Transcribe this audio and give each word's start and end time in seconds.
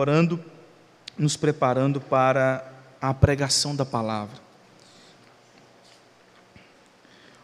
orando, 0.00 0.40
nos 1.16 1.36
preparando 1.36 2.00
para 2.00 2.66
a 3.00 3.14
pregação 3.14 3.76
da 3.76 3.84
palavra. 3.84 4.36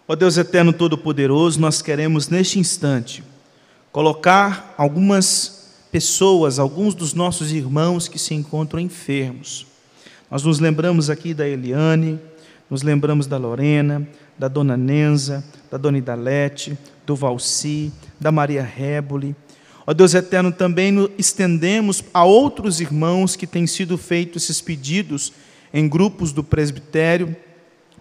Ó 0.09 0.15
Deus 0.15 0.37
eterno 0.37 0.73
todo-poderoso, 0.73 1.61
nós 1.61 1.83
queremos 1.83 2.29
neste 2.29 2.59
instante 2.59 3.25
colocar 3.91 4.75
algumas 4.77 5.75
pessoas, 5.91 6.59
alguns 6.59 6.95
dos 6.95 7.15
nossos 7.15 7.51
irmãos 7.51 8.09
que 8.09 8.19
se 8.19 8.35
encontram 8.35 8.79
enfermos. 8.79 9.67
Nós 10.31 10.43
nos 10.43 10.59
lembramos 10.59 11.09
aqui 11.09 11.33
da 11.33 11.49
Eliane, 11.49 12.21
nos 12.69 12.83
lembramos 12.83 13.27
da 13.27 13.37
Lorena, 13.37 14.07
da 14.39 14.49
Dona 14.49 14.77
Nenza, 14.77 15.45
da 15.71 15.79
Dona 15.79 15.99
Idalete, 15.99 16.77
do 17.07 17.17
Valci, 17.17 17.93
da 18.21 18.31
Maria 18.31 18.63
Réboli. 18.63 19.35
Ó 19.87 19.95
Deus 19.95 20.15
eterno, 20.15 20.51
também 20.51 21.09
estendemos 21.17 22.03
a 22.13 22.25
outros 22.25 22.81
irmãos 22.81 23.37
que 23.37 23.47
têm 23.47 23.69
sido 23.69 23.97
feitos 23.97 24.43
esses 24.43 24.61
pedidos 24.61 25.33
em 25.73 25.89
grupos 25.89 26.33
do 26.33 26.43
presbitério, 26.43 27.37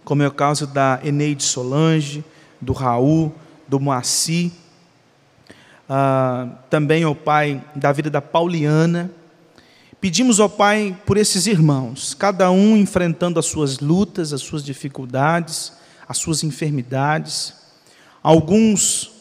como 0.03 0.23
é 0.23 0.27
o 0.27 0.31
caso 0.31 0.66
da 0.66 0.99
Eneide 1.03 1.44
Solange, 1.44 2.25
do 2.59 2.73
Raul, 2.73 3.31
do 3.67 3.80
Moacir, 3.80 4.52
ah, 5.88 6.48
também 6.71 7.03
ao 7.03 7.13
Pai 7.13 7.63
da 7.75 7.91
vida 7.91 8.09
da 8.09 8.22
Pauliana. 8.22 9.11
Pedimos 10.02 10.39
ao 10.39 10.49
Pai 10.49 10.97
por 11.05 11.17
esses 11.17 11.45
irmãos, 11.45 12.16
cada 12.16 12.49
um 12.49 12.75
enfrentando 12.75 13.39
as 13.39 13.45
suas 13.45 13.80
lutas, 13.80 14.33
as 14.33 14.41
suas 14.41 14.63
dificuldades, 14.63 15.73
as 16.08 16.17
suas 16.17 16.44
enfermidades, 16.44 17.53
alguns 18.23 19.14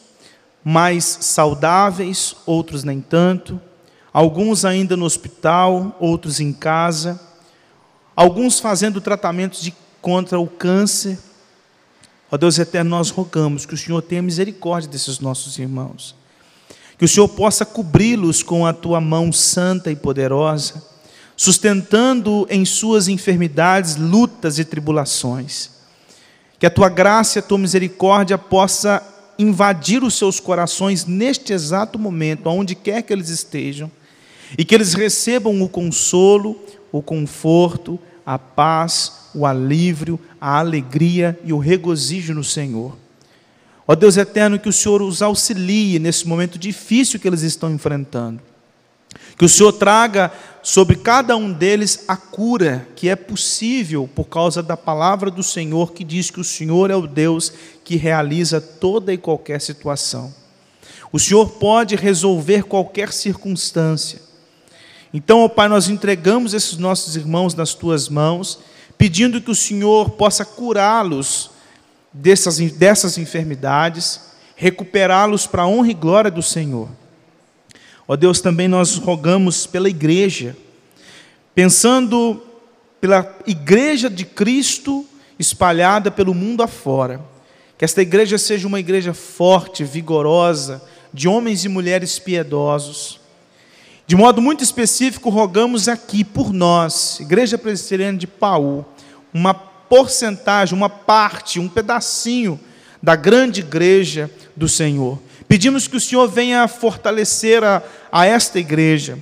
mais 0.67 1.05
saudáveis, 1.21 2.35
outros 2.43 2.83
nem 2.83 2.99
tanto, 2.99 3.61
alguns 4.11 4.65
ainda 4.65 4.97
no 4.97 5.05
hospital, 5.05 5.95
outros 5.99 6.39
em 6.39 6.51
casa, 6.51 7.21
alguns 8.15 8.59
fazendo 8.59 8.99
tratamentos 8.99 9.61
de 9.61 9.71
contra 10.01 10.39
o 10.39 10.47
câncer. 10.47 11.19
Ó 12.31 12.37
Deus 12.37 12.57
eterno, 12.57 12.89
nós 12.89 13.11
rogamos 13.11 13.67
que 13.67 13.75
o 13.75 13.77
Senhor 13.77 14.01
tenha 14.01 14.23
misericórdia 14.23 14.89
desses 14.89 15.19
nossos 15.19 15.59
irmãos. 15.59 16.15
Que 16.97 17.05
o 17.05 17.07
Senhor 17.07 17.27
possa 17.27 17.63
cobri-los 17.63 18.41
com 18.41 18.65
a 18.65 18.73
tua 18.73 18.99
mão 18.99 19.31
santa 19.31 19.91
e 19.91 19.95
poderosa, 19.95 20.83
sustentando 21.37 22.47
em 22.49 22.65
suas 22.65 23.07
enfermidades, 23.07 23.97
lutas 23.97 24.57
e 24.57 24.65
tribulações. 24.65 25.69
Que 26.57 26.65
a 26.65 26.71
tua 26.71 26.89
graça 26.89 27.37
e 27.37 27.39
a 27.39 27.43
tua 27.43 27.59
misericórdia 27.59 28.37
possa 28.37 29.14
invadir 29.37 30.03
os 30.03 30.15
seus 30.15 30.39
corações 30.39 31.05
neste 31.05 31.53
exato 31.53 31.99
momento, 31.99 32.47
aonde 32.47 32.75
quer 32.75 33.01
que 33.01 33.11
eles 33.11 33.29
estejam, 33.29 33.91
e 34.57 34.63
que 34.63 34.73
eles 34.73 34.93
recebam 34.93 35.61
o 35.61 35.69
consolo, 35.69 36.59
o 36.91 37.01
conforto, 37.01 37.99
a 38.25 38.39
paz, 38.39 39.29
o 39.33 39.45
alívio, 39.45 40.19
a 40.39 40.59
alegria 40.59 41.39
e 41.43 41.51
o 41.51 41.57
regozijo 41.57 42.33
no 42.33 42.43
Senhor. 42.43 42.95
Ó 43.87 43.93
Deus 43.93 44.17
eterno, 44.17 44.57
que 44.57 44.69
o 44.69 44.73
Senhor 44.73 45.01
os 45.01 45.21
auxilie 45.21 45.99
nesse 45.99 46.27
momento 46.27 46.57
difícil 46.57 47.19
que 47.19 47.27
eles 47.27 47.41
estão 47.41 47.71
enfrentando. 47.71 48.41
Que 49.37 49.45
o 49.45 49.49
Senhor 49.49 49.73
traga 49.73 50.31
sobre 50.65 50.95
cada 50.95 51.37
um 51.37 51.53
deles 51.53 52.05
a 52.07 52.17
cura 52.17 52.87
que 52.95 53.07
é 53.07 53.15
possível 53.15 54.09
por 54.15 54.23
causa 54.23 54.63
da 54.63 54.75
palavra 54.75 55.29
do 55.29 55.43
Senhor 55.43 55.93
que 55.93 56.03
diz 56.03 56.31
que 56.31 56.39
o 56.39 56.43
Senhor 56.43 56.89
é 56.89 56.95
o 56.95 57.05
Deus 57.05 57.53
que 57.83 57.95
realiza 57.95 58.59
toda 58.59 59.13
e 59.13 59.17
qualquer 59.17 59.61
situação. 59.61 60.33
O 61.11 61.19
Senhor 61.19 61.47
pode 61.59 61.95
resolver 61.95 62.63
qualquer 62.63 63.13
circunstância. 63.13 64.19
Então, 65.13 65.41
ó 65.41 65.47
Pai, 65.47 65.67
nós 65.67 65.87
entregamos 65.87 66.55
esses 66.55 66.79
nossos 66.79 67.15
irmãos 67.15 67.53
nas 67.53 67.75
tuas 67.75 68.09
mãos, 68.09 68.57
pedindo 68.97 69.39
que 69.39 69.51
o 69.51 69.55
Senhor 69.55 70.09
possa 70.09 70.43
curá-los 70.43 71.51
dessas, 72.11 72.57
dessas 72.71 73.19
enfermidades, 73.19 74.19
recuperá-los 74.55 75.45
para 75.45 75.61
a 75.61 75.67
honra 75.67 75.91
e 75.91 75.93
glória 75.93 76.31
do 76.31 76.41
Senhor. 76.41 76.89
Ó 78.07 78.15
Deus, 78.15 78.41
também 78.41 78.67
nós 78.67 78.97
rogamos 78.97 79.65
pela 79.65 79.89
igreja, 79.89 80.55
pensando 81.53 82.41
pela 83.01 83.37
igreja 83.47 84.09
de 84.09 84.25
Cristo 84.25 85.05
espalhada 85.37 86.11
pelo 86.11 86.33
mundo 86.33 86.63
afora. 86.63 87.19
Que 87.77 87.85
esta 87.85 88.01
igreja 88.01 88.37
seja 88.37 88.67
uma 88.67 88.79
igreja 88.79 89.13
forte, 89.13 89.83
vigorosa, 89.83 90.81
de 91.13 91.27
homens 91.27 91.65
e 91.65 91.69
mulheres 91.69 92.19
piedosos 92.19 93.19
de 94.07 94.15
modo 94.15 94.39
muito 94.39 94.63
específico, 94.63 95.31
rogamos 95.31 95.87
aqui 95.87 96.23
por 96.23 96.53
nós, 96.53 97.19
Igreja 97.19 97.57
Presbiteriana 97.57 98.19
de 98.19 98.27
Paú, 98.27 98.85
uma 99.33 99.51
porcentagem, 99.51 100.77
uma 100.77 100.89
parte, 100.89 101.59
um 101.59 101.67
pedacinho 101.67 102.59
da 103.01 103.15
grande 103.15 103.61
igreja 103.61 104.29
do 104.55 104.69
Senhor. 104.69 105.19
Pedimos 105.47 105.87
que 105.87 105.97
o 105.97 106.01
Senhor 106.01 106.27
venha 106.27 106.67
fortalecer 106.67 107.63
a, 107.63 107.81
a 108.11 108.25
esta 108.25 108.59
igreja, 108.59 109.17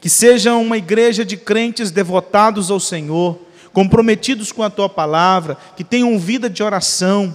que 0.00 0.08
seja 0.08 0.54
uma 0.54 0.76
igreja 0.76 1.24
de 1.24 1.36
crentes 1.36 1.90
devotados 1.90 2.70
ao 2.70 2.80
Senhor, 2.80 3.38
comprometidos 3.72 4.52
com 4.52 4.62
a 4.62 4.70
tua 4.70 4.88
palavra, 4.88 5.56
que 5.76 5.84
tenham 5.84 6.18
vida 6.18 6.48
de 6.48 6.62
oração 6.62 7.34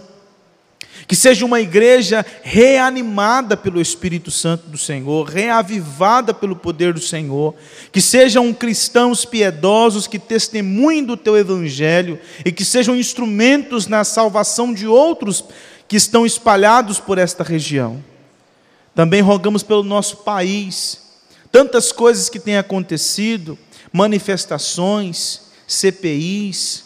que 1.08 1.16
seja 1.16 1.46
uma 1.46 1.60
igreja 1.60 2.26
reanimada 2.42 3.58
pelo 3.58 3.82
Espírito 3.82 4.32
Santo 4.32 4.68
do 4.68 4.78
Senhor, 4.78 5.28
reavivada 5.28 6.34
pelo 6.34 6.56
poder 6.56 6.94
do 6.94 7.02
Senhor, 7.02 7.56
que 7.92 8.02
sejam 8.02 8.54
cristãos 8.54 9.26
piedosos 9.26 10.08
que 10.08 10.20
testemunhem 10.20 11.04
do 11.04 11.18
teu 11.18 11.38
evangelho 11.38 12.20
e 12.46 12.52
que 12.52 12.64
sejam 12.64 12.96
instrumentos 12.96 13.88
na 13.88 14.04
salvação 14.04 14.74
de 14.74 14.88
outros 14.88 15.44
que 15.88 15.98
estão 15.98 16.26
espalhados 16.26 17.00
por 17.00 17.18
esta 17.18 17.44
região. 17.44 18.02
Também 18.96 19.22
rogamos 19.22 19.64
pelo 19.64 19.84
nosso 19.84 20.18
país, 20.18 21.02
tantas 21.52 21.92
coisas 21.92 22.30
que 22.30 22.40
têm 22.40 22.58
acontecido, 22.58 23.58
manifestações, 23.92 25.42
CPIs, 25.68 26.84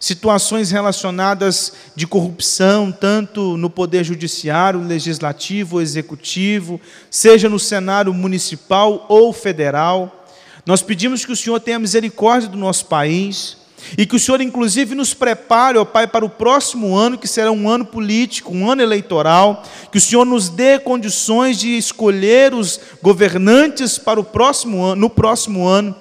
situações 0.00 0.70
relacionadas 0.70 1.72
de 1.94 2.06
corrupção, 2.06 2.90
tanto 2.90 3.56
no 3.56 3.68
poder 3.68 4.04
judiciário, 4.04 4.80
legislativo, 4.80 5.80
executivo, 5.80 6.80
seja 7.10 7.48
no 7.48 7.58
cenário 7.58 8.14
municipal 8.14 9.04
ou 9.08 9.32
federal. 9.32 10.26
Nós 10.64 10.82
pedimos 10.82 11.24
que 11.24 11.32
o 11.32 11.36
Senhor 11.36 11.58
tenha 11.60 11.78
misericórdia 11.78 12.48
do 12.48 12.56
nosso 12.56 12.86
país 12.86 13.57
e 13.96 14.04
que 14.04 14.16
o 14.16 14.18
Senhor, 14.18 14.40
inclusive, 14.40 14.94
nos 14.94 15.14
prepare, 15.14 15.78
ó 15.78 15.84
Pai, 15.84 16.06
para 16.06 16.24
o 16.24 16.30
próximo 16.30 16.96
ano, 16.96 17.18
que 17.18 17.28
será 17.28 17.50
um 17.50 17.68
ano 17.68 17.84
político, 17.84 18.52
um 18.52 18.70
ano 18.70 18.82
eleitoral, 18.82 19.62
que 19.90 19.98
o 19.98 20.00
Senhor 20.00 20.24
nos 20.24 20.48
dê 20.48 20.78
condições 20.78 21.58
de 21.58 21.76
escolher 21.76 22.54
os 22.54 22.80
governantes 23.02 23.98
para 23.98 24.20
o 24.20 24.24
próximo 24.24 24.82
ano, 24.82 25.02
no 25.02 25.10
próximo 25.10 25.66
ano 25.66 25.94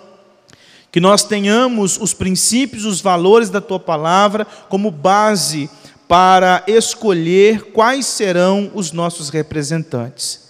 que 0.91 0.99
nós 0.99 1.23
tenhamos 1.23 1.99
os 2.01 2.13
princípios, 2.13 2.85
os 2.85 3.01
valores 3.01 3.49
da 3.49 3.61
tua 3.61 3.79
palavra 3.79 4.47
como 4.67 4.89
base 4.89 5.69
para 6.07 6.63
escolher 6.65 7.71
quais 7.71 8.05
serão 8.05 8.71
os 8.73 8.91
nossos 8.91 9.29
representantes. 9.29 10.46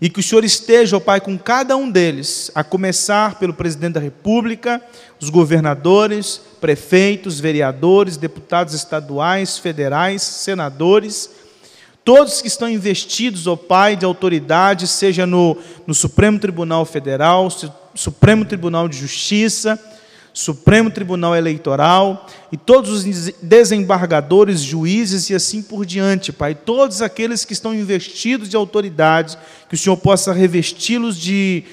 E 0.00 0.10
que 0.10 0.20
o 0.20 0.22
Senhor 0.22 0.44
esteja, 0.44 0.96
ó 0.96 1.00
Pai, 1.00 1.20
com 1.20 1.38
cada 1.38 1.76
um 1.76 1.90
deles, 1.90 2.50
a 2.54 2.62
começar 2.62 3.38
pelo 3.38 3.54
presidente 3.54 3.94
da 3.94 4.00
República, 4.00 4.82
os 5.20 5.30
governadores, 5.30 6.40
prefeitos, 6.60 7.40
vereadores, 7.40 8.16
deputados 8.16 8.74
estaduais, 8.74 9.58
federais, 9.58 10.20
senadores, 10.22 11.30
todos 12.04 12.40
que 12.40 12.48
estão 12.48 12.68
investidos, 12.68 13.46
ó 13.46 13.56
Pai, 13.56 13.96
de 13.96 14.04
autoridade, 14.04 14.86
seja 14.86 15.26
no, 15.26 15.56
no 15.86 15.94
Supremo 15.94 16.38
Tribunal 16.38 16.84
Federal, 16.84 17.48
Supremo 17.94 18.44
Tribunal 18.44 18.88
de 18.88 18.98
Justiça, 18.98 19.76
Supremo 20.36 20.90
Tribunal 20.90 21.34
Eleitoral 21.34 22.26
e 22.52 22.58
todos 22.58 22.90
os 22.90 23.32
desembargadores, 23.40 24.60
juízes 24.60 25.30
e 25.30 25.34
assim 25.34 25.62
por 25.62 25.86
diante, 25.86 26.30
Pai. 26.30 26.54
Todos 26.54 27.00
aqueles 27.00 27.42
que 27.42 27.54
estão 27.54 27.74
investidos 27.74 28.50
de 28.50 28.54
autoridade, 28.54 29.38
que 29.66 29.74
o 29.74 29.78
Senhor 29.78 29.96
possa 29.96 30.34
revesti-los 30.34 31.16
de 31.16 31.64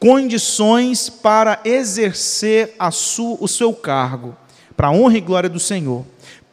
condições 0.00 1.10
para 1.10 1.60
exercer 1.62 2.74
sua, 2.90 3.36
o 3.38 3.46
seu 3.46 3.74
cargo, 3.74 4.34
para 4.74 4.86
a 4.86 4.92
honra 4.92 5.18
e 5.18 5.20
glória 5.20 5.50
do 5.50 5.60
Senhor. 5.60 6.02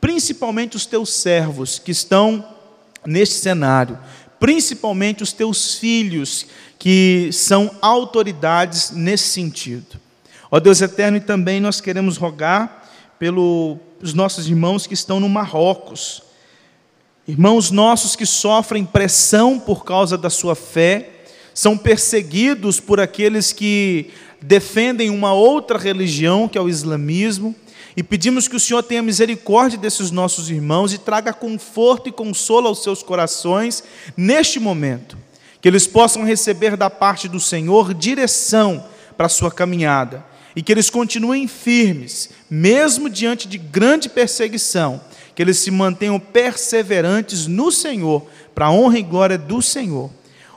Principalmente 0.01 0.75
os 0.75 0.85
teus 0.85 1.13
servos 1.13 1.79
que 1.79 1.91
estão 1.91 2.45
neste 3.05 3.35
cenário, 3.35 3.97
principalmente 4.37 5.23
os 5.23 5.31
teus 5.31 5.75
filhos 5.75 6.45
que 6.77 7.29
são 7.31 7.71
autoridades 7.81 8.91
nesse 8.91 9.29
sentido. 9.29 10.02
Ó 10.55 10.59
Deus 10.59 10.81
eterno, 10.81 11.17
e 11.17 11.19
também 11.19 11.59
nós 11.59 11.81
queremos 11.81 12.15
rogar 12.15 12.87
pelos 13.17 14.13
nossos 14.13 14.47
irmãos 14.47 14.85
que 14.85 14.93
estão 14.93 15.19
no 15.19 15.27
Marrocos, 15.27 16.21
irmãos 17.27 17.71
nossos 17.71 18.15
que 18.15 18.23
sofrem 18.23 18.85
pressão 18.85 19.59
por 19.59 19.83
causa 19.83 20.15
da 20.15 20.29
sua 20.29 20.53
fé, 20.53 21.09
são 21.55 21.75
perseguidos 21.75 22.79
por 22.79 22.99
aqueles 22.99 23.51
que 23.51 24.11
defendem 24.39 25.09
uma 25.09 25.33
outra 25.33 25.79
religião, 25.79 26.47
que 26.47 26.55
é 26.55 26.61
o 26.61 26.69
islamismo, 26.69 27.55
e 27.97 28.03
pedimos 28.03 28.47
que 28.47 28.55
o 28.55 28.59
Senhor 28.59 28.83
tenha 28.83 29.01
misericórdia 29.01 29.79
desses 29.79 30.11
nossos 30.11 30.51
irmãos 30.51 30.93
e 30.93 30.99
traga 30.99 31.33
conforto 31.33 32.09
e 32.09 32.11
consolo 32.11 32.67
aos 32.67 32.83
seus 32.83 33.01
corações 33.01 33.83
neste 34.15 34.59
momento. 34.59 35.17
Que 35.59 35.67
eles 35.67 35.87
possam 35.87 36.23
receber 36.23 36.77
da 36.77 36.91
parte 36.91 37.27
do 37.27 37.39
Senhor 37.39 37.91
direção 37.91 38.85
para 39.17 39.25
a 39.25 39.29
sua 39.29 39.49
caminhada 39.49 40.31
e 40.55 40.61
que 40.61 40.71
eles 40.71 40.89
continuem 40.89 41.47
firmes, 41.47 42.29
mesmo 42.49 43.09
diante 43.09 43.47
de 43.47 43.57
grande 43.57 44.07
perseguição, 44.07 45.01
que 45.35 45.41
eles 45.41 45.57
se 45.57 45.71
mantenham 45.71 46.19
perseverantes 46.19 47.47
no 47.47 47.71
Senhor, 47.71 48.27
para 48.53 48.67
a 48.67 48.71
honra 48.71 48.99
e 48.99 49.03
glória 49.03 49.37
do 49.37 49.61
Senhor. 49.61 50.11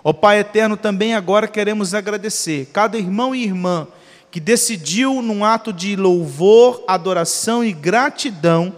Ó 0.05 0.13
Pai 0.13 0.39
eterno, 0.39 0.77
também 0.77 1.15
agora 1.15 1.49
queremos 1.49 1.95
agradecer 1.95 2.69
cada 2.73 2.99
irmão 2.99 3.35
e 3.35 3.43
irmã 3.43 3.89
que 4.31 4.39
decidiu, 4.39 5.23
num 5.23 5.45
ato 5.45 5.73
de 5.73 5.97
louvor, 5.97 6.85
adoração 6.87 7.65
e 7.65 7.73
gratidão, 7.73 8.75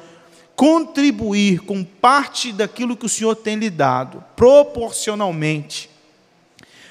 contribuir 0.55 1.61
com 1.61 1.82
parte 1.82 2.53
daquilo 2.53 2.97
que 2.97 3.06
o 3.06 3.09
Senhor 3.09 3.35
tem 3.35 3.56
lhe 3.56 3.69
dado, 3.69 4.23
proporcionalmente, 4.37 5.91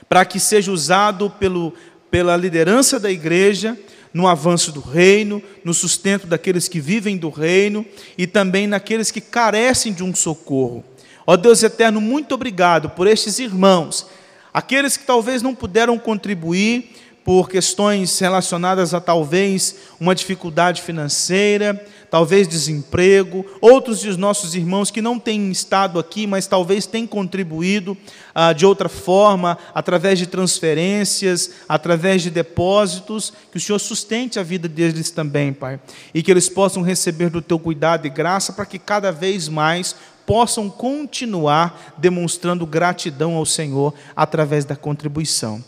para 0.10 0.26
que 0.26 0.40
seja 0.40 0.72
usado 0.72 1.30
pelo, 1.30 1.74
pela 2.12 2.36
liderança 2.36 3.00
da 3.00 3.10
igreja 3.10 3.78
no 4.18 4.28
avanço 4.28 4.72
do 4.72 4.82
reino, 4.82 5.44
no 5.64 5.76
sustento 5.76 6.26
daqueles 6.26 6.68
que 6.68 6.80
vivem 6.80 7.16
do 7.16 7.30
reino 7.30 7.86
e 8.18 8.26
também 8.26 8.66
naqueles 8.66 9.12
que 9.12 9.22
carecem 9.22 9.94
de 9.94 10.04
um 10.04 10.14
socorro. 10.16 10.84
Ó 11.28 11.38
Deus 11.38 11.62
eterno, 11.62 12.02
muito 12.02 12.34
obrigado 12.34 12.90
por 12.90 13.06
estes 13.06 13.38
irmãos, 13.38 14.08
aqueles 14.52 14.98
que 14.98 15.06
talvez 15.06 15.44
não 15.44 15.54
puderam 15.54 16.00
contribuir 16.00 16.96
por 17.24 17.48
questões 17.48 18.18
relacionadas 18.18 18.96
a 18.96 19.00
talvez 19.00 19.76
uma 20.00 20.16
dificuldade 20.16 20.82
financeira, 20.82 21.86
talvez 22.10 22.48
desemprego, 22.48 23.46
outros 23.62 24.02
dos 24.02 24.18
nossos 24.18 24.56
irmãos 24.56 24.92
que 24.92 25.02
não 25.02 25.20
têm 25.20 25.52
estado 25.52 26.00
aqui, 26.00 26.26
mas 26.26 26.48
talvez 26.48 26.86
têm 26.86 27.06
contribuído 27.06 27.98
ah, 28.34 28.54
de 28.54 28.66
outra 28.66 28.90
forma, 28.90 29.58
através 29.74 30.20
de 30.20 30.28
transferências, 30.28 31.52
através 31.68 32.22
de 32.22 32.30
depósitos, 32.30 33.34
que 33.52 33.58
o 33.58 33.60
Senhor 33.62 33.80
sustente 33.80 34.40
a 34.40 34.44
vida 34.44 34.68
deles 34.68 35.12
também, 35.12 35.54
Pai, 35.54 35.80
e 36.14 36.24
que 36.24 36.32
eles 36.32 36.50
possam 36.50 36.82
receber 36.82 37.30
do 37.30 37.42
Teu 37.42 37.60
cuidado 37.60 38.06
e 38.06 38.10
graça 38.10 38.54
para 38.54 38.66
que 38.66 38.80
cada 38.80 39.12
vez 39.12 39.48
mais 39.50 39.96
possam 40.26 40.70
continuar 40.70 41.96
demonstrando 41.98 42.66
gratidão 42.66 43.36
ao 43.36 43.46
Senhor 43.46 43.94
através 44.16 44.66
da 44.66 44.76
contribuição. 44.76 45.64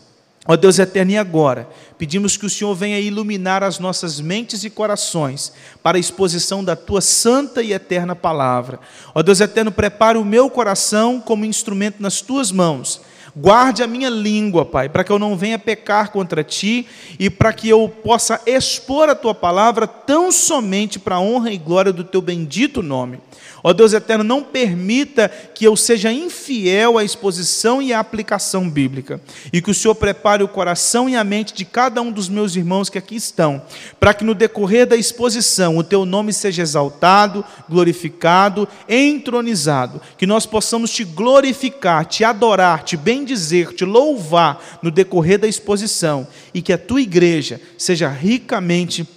Ó 0.48 0.56
Deus 0.56 0.80
eterno, 0.80 1.12
e 1.12 1.18
agora? 1.18 1.70
Pedimos 1.98 2.38
que 2.38 2.46
o 2.46 2.50
Senhor 2.50 2.74
venha 2.74 3.00
iluminar 3.00 3.62
as 3.62 3.78
nossas 3.78 4.20
mentes 4.22 4.64
e 4.64 4.70
corações 4.70 5.52
para 5.84 5.98
a 5.98 6.00
exposição 6.00 6.64
da 6.64 6.76
tua 6.76 7.02
santa 7.02 7.62
e 7.62 7.74
eterna 7.74 8.16
palavra. 8.16 8.80
Ó 9.14 9.22
Deus 9.22 9.42
eterno, 9.42 9.72
prepare 9.72 10.18
o 10.18 10.26
meu 10.26 10.50
coração 10.50 11.20
como 11.20 11.46
instrumento 11.46 12.02
nas 12.02 12.22
tuas 12.22 12.52
mãos. 12.52 13.02
Guarde 13.36 13.84
a 13.84 13.88
minha 13.88 14.10
língua, 14.10 14.66
Pai, 14.66 14.90
para 14.90 15.04
que 15.04 15.12
eu 15.12 15.20
não 15.20 15.38
venha 15.38 15.60
pecar 15.60 16.12
contra 16.12 16.44
ti 16.44 16.88
e 17.20 17.30
para 17.30 17.54
que 17.54 17.70
eu 17.70 17.88
possa 17.88 18.42
expor 18.46 19.08
a 19.08 19.16
tua 19.16 19.36
palavra 19.36 19.88
tão 19.88 20.32
somente 20.32 20.98
para 20.98 21.16
a 21.16 21.22
honra 21.22 21.52
e 21.52 21.58
glória 21.58 21.94
do 21.94 22.04
teu 22.04 22.22
bendito 22.22 22.82
nome. 22.82 23.20
Ó 23.64 23.74
Deus 23.74 23.94
eterno, 23.94 24.24
não 24.24 24.44
permita 24.44 25.30
que 25.30 25.66
eu 25.66 25.76
seja 25.76 26.12
infiel 26.12 26.98
à 26.98 27.04
exposição 27.04 27.82
e 27.82 27.92
à 27.92 28.00
aplicação 28.00 28.70
bíblica, 28.70 29.20
e 29.52 29.62
que 29.62 29.72
o 29.72 29.74
Senhor 29.74 29.96
prepare 29.96 30.44
o 30.44 30.48
coração 30.48 31.10
e 31.10 31.16
a 31.16 31.24
mente 31.24 31.54
de 31.54 31.66
cada 31.66 32.02
um 32.02 32.12
dos 32.12 32.30
meus 32.30 32.56
irmãos 32.56 32.90
que 32.90 32.98
aqui 32.98 33.16
estão, 33.16 33.62
para 34.00 34.14
que 34.14 34.24
no 34.24 34.34
decorrer 34.34 34.88
da 34.88 34.96
exposição 34.96 35.78
o 35.78 35.84
teu 35.84 36.06
nome 36.06 36.32
seja 36.32 36.62
exaltado, 36.62 37.44
glorificado, 37.68 38.68
entronizado, 38.88 40.02
que 40.18 40.26
nós 40.26 40.46
possamos 40.46 40.92
te 40.92 41.04
glorificar, 41.04 42.06
te 42.06 42.24
adorar, 42.24 42.84
te 42.84 42.96
bendizer, 42.96 43.74
te 43.74 43.84
louvar 43.84 44.80
no 44.82 44.90
decorrer 44.90 45.38
da 45.38 45.48
exposição, 45.48 46.28
e 46.54 46.62
que 46.62 46.74
a 46.74 46.78
tua 46.78 47.02
igreja 47.02 47.60
seja 47.78 48.08
ricamente 48.10 49.08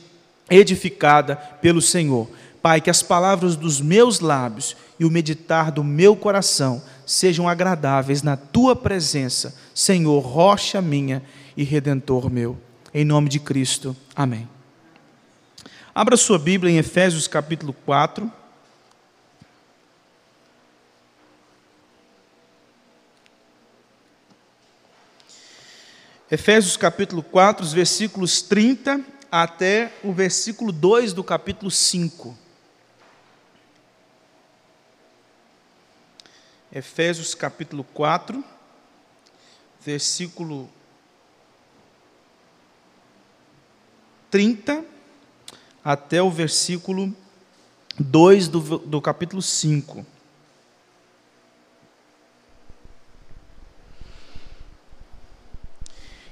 edificada 0.50 1.36
pelo 1.36 1.80
Senhor. 1.80 2.28
Pai, 2.62 2.80
que 2.80 2.88
as 2.88 3.02
palavras 3.02 3.56
dos 3.56 3.80
meus 3.80 4.20
lábios 4.20 4.76
e 4.96 5.04
o 5.04 5.10
meditar 5.10 5.72
do 5.72 5.82
meu 5.82 6.14
coração 6.14 6.80
sejam 7.04 7.48
agradáveis 7.48 8.22
na 8.22 8.36
tua 8.36 8.76
presença, 8.76 9.52
Senhor, 9.74 10.20
rocha 10.20 10.80
minha 10.80 11.24
e 11.56 11.64
redentor 11.64 12.30
meu. 12.30 12.56
Em 12.94 13.04
nome 13.04 13.28
de 13.28 13.40
Cristo. 13.40 13.96
Amém. 14.14 14.48
Abra 15.92 16.16
sua 16.16 16.38
Bíblia 16.38 16.72
em 16.72 16.78
Efésios 16.78 17.26
capítulo 17.26 17.72
4. 17.84 18.30
Efésios 26.30 26.76
capítulo 26.76 27.24
4, 27.24 27.64
os 27.64 27.72
versículos 27.72 28.40
30 28.40 29.00
até 29.30 29.92
o 30.04 30.12
versículo 30.12 30.70
2 30.70 31.12
do 31.12 31.24
capítulo 31.24 31.70
5. 31.70 32.41
Efésios 36.74 37.34
capítulo 37.34 37.84
4, 37.84 38.42
versículo 39.78 40.70
30 44.30 44.82
até 45.84 46.22
o 46.22 46.30
versículo 46.30 47.14
2 47.98 48.48
do, 48.48 48.78
do 48.78 49.02
capítulo 49.02 49.42
5. 49.42 50.06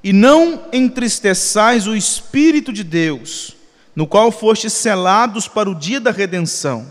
E 0.03 0.15
não 0.15 0.71
entristeçais 0.73 1.87
o 1.87 1.95
Espírito 1.95 2.73
de 2.73 2.83
Deus, 2.83 3.55
no 3.95 4.07
qual 4.07 4.33
fostes 4.33 4.73
selados 4.73 5.47
para 5.47 5.69
o 5.69 5.75
dia 5.75 6.01
da 6.01 6.11
redenção. 6.11 6.91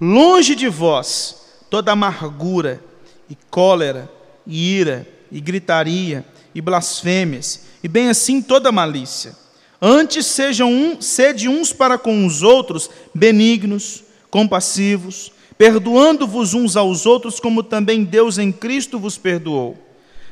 Longe 0.00 0.54
de 0.54 0.68
vós 0.68 1.45
toda 1.70 1.92
amargura 1.92 2.80
e 3.28 3.36
cólera 3.50 4.10
e 4.46 4.78
ira 4.78 5.06
e 5.30 5.40
gritaria 5.40 6.24
e 6.54 6.60
blasfêmias 6.60 7.66
e 7.82 7.88
bem 7.88 8.08
assim 8.08 8.40
toda 8.40 8.72
malícia. 8.72 9.34
Antes 9.80 10.26
sejam 10.26 10.72
um, 10.72 11.00
sede 11.00 11.48
uns 11.48 11.72
para 11.72 11.98
com 11.98 12.26
os 12.26 12.42
outros 12.42 12.88
benignos, 13.14 14.02
compassivos, 14.30 15.30
perdoando-vos 15.58 16.54
uns 16.54 16.76
aos 16.76 17.06
outros 17.06 17.38
como 17.38 17.62
também 17.62 18.04
Deus 18.04 18.38
em 18.38 18.50
Cristo 18.50 18.98
vos 18.98 19.18
perdoou. 19.18 19.76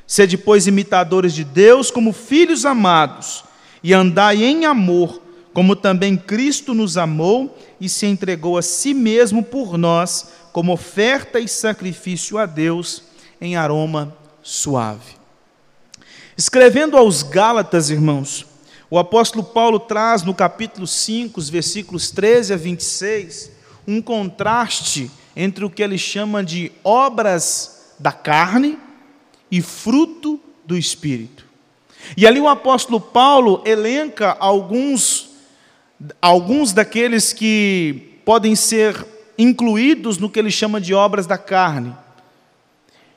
Sede 0.07 0.37
pois 0.37 0.67
imitadores 0.67 1.35
de 1.35 1.45
Deus 1.45 1.91
como 1.91 2.13
filhos 2.13 2.65
amados 2.65 3.45
e 3.83 3.93
andai 3.93 4.43
em 4.43 4.65
amor, 4.65 5.21
como 5.53 5.77
também 5.77 6.17
Cristo 6.17 6.75
nos 6.75 6.97
amou 6.97 7.57
e 7.81 7.89
se 7.89 8.07
entregou 8.07 8.59
a 8.59 8.63
si 8.63 8.93
mesmo 8.93 9.43
por 9.43 9.79
nós 9.79 10.27
como 10.55 10.73
oferta 10.73 11.41
e 11.41 11.49
sacrifício 11.49 12.39
a 12.39 12.47
Deus 12.47 13.03
em 13.41 13.57
aroma 13.57 14.17
suave. 14.41 15.17
Escrevendo 16.39 16.97
aos 16.97 17.25
Gálatas, 17.25 17.91
irmãos, 17.91 18.47
o 18.89 18.97
apóstolo 18.97 19.43
Paulo 19.43 19.81
traz 19.81 20.23
no 20.23 20.33
capítulo 20.33 20.87
5, 20.87 21.41
os 21.41 21.51
versículos 21.51 22.13
13 22.13 22.53
a 22.53 22.57
26, 22.57 23.51
um 23.85 24.01
contraste 24.01 25.11
entre 25.35 25.65
o 25.65 25.71
que 25.71 25.83
ele 25.83 25.99
chama 25.99 26.45
de 26.45 26.71
obras 26.85 27.97
da 27.99 28.13
carne 28.13 28.79
e 29.51 29.61
fruto 29.61 30.39
do 30.65 30.79
espírito. 30.79 31.45
E 32.17 32.29
ali 32.29 32.41
o 32.41 32.47
apóstolo 32.47 33.01
Paulo 33.01 33.61
elenca 33.67 34.37
alguns 34.39 35.31
alguns 36.23 36.73
daqueles 36.73 37.33
que 37.33 38.21
podem 38.25 38.55
ser 38.55 39.14
incluídos 39.39 40.19
no 40.19 40.31
que 40.31 40.39
ele 40.39 40.51
chama 40.51 40.81
de 40.81 40.95
obras 40.95 41.27
da 41.27 41.39
carne, 41.39 41.95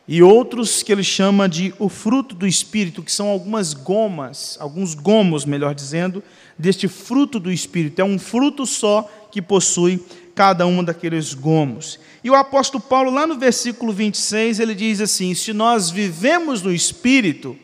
e 0.07 0.23
outros 0.23 0.81
que 0.81 0.91
ele 0.91 1.03
chama 1.03 1.49
de 1.49 1.73
o 1.77 1.89
fruto 1.89 2.33
do 2.33 2.47
Espírito, 2.47 3.03
que 3.03 3.11
são 3.11 3.27
algumas 3.27 3.73
gomas, 3.73 4.57
alguns 4.59 4.93
gomos, 4.93 5.43
melhor 5.43 5.75
dizendo, 5.75 6.23
deste 6.57 6.87
fruto 6.87 7.39
do 7.39 7.51
Espírito. 7.51 7.99
É 7.99 8.05
um 8.05 8.17
fruto 8.17 8.65
só 8.65 9.09
que 9.29 9.41
possui 9.41 10.01
cada 10.33 10.65
um 10.65 10.81
daqueles 10.81 11.33
gomos. 11.33 11.99
E 12.23 12.29
o 12.29 12.35
apóstolo 12.35 12.81
Paulo, 12.81 13.11
lá 13.11 13.27
no 13.27 13.37
versículo 13.37 13.91
26, 13.91 14.61
ele 14.61 14.73
diz 14.73 15.01
assim: 15.01 15.33
Se 15.33 15.51
nós 15.51 15.89
vivemos 15.89 16.61
no 16.61 16.73
Espírito, 16.73 17.57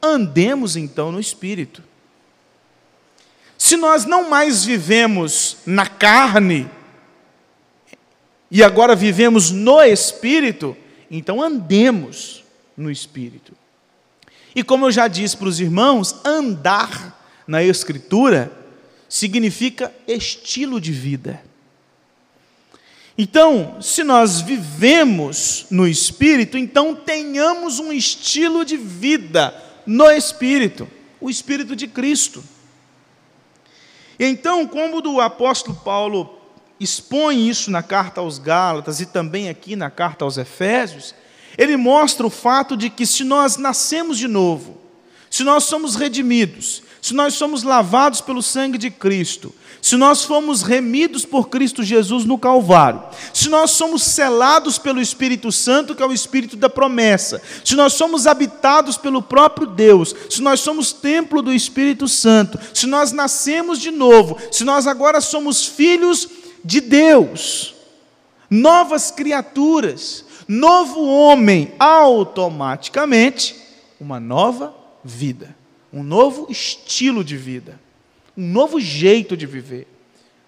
andemos 0.00 0.76
então 0.76 1.10
no 1.10 1.18
Espírito. 1.18 1.82
Se 3.56 3.76
nós 3.76 4.04
não 4.04 4.30
mais 4.30 4.64
vivemos 4.64 5.56
na 5.66 5.86
carne, 5.86 6.70
e 8.50 8.62
agora 8.62 8.96
vivemos 8.96 9.50
no 9.50 9.82
Espírito, 9.82 10.76
então 11.10 11.42
andemos 11.42 12.42
no 12.76 12.90
Espírito. 12.90 13.52
E 14.54 14.62
como 14.62 14.86
eu 14.86 14.90
já 14.90 15.06
disse 15.06 15.36
para 15.36 15.48
os 15.48 15.60
irmãos, 15.60 16.16
andar 16.24 17.42
na 17.46 17.62
Escritura 17.62 18.50
significa 19.08 19.92
estilo 20.06 20.80
de 20.80 20.92
vida. 20.92 21.42
Então, 23.16 23.82
se 23.82 24.04
nós 24.04 24.40
vivemos 24.40 25.66
no 25.70 25.88
Espírito, 25.88 26.56
então 26.56 26.94
tenhamos 26.94 27.80
um 27.80 27.92
estilo 27.92 28.64
de 28.64 28.76
vida 28.76 29.54
no 29.84 30.08
Espírito, 30.10 30.88
o 31.20 31.28
Espírito 31.28 31.74
de 31.74 31.88
Cristo. 31.88 32.44
Então, 34.18 34.66
como 34.66 35.00
o 35.08 35.20
apóstolo 35.20 35.76
Paulo 35.76 36.37
expõe 36.80 37.48
isso 37.48 37.70
na 37.70 37.82
carta 37.82 38.20
aos 38.20 38.38
Gálatas 38.38 39.00
e 39.00 39.06
também 39.06 39.48
aqui 39.48 39.74
na 39.74 39.90
carta 39.90 40.24
aos 40.24 40.38
Efésios, 40.38 41.14
ele 41.56 41.76
mostra 41.76 42.26
o 42.26 42.30
fato 42.30 42.76
de 42.76 42.88
que 42.88 43.04
se 43.04 43.24
nós 43.24 43.56
nascemos 43.56 44.16
de 44.16 44.28
novo, 44.28 44.78
se 45.30 45.42
nós 45.42 45.64
somos 45.64 45.96
redimidos, 45.96 46.82
se 47.02 47.14
nós 47.14 47.34
somos 47.34 47.62
lavados 47.62 48.20
pelo 48.20 48.42
sangue 48.42 48.78
de 48.78 48.90
Cristo, 48.90 49.52
se 49.80 49.96
nós 49.96 50.24
fomos 50.24 50.62
remidos 50.62 51.24
por 51.24 51.48
Cristo 51.48 51.82
Jesus 51.82 52.24
no 52.24 52.36
Calvário, 52.36 53.02
se 53.32 53.48
nós 53.48 53.70
somos 53.72 54.02
selados 54.02 54.78
pelo 54.78 55.00
Espírito 55.00 55.52
Santo, 55.52 55.94
que 55.94 56.02
é 56.02 56.06
o 56.06 56.12
Espírito 56.12 56.56
da 56.56 56.68
promessa, 56.68 57.40
se 57.64 57.74
nós 57.74 57.92
somos 57.92 58.26
habitados 58.26 58.96
pelo 58.96 59.22
próprio 59.22 59.66
Deus, 59.66 60.14
se 60.28 60.42
nós 60.42 60.60
somos 60.60 60.92
templo 60.92 61.40
do 61.40 61.52
Espírito 61.52 62.08
Santo, 62.08 62.58
se 62.74 62.86
nós 62.86 63.12
nascemos 63.12 63.78
de 63.78 63.90
novo, 63.90 64.36
se 64.50 64.64
nós 64.64 64.86
agora 64.86 65.20
somos 65.20 65.64
filhos 65.64 66.28
de 66.64 66.80
Deus, 66.80 67.74
novas 68.50 69.10
criaturas, 69.10 70.24
novo 70.46 71.04
homem, 71.06 71.72
automaticamente 71.78 73.56
uma 74.00 74.18
nova 74.18 74.74
vida, 75.04 75.54
um 75.92 76.02
novo 76.02 76.46
estilo 76.50 77.22
de 77.22 77.36
vida, 77.36 77.80
um 78.36 78.46
novo 78.46 78.80
jeito 78.80 79.36
de 79.36 79.46
viver. 79.46 79.86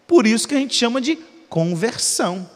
Por 0.07 0.27
isso 0.27 0.49
que 0.49 0.55
a 0.55 0.59
gente 0.59 0.75
chama 0.75 1.01
de 1.01 1.19
conversão. 1.49 2.49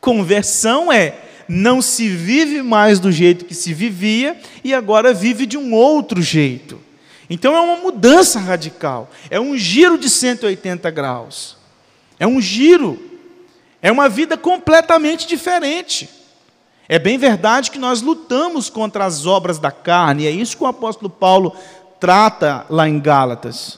Conversão 0.00 0.92
é 0.92 1.18
não 1.48 1.82
se 1.82 2.08
vive 2.08 2.62
mais 2.62 2.98
do 2.98 3.12
jeito 3.12 3.44
que 3.44 3.54
se 3.54 3.74
vivia 3.74 4.40
e 4.64 4.72
agora 4.72 5.12
vive 5.12 5.44
de 5.44 5.56
um 5.58 5.74
outro 5.74 6.22
jeito. 6.22 6.80
Então 7.28 7.56
é 7.56 7.60
uma 7.60 7.76
mudança 7.76 8.38
radical, 8.38 9.10
é 9.30 9.40
um 9.40 9.56
giro 9.56 9.96
de 9.96 10.10
180 10.10 10.90
graus, 10.90 11.56
é 12.22 12.26
um 12.26 12.40
giro, 12.40 13.02
é 13.82 13.90
uma 13.90 14.08
vida 14.08 14.36
completamente 14.36 15.26
diferente. 15.26 16.08
É 16.88 16.96
bem 16.96 17.18
verdade 17.18 17.68
que 17.68 17.80
nós 17.80 18.00
lutamos 18.00 18.70
contra 18.70 19.04
as 19.04 19.26
obras 19.26 19.58
da 19.58 19.72
carne, 19.72 20.28
é 20.28 20.30
isso 20.30 20.56
que 20.56 20.62
o 20.62 20.68
apóstolo 20.68 21.10
Paulo 21.10 21.52
trata 21.98 22.64
lá 22.70 22.88
em 22.88 23.00
Gálatas. 23.00 23.76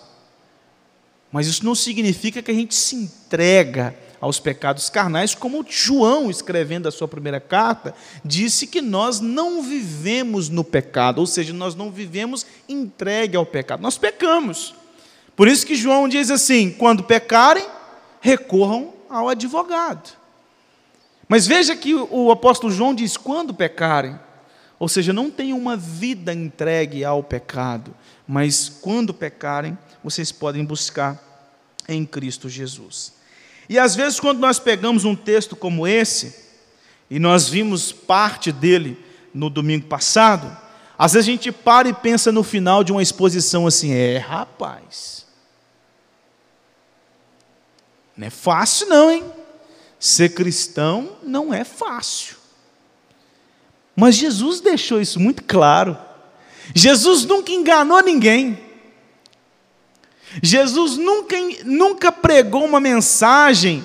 Mas 1.32 1.46
isso 1.46 1.64
não 1.64 1.74
significa 1.74 2.42
que 2.42 2.50
a 2.50 2.54
gente 2.54 2.74
se 2.74 2.94
entrega 2.96 3.96
aos 4.20 4.38
pecados 4.38 4.90
carnais, 4.90 5.34
como 5.34 5.64
João, 5.66 6.30
escrevendo 6.30 6.86
a 6.86 6.92
sua 6.92 7.08
primeira 7.08 7.40
carta, 7.40 7.94
disse 8.22 8.66
que 8.66 8.82
nós 8.82 9.20
não 9.20 9.62
vivemos 9.62 10.50
no 10.50 10.64
pecado, 10.64 11.18
ou 11.18 11.26
seja, 11.26 11.54
nós 11.54 11.74
não 11.74 11.90
vivemos 11.90 12.44
entregue 12.68 13.38
ao 13.38 13.46
pecado, 13.46 13.80
nós 13.80 13.96
pecamos. 13.96 14.74
Por 15.34 15.48
isso 15.48 15.66
que 15.66 15.74
João 15.74 16.06
diz 16.06 16.30
assim: 16.30 16.70
quando 16.70 17.02
pecarem, 17.04 17.64
recorram 18.24 18.94
ao 19.10 19.28
advogado. 19.28 20.16
Mas 21.28 21.46
veja 21.46 21.76
que 21.76 21.94
o 21.94 22.30
apóstolo 22.30 22.72
João 22.72 22.94
diz: 22.94 23.18
quando 23.18 23.52
pecarem, 23.52 24.18
ou 24.78 24.88
seja, 24.88 25.12
não 25.12 25.30
tenham 25.30 25.58
uma 25.58 25.76
vida 25.76 26.32
entregue 26.32 27.04
ao 27.04 27.22
pecado, 27.22 27.94
mas 28.26 28.70
quando 28.80 29.12
pecarem, 29.12 29.76
vocês 30.02 30.32
podem 30.32 30.64
buscar 30.64 31.22
em 31.86 32.06
Cristo 32.06 32.48
Jesus. 32.48 33.12
E 33.68 33.78
às 33.78 33.94
vezes, 33.94 34.18
quando 34.18 34.38
nós 34.38 34.58
pegamos 34.58 35.04
um 35.04 35.14
texto 35.14 35.54
como 35.54 35.86
esse, 35.86 36.34
e 37.10 37.18
nós 37.18 37.46
vimos 37.46 37.92
parte 37.92 38.50
dele 38.50 38.96
no 39.34 39.50
domingo 39.50 39.86
passado, 39.86 40.50
às 40.96 41.12
vezes 41.12 41.28
a 41.28 41.30
gente 41.30 41.52
para 41.52 41.90
e 41.90 41.92
pensa 41.92 42.32
no 42.32 42.42
final 42.42 42.82
de 42.82 42.90
uma 42.90 43.02
exposição 43.02 43.66
assim: 43.66 43.92
é, 43.92 44.16
rapaz, 44.16 45.26
não 48.16 48.26
é 48.26 48.30
fácil, 48.30 48.88
não, 48.88 49.10
hein? 49.10 49.24
Ser 49.98 50.30
cristão 50.30 51.16
não 51.22 51.52
é 51.52 51.64
fácil. 51.64 52.36
Mas 53.96 54.16
Jesus 54.16 54.60
deixou 54.60 55.00
isso 55.00 55.18
muito 55.18 55.42
claro. 55.44 55.96
Jesus 56.74 57.24
nunca 57.24 57.52
enganou 57.52 58.02
ninguém. 58.02 58.58
Jesus 60.42 60.96
nunca, 60.96 61.36
nunca 61.64 62.10
pregou 62.10 62.64
uma 62.64 62.80
mensagem 62.80 63.84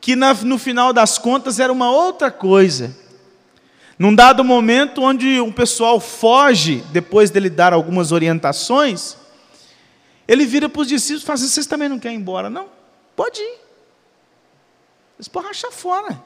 que 0.00 0.16
no 0.16 0.58
final 0.58 0.92
das 0.92 1.18
contas 1.18 1.58
era 1.58 1.72
uma 1.72 1.90
outra 1.90 2.30
coisa. 2.30 2.96
Num 3.98 4.14
dado 4.14 4.42
momento 4.42 5.02
onde 5.02 5.40
o 5.40 5.52
pessoal 5.52 6.00
foge, 6.00 6.82
depois 6.90 7.30
dele 7.30 7.50
dar 7.50 7.72
algumas 7.72 8.12
orientações, 8.12 9.16
ele 10.26 10.46
vira 10.46 10.68
para 10.68 10.82
os 10.82 10.88
discípulos 10.88 11.22
e 11.22 11.26
fala 11.26 11.38
assim: 11.38 11.48
vocês 11.48 11.66
também 11.66 11.88
não 11.88 11.98
querem 11.98 12.16
ir 12.16 12.20
embora? 12.20 12.48
Não, 12.48 12.66
pode 13.16 13.40
ir. 13.40 13.58
Eles 15.18 15.28
podem 15.28 15.48
rachar 15.48 15.70
fora. 15.70 16.22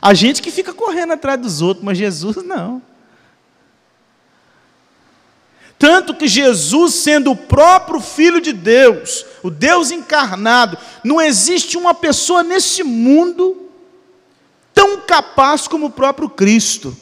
A 0.00 0.14
gente 0.14 0.42
que 0.42 0.50
fica 0.50 0.74
correndo 0.74 1.12
atrás 1.12 1.40
dos 1.40 1.62
outros, 1.62 1.84
mas 1.84 1.96
Jesus 1.96 2.36
não. 2.44 2.82
Tanto 5.78 6.14
que 6.14 6.28
Jesus, 6.28 6.94
sendo 6.94 7.32
o 7.32 7.36
próprio 7.36 8.00
Filho 8.00 8.40
de 8.40 8.52
Deus, 8.52 9.26
o 9.42 9.50
Deus 9.50 9.90
encarnado, 9.90 10.78
não 11.02 11.20
existe 11.20 11.76
uma 11.76 11.92
pessoa 11.92 12.42
nesse 12.42 12.84
mundo 12.84 13.68
tão 14.72 15.00
capaz 15.00 15.66
como 15.66 15.86
o 15.86 15.90
próprio 15.90 16.28
Cristo. 16.28 16.96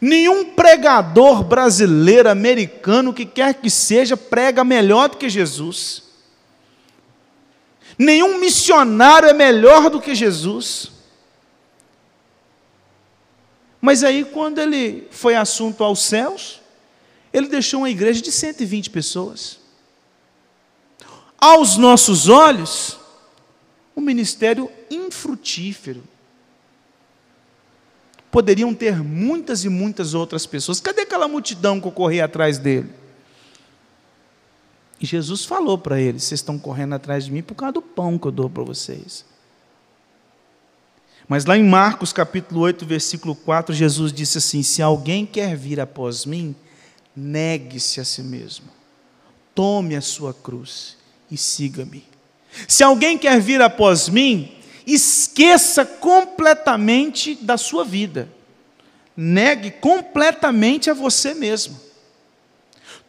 Nenhum 0.00 0.52
pregador 0.52 1.44
brasileiro, 1.44 2.28
americano, 2.28 3.12
que 3.12 3.24
quer 3.24 3.54
que 3.54 3.70
seja, 3.70 4.16
prega 4.16 4.64
melhor 4.64 5.08
do 5.08 5.16
que 5.16 5.28
Jesus. 5.28 6.11
Nenhum 8.02 8.38
missionário 8.38 9.28
é 9.28 9.32
melhor 9.32 9.88
do 9.88 10.00
que 10.00 10.12
Jesus. 10.12 10.90
Mas 13.80 14.02
aí, 14.02 14.24
quando 14.24 14.58
ele 14.58 15.06
foi 15.12 15.36
assunto 15.36 15.84
aos 15.84 16.02
céus, 16.02 16.60
ele 17.32 17.46
deixou 17.46 17.82
uma 17.82 17.90
igreja 17.90 18.20
de 18.20 18.32
120 18.32 18.90
pessoas. 18.90 19.60
Aos 21.40 21.76
nossos 21.76 22.28
olhos, 22.28 22.98
um 23.96 24.00
ministério 24.00 24.68
infrutífero. 24.90 26.02
Poderiam 28.32 28.74
ter 28.74 28.96
muitas 28.96 29.64
e 29.64 29.68
muitas 29.68 30.12
outras 30.12 30.44
pessoas. 30.44 30.80
Cadê 30.80 31.02
aquela 31.02 31.28
multidão 31.28 31.80
que 31.80 31.90
corria 31.92 32.24
atrás 32.24 32.58
dele? 32.58 33.01
E 35.02 35.06
Jesus 35.06 35.44
falou 35.44 35.76
para 35.76 36.00
eles: 36.00 36.22
vocês 36.22 36.38
estão 36.38 36.56
correndo 36.56 36.94
atrás 36.94 37.24
de 37.24 37.32
mim 37.32 37.42
por 37.42 37.56
causa 37.56 37.72
do 37.72 37.82
pão 37.82 38.16
que 38.16 38.28
eu 38.28 38.30
dou 38.30 38.48
para 38.48 38.62
vocês. 38.62 39.24
Mas 41.26 41.44
lá 41.44 41.58
em 41.58 41.64
Marcos 41.64 42.12
capítulo 42.12 42.60
8, 42.60 42.86
versículo 42.86 43.34
4, 43.34 43.74
Jesus 43.74 44.12
disse 44.12 44.38
assim: 44.38 44.62
Se 44.62 44.80
alguém 44.80 45.26
quer 45.26 45.56
vir 45.56 45.80
após 45.80 46.24
mim, 46.24 46.54
negue-se 47.16 48.00
a 48.00 48.04
si 48.04 48.22
mesmo, 48.22 48.66
tome 49.52 49.96
a 49.96 50.00
sua 50.00 50.32
cruz 50.32 50.96
e 51.28 51.36
siga-me. 51.36 52.04
Se 52.68 52.84
alguém 52.84 53.18
quer 53.18 53.40
vir 53.40 53.60
após 53.60 54.08
mim, 54.08 54.52
esqueça 54.86 55.84
completamente 55.84 57.34
da 57.34 57.56
sua 57.56 57.84
vida, 57.84 58.28
negue 59.16 59.72
completamente 59.72 60.90
a 60.90 60.94
você 60.94 61.34
mesmo. 61.34 61.91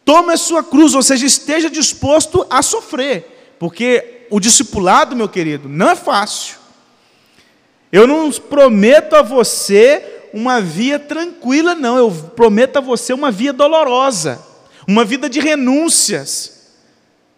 Tome 0.04 0.32
a 0.32 0.36
sua 0.36 0.62
cruz, 0.62 0.94
ou 0.94 1.02
seja, 1.02 1.24
esteja 1.24 1.70
disposto 1.70 2.46
a 2.50 2.60
sofrer, 2.62 3.56
porque 3.58 4.26
o 4.30 4.38
discipulado, 4.38 5.16
meu 5.16 5.28
querido, 5.28 5.68
não 5.68 5.90
é 5.90 5.96
fácil. 5.96 6.56
Eu 7.90 8.06
não 8.06 8.30
prometo 8.30 9.14
a 9.14 9.22
você 9.22 10.28
uma 10.32 10.60
via 10.60 10.98
tranquila, 10.98 11.74
não, 11.74 11.96
eu 11.96 12.10
prometo 12.10 12.78
a 12.78 12.80
você 12.80 13.12
uma 13.12 13.30
via 13.30 13.52
dolorosa, 13.52 14.44
uma 14.86 15.04
vida 15.04 15.30
de 15.30 15.38
renúncias, 15.38 16.72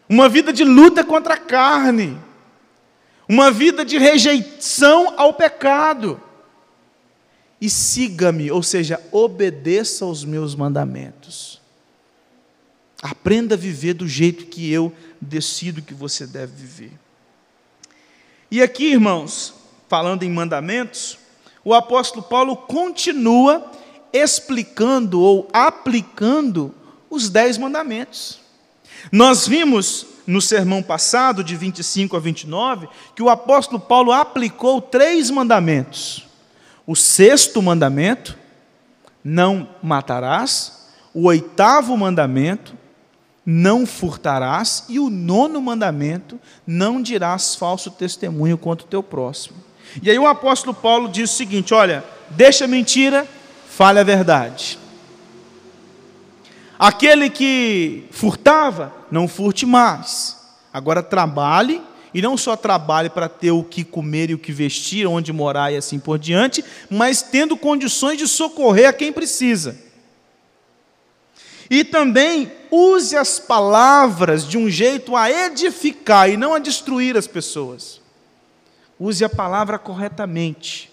uma 0.09 0.29
vida 0.29 0.53
de 0.53 0.65
luta 0.65 1.05
contra 1.05 1.35
a 1.35 1.39
carne, 1.39 2.19
uma 3.29 3.51
vida 3.51 3.85
de 3.85 3.99
rejeição 3.99 5.13
ao 5.17 5.35
pecado. 5.35 6.21
E 7.61 7.69
siga-me, 7.69 8.51
ou 8.51 8.63
seja, 8.63 9.01
obedeça 9.13 10.05
aos 10.05 10.25
meus 10.25 10.55
mandamentos. 10.55 11.56
Aprenda 13.09 13.55
a 13.55 13.59
viver 13.59 13.95
do 13.95 14.09
jeito 14.09 14.47
que 14.47 14.69
eu 14.73 14.93
decido 15.21 15.81
que 15.81 15.95
você 15.95 16.27
deve 16.27 16.57
viver. 16.57 16.93
E 18.51 18.61
aqui, 18.61 18.87
irmãos, 18.87 19.55
falando 19.89 20.25
em 20.25 20.31
mandamentos, 20.31 21.17
o 21.65 21.73
apóstolo 21.73 22.25
Paulo 22.25 22.57
continua 22.57 23.71
explicando 24.13 25.21
ou 25.21 25.49
aplicando 25.53 26.75
os 27.09 27.31
dez 27.31 27.57
mandamentos. 27.57 28.41
Nós 29.13 29.47
vimos 29.47 30.05
no 30.27 30.41
sermão 30.41 30.83
passado, 30.83 31.45
de 31.45 31.55
25 31.55 32.17
a 32.17 32.19
29, 32.19 32.89
que 33.15 33.23
o 33.23 33.31
apóstolo 33.31 33.79
Paulo 33.79 34.11
aplicou 34.11 34.83
três 34.83 35.31
mandamentos: 35.31 36.27
o 36.85 36.97
sexto 36.97 37.63
mandamento, 37.63 38.37
não 39.23 39.69
matarás, 39.81 40.89
o 41.15 41.27
oitavo 41.27 41.97
mandamento, 41.97 42.76
não 43.47 43.87
furtarás, 43.87 44.85
e 44.89 44.99
o 44.99 45.09
nono 45.09 45.63
mandamento, 45.63 46.41
não 46.67 47.01
dirás 47.01 47.55
falso 47.55 47.93
testemunho 47.93 48.59
contra 48.59 48.85
o 48.85 48.91
teu 48.91 49.05
próximo. 49.05 49.57
E 50.03 50.11
aí 50.11 50.19
o 50.19 50.27
apóstolo 50.27 50.75
Paulo 50.75 51.09
diz 51.09 51.31
o 51.31 51.37
seguinte: 51.37 51.73
olha, 51.73 52.05
deixa 52.31 52.65
a 52.65 52.69
mentira, 52.69 53.25
fale 53.69 54.01
a 54.01 54.05
verdade. 54.05 54.77
Aquele 56.77 57.31
que 57.31 58.05
furtava, 58.11 58.93
não 59.11 59.29
furte 59.29 59.65
mais. 59.65 60.37
Agora 60.73 61.03
trabalhe, 61.03 61.81
e 62.13 62.21
não 62.21 62.37
só 62.37 62.57
trabalhe 62.57 63.09
para 63.09 63.29
ter 63.29 63.53
o 63.53 63.63
que 63.63 63.85
comer 63.85 64.31
e 64.31 64.35
o 64.35 64.39
que 64.39 64.51
vestir, 64.51 65.07
onde 65.07 65.33
morar 65.33 65.73
e 65.73 65.77
assim 65.77 65.99
por 65.99 66.19
diante, 66.19 66.65
mas 66.91 67.23
tendo 67.23 67.57
condições 67.57 68.19
de 68.19 68.27
socorrer 68.27 68.89
a 68.89 68.93
quem 68.93 69.13
precisa. 69.13 69.86
E 71.69 71.83
também 71.83 72.53
use 72.71 73.17
as 73.17 73.39
palavras 73.39 74.47
de 74.47 74.57
um 74.57 74.69
jeito 74.71 75.17
a 75.17 75.31
edificar 75.31 76.31
e 76.31 76.37
não 76.37 76.55
a 76.55 76.59
destruir 76.59 77.17
as 77.17 77.27
pessoas. 77.27 78.01
Use 78.99 79.25
a 79.25 79.29
palavra 79.29 79.79
corretamente. 79.79 80.91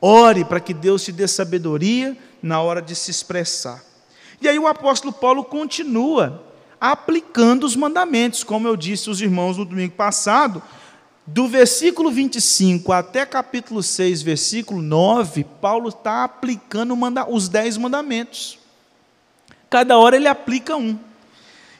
Ore 0.00 0.44
para 0.44 0.60
que 0.60 0.74
Deus 0.74 1.02
te 1.04 1.12
dê 1.12 1.26
sabedoria 1.26 2.16
na 2.42 2.60
hora 2.60 2.82
de 2.82 2.94
se 2.94 3.10
expressar. 3.10 3.82
E 4.40 4.48
aí 4.48 4.58
o 4.58 4.66
apóstolo 4.66 5.12
Paulo 5.12 5.44
continua 5.44 6.44
aplicando 6.78 7.64
os 7.64 7.74
mandamentos, 7.74 8.44
como 8.44 8.68
eu 8.68 8.76
disse 8.76 9.08
aos 9.08 9.20
irmãos 9.20 9.56
no 9.56 9.64
domingo 9.64 9.94
passado, 9.94 10.62
do 11.26 11.48
versículo 11.48 12.10
25 12.10 12.92
até 12.92 13.24
capítulo 13.24 13.82
6, 13.82 14.20
versículo 14.20 14.82
9, 14.82 15.44
Paulo 15.62 15.88
está 15.88 16.24
aplicando 16.24 16.94
os 17.30 17.48
dez 17.48 17.78
mandamentos. 17.78 18.58
Cada 19.74 19.98
hora 19.98 20.14
ele 20.14 20.28
aplica 20.28 20.76
um. 20.76 20.96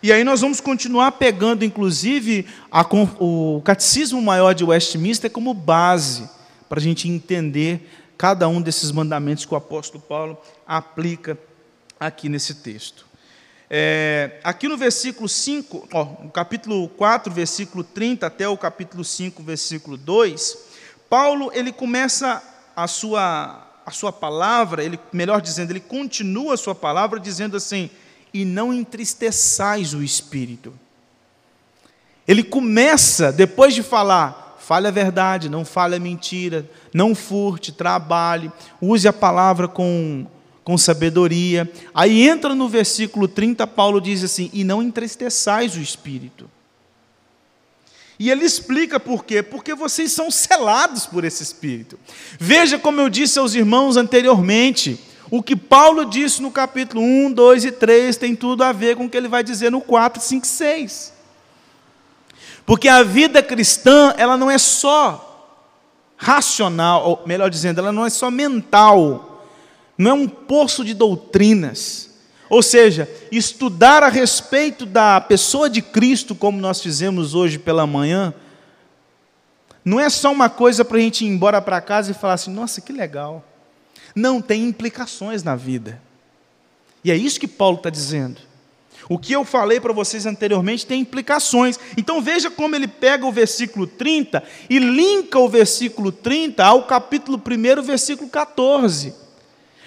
E 0.03 0.13
aí 0.13 0.25
nós 0.25 0.41
vamos 0.41 0.61
continuar 0.61 1.13
pegando, 1.13 1.65
inclusive, 1.65 2.45
a, 2.69 2.85
o 3.21 3.63
Catecismo 3.65 4.21
Maior 4.21 4.53
de 4.53 4.65
Westminster 4.65 5.31
como 5.31 5.55
base, 5.55 6.29
para 6.69 6.81
a 6.81 6.83
gente 6.83 7.09
entender 7.09 7.89
cada 8.19 8.49
um 8.49 8.61
desses 8.61 8.91
mandamentos 8.91 9.45
que 9.45 9.55
o 9.55 9.57
apóstolo 9.57 10.03
Paulo 10.03 10.37
aplica 10.67 11.39
aqui 12.01 12.29
nesse 12.29 12.57
texto. 12.57 13.07
É, 13.71 14.41
aqui 14.43 14.67
no 14.67 14.77
versículo 14.77 15.29
5, 15.29 15.89
ó, 15.93 16.05
no 16.21 16.31
capítulo 16.33 16.89
4, 16.89 17.33
versículo 17.33 17.85
30 17.85 18.27
até 18.27 18.49
o 18.49 18.59
capítulo 18.59 19.05
5, 19.05 19.41
versículo 19.41 19.97
2, 19.97 20.59
Paulo 21.09 21.53
ele 21.55 21.71
começa 21.71 22.43
a 22.75 22.89
sua, 22.89 23.64
a 23.87 23.91
sua 23.91 24.13
palavra, 24.13 24.83
ele, 24.83 24.99
melhor 25.13 25.41
dizendo, 25.41 25.71
ele 25.71 25.81
continua 25.81 26.55
a 26.55 26.57
sua 26.59 26.75
palavra 26.75 27.21
dizendo 27.21 27.57
assim: 27.57 27.91
e 28.33 28.45
não 28.45 28.73
entristeçais 28.73 29.95
o 29.95 30.03
espírito. 30.03 30.73
Ele 32.27 32.43
começa, 32.43 33.31
depois 33.31 33.75
de 33.75 33.83
falar, 33.83 34.57
fale 34.59 34.89
a 34.89 34.91
verdade, 34.91 35.49
não 35.49 35.65
fale 35.65 35.97
a 35.97 36.01
mentira, 36.01 36.69
não 36.93 37.15
furte, 37.15 37.71
trabalhe, 37.71 38.51
use 38.81 39.07
a 39.07 39.13
palavra 39.13 39.69
com 39.69 40.27
com 40.65 40.79
sabedoria. 40.79 41.71
Aí 41.95 42.27
entra 42.27 42.55
no 42.55 42.69
versículo 42.69 43.29
30, 43.29 43.67
Paulo 43.67 44.01
diz 44.01 44.25
assim: 44.25 44.51
E 44.53 44.65
não 44.65 44.83
entristeçais 44.83 45.77
o 45.77 45.81
espírito. 45.81 46.51
E 48.19 48.31
ele 48.31 48.45
explica 48.45 49.01
por 49.01 49.25
quê? 49.25 49.43
Porque 49.43 49.75
vocês 49.75 50.13
são 50.13 50.31
selados 50.31 51.07
por 51.07 51.25
esse 51.25 51.43
espírito. 51.43 51.99
Veja 52.39 52.79
como 52.79 53.01
eu 53.01 53.09
disse 53.09 53.39
aos 53.39 53.55
irmãos 53.55 53.97
anteriormente, 53.97 54.99
o 55.31 55.43
que 55.43 55.57
Paulo 55.57 56.05
disse 56.05 56.41
no 56.41 56.51
capítulo 56.51 57.03
1, 57.03 57.33
2 57.33 57.65
e 57.65 57.73
3 57.73 58.17
tem 58.17 58.37
tudo 58.37 58.63
a 58.63 58.73
ver 58.73 58.97
com 58.97 59.07
o 59.07 59.11
que 59.11 59.17
ele 59.17 59.29
vai 59.29 59.43
dizer 59.43 59.71
no 59.71 59.81
4, 59.81 60.23
5 60.23 60.45
e 60.45 60.49
6. 60.49 61.13
Porque 62.65 62.89
a 62.89 63.03
vida 63.03 63.43
cristã, 63.43 64.15
ela 64.17 64.37
não 64.37 64.51
é 64.51 64.59
só 64.59 65.61
racional, 66.17 67.09
ou 67.09 67.23
melhor 67.27 67.51
dizendo, 67.51 67.81
ela 67.81 67.93
não 67.93 68.07
é 68.07 68.11
só 68.11 68.31
mental 68.31 69.33
não 69.97 70.11
é 70.11 70.15
um 70.15 70.29
poço 70.29 70.85
de 70.85 70.93
doutrinas. 70.93 72.11
Ou 72.49 72.63
seja, 72.63 73.09
estudar 73.33 74.03
a 74.03 74.09
respeito 74.09 74.85
da 74.85 75.21
pessoa 75.21 75.69
de 75.71 75.81
Cristo, 75.81 76.35
como 76.35 76.61
nós 76.61 76.81
fizemos 76.81 77.35
hoje 77.35 77.59
pela 77.59 77.87
manhã, 77.87 78.35
não 79.85 80.01
é 80.01 80.09
só 80.09 80.33
uma 80.33 80.49
coisa 80.49 80.85
para 80.85 80.97
a 80.97 81.01
gente 81.01 81.25
ir 81.25 81.29
embora 81.29 81.61
para 81.61 81.81
casa 81.81 82.11
e 82.11 82.15
falar 82.15 82.35
assim: 82.35 82.53
nossa, 82.53 82.81
que 82.81 82.93
legal. 82.93 83.45
Não, 84.15 84.41
tem 84.41 84.65
implicações 84.65 85.43
na 85.43 85.57
vida. 85.57 86.01
E 87.03 87.11
é 87.11 87.17
isso 87.17 87.41
que 87.41 87.49
Paulo 87.49 87.77
está 87.77 87.91
dizendo. 87.91 88.41
O 89.09 89.19
que 89.19 89.35
eu 89.35 89.45
falei 89.45 89.81
para 89.81 89.93
vocês 89.93 90.25
anteriormente 90.25 90.87
tem 90.87 91.01
implicações. 91.01 91.79
Então 91.97 92.23
veja 92.23 92.51
como 92.51 92.75
ele 92.75 92.89
pega 92.89 93.27
o 93.27 93.33
versículo 93.33 93.87
30 93.87 94.43
e 94.71 94.79
linka 94.79 95.39
o 95.39 95.49
versículo 95.49 96.11
30 96.11 96.65
ao 96.65 96.85
capítulo 96.85 97.39
1, 97.39 97.83
versículo 97.83 98.31
14. 98.31 99.24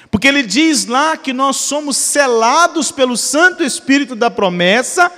Porque 0.10 0.28
ele 0.28 0.44
diz 0.44 0.86
lá 0.86 1.18
que 1.18 1.34
nós 1.34 1.58
somos 1.58 1.98
selados 1.98 2.92
pelo 2.92 3.18
Santo 3.18 3.64
Espírito 3.64 4.16
da 4.16 4.32
promessa 4.32 5.12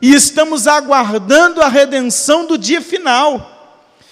e 0.00 0.14
estamos 0.14 0.66
aguardando 0.66 1.60
a 1.62 1.68
redenção 1.68 2.46
do 2.46 2.56
dia 2.56 2.80
final. 2.80 3.52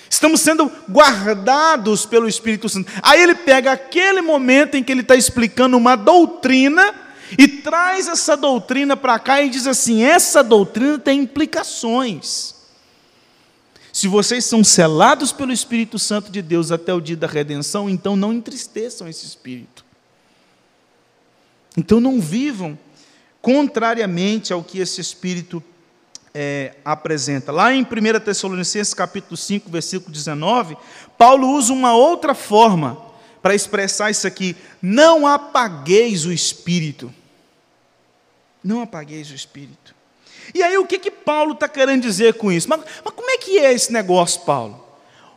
Estamos 0.09 0.41
sendo 0.41 0.71
guardados 0.89 2.07
pelo 2.07 2.29
Espírito 2.29 2.69
Santo. 2.69 2.91
Aí 3.03 3.23
ele 3.23 3.35
pega 3.35 3.73
aquele 3.73 4.23
momento 4.23 4.77
em 4.77 4.83
que 4.83 4.93
ele 4.93 5.01
está 5.01 5.17
explicando 5.17 5.77
uma 5.77 5.97
doutrina 5.97 6.95
e 7.39 7.49
traz 7.49 8.07
essa 8.07 8.37
doutrina 8.37 8.97
para 8.97 9.19
cá 9.19 9.43
e 9.43 9.49
diz 9.49 9.67
assim: 9.67 10.05
essa 10.05 10.43
doutrina 10.43 10.99
tem 10.99 11.21
implicações. 11.21 12.55
Se 13.93 14.09
vocês 14.09 14.45
são 14.45 14.65
selados 14.65 15.33
pelo 15.33 15.53
Espírito 15.53 15.99
Santo 15.99 16.31
de 16.31 16.43
Deus 16.43 16.73
até 16.73 16.93
o 16.93 17.01
dia 17.01 17.17
da 17.17 17.27
redenção, 17.27 17.89
então 17.89 18.17
não 18.17 18.33
entristeçam 18.33 19.09
esse 19.09 19.25
Espírito. 19.25 19.84
Então 21.77 22.01
não 22.01 22.21
vivam 22.21 22.79
contrariamente 23.41 24.53
ao 24.53 24.63
que 24.63 24.79
esse 24.79 25.01
Espírito 25.01 25.63
é, 26.35 26.75
apresenta. 26.85 27.53
Lá 27.53 27.73
em 27.73 27.83
1 27.83 28.21
Tessalonicenses 28.21 28.95
capítulo 28.95 29.37
5, 29.37 29.71
versículo 29.71 30.11
19, 30.13 30.77
Paulo 31.17 31.49
usa 31.51 31.73
uma 31.73 31.95
outra 31.95 32.35
forma 32.35 32.99
para 33.43 33.55
expressar 33.55 34.11
isso 34.11 34.27
aqui. 34.27 34.57
Não 34.81 35.27
apagueis 35.27 36.25
o 36.25 36.33
Espírito. 36.33 37.13
Não 38.63 38.81
apagueis 38.81 39.31
o 39.31 39.35
Espírito. 39.35 39.95
E 40.55 40.63
aí 40.63 40.77
o 40.79 40.87
que, 40.87 40.99
que 40.99 41.11
Paulo 41.11 41.53
está 41.53 41.69
querendo 41.69 42.03
dizer 42.03 42.35
com 42.35 42.51
isso? 42.51 42.69
Mas, 42.69 42.81
mas, 43.05 43.15
como 43.15 43.31
é 43.31 43.39
que 43.39 43.59
é 43.59 43.73
esse 43.73 43.93
negócio, 43.93 44.41
Paulo? 44.43 44.83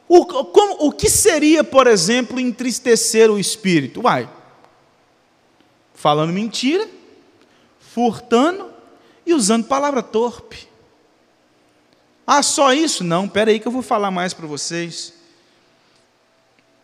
O, 0.07 0.25
como, 0.25 0.87
o 0.87 0.91
que 0.91 1.09
seria, 1.09 1.63
por 1.63 1.85
exemplo, 1.85 2.39
entristecer 2.39 3.29
o 3.29 3.37
Espírito? 3.37 4.01
Uai, 4.03 4.29
falando 5.97 6.31
mentira, 6.31 6.87
furtando 7.79 8.71
e 9.25 9.33
usando 9.33 9.65
palavra 9.65 10.03
torpe. 10.03 10.67
Ah, 12.25 12.43
só 12.43 12.71
isso? 12.71 13.03
Não, 13.03 13.25
espera 13.25 13.49
aí 13.49 13.59
que 13.59 13.67
eu 13.67 13.71
vou 13.71 13.81
falar 13.81 14.11
mais 14.11 14.31
para 14.31 14.45
vocês. 14.45 15.11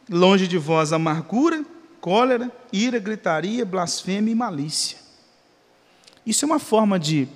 Longe 0.10 0.48
de 0.48 0.58
vós 0.58 0.92
amargura, 0.92 1.64
cólera, 2.02 2.52
ira, 2.72 2.98
gritaria, 2.98 3.64
blasfêmia 3.64 4.32
e 4.32 4.36
malícia. 4.36 4.98
Isso 6.26 6.44
é 6.44 6.48
uma 6.48 6.60
forma 6.60 7.00
de 7.00 7.28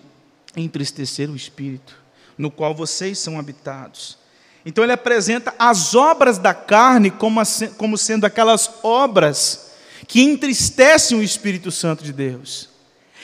entristecer 0.56 1.30
o 1.30 1.36
espírito, 1.36 1.96
no 2.36 2.50
qual 2.50 2.74
vocês 2.74 3.20
são 3.20 3.38
habitados. 3.38 4.18
Então 4.66 4.84
ele 4.84 4.94
apresenta 4.94 5.54
as 5.60 5.94
obras 5.94 6.40
da 6.40 6.56
carne 6.56 7.12
como, 7.12 7.40
como 7.78 7.98
sendo 7.98 8.26
aquelas 8.26 8.80
obras 8.82 9.66
que 10.06 10.22
entristecem 10.22 11.18
o 11.18 11.24
Espírito 11.24 11.72
Santo 11.72 12.04
de 12.04 12.12
Deus. 12.12 12.70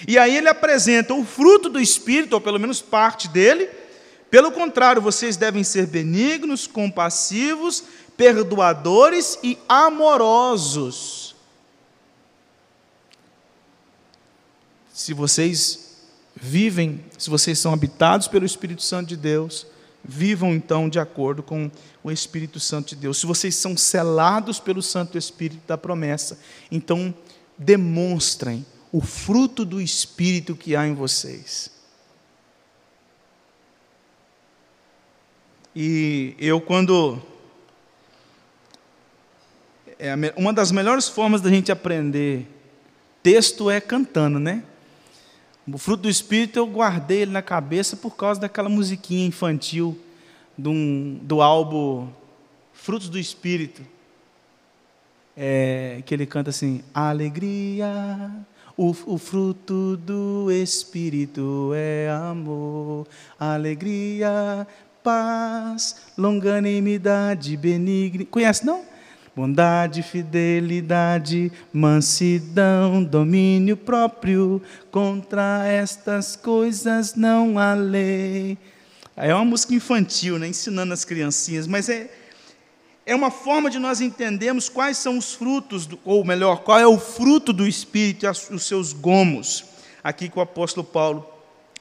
E 0.08 0.18
aí 0.18 0.36
ele 0.36 0.50
apresenta 0.50 1.14
o 1.14 1.24
fruto 1.24 1.70
do 1.70 1.80
Espírito, 1.80 2.34
ou 2.34 2.42
pelo 2.42 2.60
menos 2.60 2.82
parte 2.82 3.28
dele. 3.28 3.70
Pelo 4.30 4.52
contrário, 4.52 5.02
vocês 5.02 5.38
devem 5.38 5.64
ser 5.64 5.86
benignos, 5.86 6.66
compassivos, 6.66 7.84
perdoadores 8.18 9.38
e 9.44 9.58
amorosos. 9.70 11.36
Se 14.92 15.14
vocês 15.14 15.98
vivem, 16.36 17.04
se 17.18 17.30
vocês 17.30 17.60
são 17.60 17.74
habitados 17.74 18.28
pelo 18.28 18.46
Espírito 18.46 18.82
Santo 18.82 19.10
de 19.10 19.18
Deus, 19.18 19.68
vivam 20.04 20.54
então 20.54 20.90
de 20.90 21.00
acordo 21.00 21.42
com 21.42 21.72
o 22.04 22.12
Espírito 22.12 22.60
Santo 22.60 22.89
de 22.89 22.98
Deus. 22.98 23.18
Se 23.18 23.26
vocês 23.26 23.56
são 23.56 23.78
selados 23.78 24.60
pelo 24.60 24.82
Santo 24.82 25.18
Espírito 25.18 25.62
da 25.66 25.78
promessa, 25.78 26.38
então 26.70 27.13
demonstrem 27.58 28.66
o 28.92 29.02
fruto 29.02 29.63
do 29.63 29.80
Espírito 29.80 30.56
que 30.56 30.76
há 30.76 30.86
em 30.86 30.94
vocês. 30.94 31.72
E 35.76 36.36
eu, 36.38 36.60
quando. 36.60 37.22
É 39.98 40.13
uma 40.36 40.52
das 40.52 40.72
melhores 40.72 41.08
formas 41.08 41.39
da 41.39 41.50
gente 41.50 41.72
aprender 41.72 42.46
texto 43.22 43.70
é 43.70 43.80
cantando, 43.80 44.38
né? 44.38 44.63
O 45.66 45.78
fruto 45.78 46.04
do 46.04 46.10
Espírito 46.10 46.60
eu 46.60 46.68
guardei 46.68 47.22
ele 47.22 47.32
na 47.32 47.42
cabeça 47.42 47.96
por 47.96 48.18
causa 48.18 48.42
daquela 48.42 48.68
musiquinha 48.68 49.26
infantil 49.26 49.98
do, 50.58 50.72
do 51.22 51.42
álbum 51.42 52.08
Frutos 52.74 53.08
do 53.08 53.18
Espírito. 53.18 53.82
É, 55.38 56.02
que 56.06 56.13
ele 56.13 56.26
canta 56.26 56.50
assim: 56.50 56.84
Alegria, 56.94 58.30
o, 58.76 58.89
o, 59.06 59.18
fruto 59.18 59.96
do 59.98 60.52
Espírito 60.52 61.72
é 61.74 62.10
amor, 62.10 63.08
alegria, 63.39 64.68
paz, 65.04 66.08
longanimidade, 66.18 67.56
benigni. 67.56 68.26
Conhece 68.26 68.66
não? 68.66 68.84
Bondade, 69.36 70.04
fidelidade, 70.04 71.52
mansidão, 71.72 73.04
domínio 73.04 73.76
próprio, 73.76 74.62
contra 74.92 75.66
estas 75.66 76.36
coisas 76.36 77.16
não 77.16 77.58
há 77.58 77.74
lei. 77.74 78.58
É 79.15 79.34
uma 79.34 79.45
música 79.45 79.76
infantil, 79.76 80.39
né? 80.39 80.47
ensinando 80.47 80.91
as 80.91 81.06
criancinhas, 81.06 81.67
mas 81.67 81.88
é, 81.88 82.10
é 83.06 83.13
uma 83.13 83.30
forma 83.30 83.69
de 83.69 83.78
nós 83.78 84.02
entendermos 84.02 84.69
quais 84.69 84.97
são 84.97 85.17
os 85.17 85.34
frutos, 85.34 85.86
do, 85.86 85.99
ou 86.04 86.26
melhor, 86.26 86.62
qual 86.62 86.80
é 86.80 86.88
o 86.88 86.97
fruto 86.97 87.54
do 87.54 87.67
Espírito 87.67 88.26
e 88.26 88.30
os 88.30 88.63
seus 88.65 88.91
gomos, 88.91 89.65
aqui 90.04 90.28
que 90.28 90.38
o 90.38 90.41
apóstolo 90.41 90.86
Paulo 90.86 91.28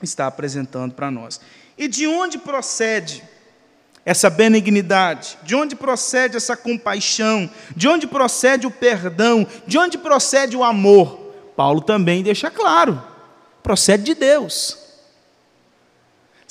está 0.03 0.27
apresentando 0.27 0.93
para 0.93 1.11
nós. 1.11 1.41
E 1.79 1.89
de 1.89 2.07
onde 2.07 2.37
procede 2.37 3.23
essa 4.05 4.29
benignidade? 4.29 5.39
De 5.43 5.55
onde 5.55 5.75
procede 5.75 6.37
essa 6.37 6.57
compaixão? 6.57 7.49
De 7.75 7.89
onde 7.89 8.07
procede 8.07 8.67
o 8.67 8.71
perdão? 8.71 9.47
De 9.67 9.79
onde 9.79 9.97
procede 9.97 10.55
o 10.55 10.65
amor? 10.65 11.33
Paulo 11.57 11.81
também 11.81 12.23
deixa 12.23 12.51
claro: 12.51 13.03
procede 13.63 14.03
de 14.03 14.15
Deus. 14.15 14.82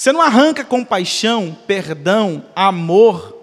Você 0.01 0.11
não 0.11 0.19
arranca 0.19 0.65
compaixão, 0.65 1.55
perdão, 1.67 2.43
amor, 2.55 3.37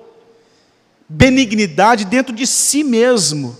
benignidade 1.08 2.04
dentro 2.04 2.34
de 2.34 2.48
si 2.48 2.82
mesmo. 2.82 3.56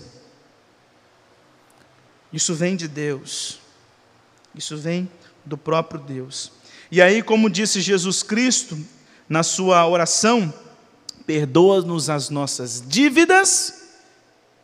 Isso 2.33 2.53
vem 2.53 2.75
de 2.75 2.89
Deus. 2.89 3.59
Isso 4.53 4.75
vem 4.75 5.09
do 5.45 5.57
próprio 5.57 6.01
Deus. 6.01 6.51
E 6.91 7.01
aí, 7.01 7.23
como 7.23 7.49
disse 7.49 7.79
Jesus 7.79 8.21
Cristo 8.21 8.77
na 9.29 9.43
sua 9.43 9.87
oração, 9.87 10.53
perdoa-nos 11.25 12.09
as 12.09 12.29
nossas 12.29 12.83
dívidas, 12.85 13.93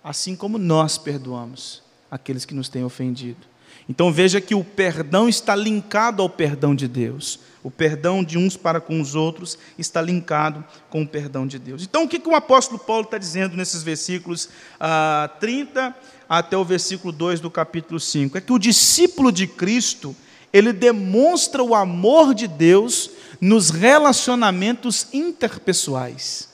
assim 0.04 0.36
como 0.36 0.58
nós 0.58 0.98
perdoamos 0.98 1.82
aqueles 2.12 2.44
que 2.44 2.54
nos 2.54 2.68
têm 2.68 2.84
ofendido. 2.84 3.48
Então 3.88 4.12
veja 4.12 4.42
que 4.42 4.54
o 4.54 4.62
perdão 4.62 5.30
está 5.30 5.56
linkado 5.56 6.22
ao 6.22 6.30
perdão 6.30 6.76
de 6.76 6.86
Deus. 6.86 7.40
O 7.66 7.72
perdão 7.72 8.24
de 8.24 8.38
uns 8.38 8.56
para 8.56 8.80
com 8.80 9.02
os 9.02 9.16
outros 9.16 9.58
está 9.76 10.00
linkado 10.00 10.64
com 10.88 11.02
o 11.02 11.08
perdão 11.08 11.48
de 11.48 11.58
Deus. 11.58 11.82
Então 11.82 12.04
o 12.04 12.08
que, 12.08 12.20
que 12.20 12.30
o 12.30 12.36
apóstolo 12.36 12.78
Paulo 12.78 13.06
está 13.06 13.18
dizendo 13.18 13.58
nesses 13.58 13.82
versículos 13.82 14.50
ah, 14.80 15.32
30 15.40 15.96
até 16.30 16.56
o 16.56 16.64
versículo 16.64 17.12
2 17.12 17.40
do 17.40 17.50
capítulo 17.50 18.00
5? 18.00 18.38
É 18.38 18.42
que 18.42 18.54
o 18.54 18.60
discípulo 18.60 19.32
de 19.32 19.48
Cristo 19.48 20.16
ele 20.54 20.72
demonstra 20.72 21.64
o 21.64 21.74
amor 21.74 22.36
de 22.36 22.48
Deus 22.48 23.10
nos 23.42 23.72
relacionamentos 23.72 25.08
interpessoais. 25.12 26.48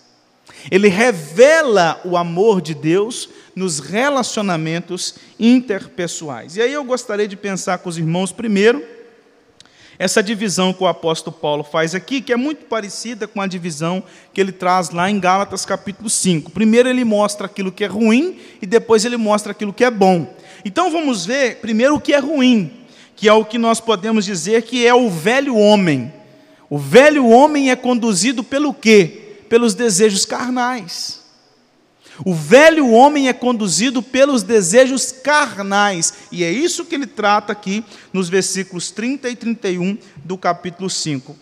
Ele 0.71 0.87
revela 0.87 1.99
o 2.05 2.15
amor 2.15 2.61
de 2.61 2.73
Deus 2.73 3.27
nos 3.53 3.79
relacionamentos 3.79 5.15
interpessoais. 5.37 6.55
E 6.55 6.61
aí 6.61 6.71
eu 6.71 6.85
gostaria 6.85 7.27
de 7.27 7.35
pensar 7.35 7.79
com 7.79 7.89
os 7.89 7.97
irmãos 7.97 8.31
primeiro 8.31 9.00
essa 10.01 10.23
divisão 10.23 10.73
que 10.73 10.83
o 10.83 10.87
apóstolo 10.87 11.35
Paulo 11.35 11.63
faz 11.63 11.93
aqui, 11.93 12.21
que 12.21 12.33
é 12.33 12.35
muito 12.35 12.65
parecida 12.65 13.27
com 13.27 13.39
a 13.39 13.45
divisão 13.45 14.01
que 14.33 14.41
ele 14.41 14.51
traz 14.51 14.89
lá 14.89 15.11
em 15.11 15.19
Gálatas 15.19 15.63
capítulo 15.63 16.09
5. 16.09 16.49
Primeiro 16.49 16.89
ele 16.89 17.03
mostra 17.05 17.45
aquilo 17.45 17.71
que 17.71 17.83
é 17.83 17.87
ruim 17.87 18.39
e 18.59 18.65
depois 18.65 19.05
ele 19.05 19.15
mostra 19.15 19.51
aquilo 19.51 19.71
que 19.71 19.83
é 19.83 19.91
bom. 19.91 20.33
Então 20.65 20.89
vamos 20.89 21.27
ver 21.27 21.57
primeiro 21.57 21.93
o 21.93 22.01
que 22.01 22.13
é 22.13 22.17
ruim 22.17 22.81
que 23.15 23.29
é 23.29 23.33
o 23.33 23.45
que 23.45 23.59
nós 23.59 23.79
podemos 23.79 24.25
dizer 24.25 24.63
que 24.63 24.87
é 24.87 24.95
o 24.95 25.07
velho 25.07 25.55
homem. 25.55 26.11
O 26.67 26.79
velho 26.79 27.27
homem 27.27 27.69
é 27.69 27.75
conduzido 27.75 28.43
pelo 28.43 28.73
quê? 28.73 29.37
Pelos 29.47 29.75
desejos 29.75 30.25
carnais. 30.25 31.20
O 32.23 32.33
velho 32.35 32.91
homem 32.91 33.27
é 33.27 33.33
conduzido 33.33 34.01
pelos 34.03 34.43
desejos 34.43 35.11
carnais, 35.11 36.13
e 36.31 36.43
é 36.43 36.51
isso 36.51 36.85
que 36.85 36.95
ele 36.95 37.07
trata 37.07 37.51
aqui 37.51 37.83
nos 38.13 38.29
versículos 38.29 38.91
30 38.91 39.29
e 39.29 39.35
31 39.35 39.97
do 40.23 40.37
capítulo 40.37 40.89
5 40.89 41.35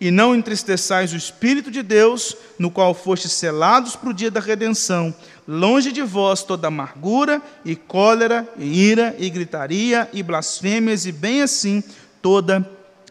e 0.00 0.10
não 0.10 0.34
entristeçais 0.34 1.12
o 1.12 1.16
Espírito 1.16 1.70
de 1.70 1.82
Deus, 1.82 2.36
no 2.58 2.70
qual 2.70 2.94
fostes 2.94 3.32
selados 3.32 3.96
para 3.96 4.10
o 4.10 4.14
dia 4.14 4.30
da 4.30 4.40
redenção. 4.40 5.14
Longe 5.46 5.90
de 5.90 6.02
vós 6.02 6.42
toda 6.42 6.68
amargura 6.68 7.42
e 7.64 7.74
cólera, 7.74 8.48
e 8.56 8.90
ira 8.90 9.16
e 9.18 9.28
gritaria 9.28 10.08
e 10.12 10.22
blasfêmias, 10.22 11.04
e 11.04 11.12
bem 11.12 11.42
assim 11.42 11.82
toda 12.22 12.68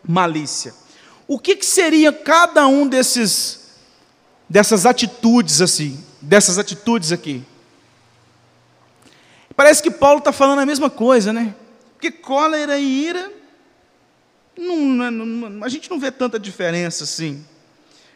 malícia. 0.08 0.74
O 1.28 1.38
que, 1.38 1.58
que 1.58 1.66
seria 1.66 2.14
cada 2.14 2.68
um 2.68 2.88
desses 2.88 3.68
dessas 4.50 4.86
atitudes 4.86 5.62
assim, 5.62 6.02
dessas 6.22 6.58
atitudes 6.58 7.12
aqui? 7.12 7.44
Parece 9.56 9.82
que 9.82 9.92
Paulo 9.92 10.20
está 10.20 10.32
falando 10.32 10.60
a 10.60 10.66
mesma 10.66 10.90
coisa, 10.90 11.34
né? 11.34 11.56
Porque 11.94 12.12
cólera 12.12 12.78
e 12.78 13.08
ira 13.08 13.38
não, 14.58 15.12
não, 15.12 15.64
a 15.64 15.70
gente 15.70 15.90
não 15.90 16.00
vê 16.00 16.12
tanta 16.12 16.40
diferença 16.40 17.04
assim. 17.04 17.46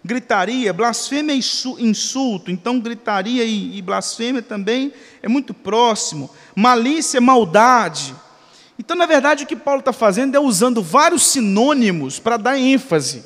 Gritaria, 0.04 0.74
blasfêmia 0.74 1.34
é 1.34 1.38
insulto, 1.80 2.50
então 2.50 2.80
gritaria 2.80 3.44
e, 3.44 3.78
e 3.78 3.82
blasfêmia 3.84 4.42
também 4.42 4.92
é 5.22 5.30
muito 5.30 5.54
próximo. 5.54 6.30
Malícia 6.56 7.20
é 7.20 7.22
maldade. 7.22 8.16
Então, 8.80 8.98
na 8.98 9.06
verdade, 9.06 9.44
o 9.44 9.48
que 9.48 9.56
Paulo 9.56 9.82
está 9.82 9.94
fazendo 9.94 10.36
é 10.36 10.40
usando 10.40 10.82
vários 10.82 11.28
sinônimos 11.28 12.18
para 12.18 12.38
dar 12.38 12.58
ênfase. 12.58 13.24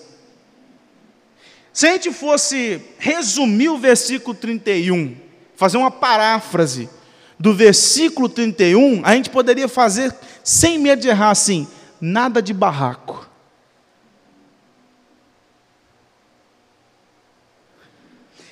Se 1.76 1.88
a 1.88 1.92
gente 1.92 2.10
fosse 2.14 2.82
resumir 2.98 3.68
o 3.68 3.78
versículo 3.78 4.34
31, 4.34 5.14
fazer 5.58 5.76
uma 5.76 5.92
paráfrase 5.92 6.90
do 7.38 7.54
versículo 7.54 8.30
31, 8.30 9.06
a 9.06 9.14
gente 9.14 9.30
poderia 9.30 9.68
fazer, 9.68 10.16
sem 10.42 10.80
medo 10.80 11.02
de 11.02 11.10
errar 11.10 11.32
assim: 11.32 11.68
nada 12.00 12.42
de 12.42 12.54
barraco. 12.54 13.30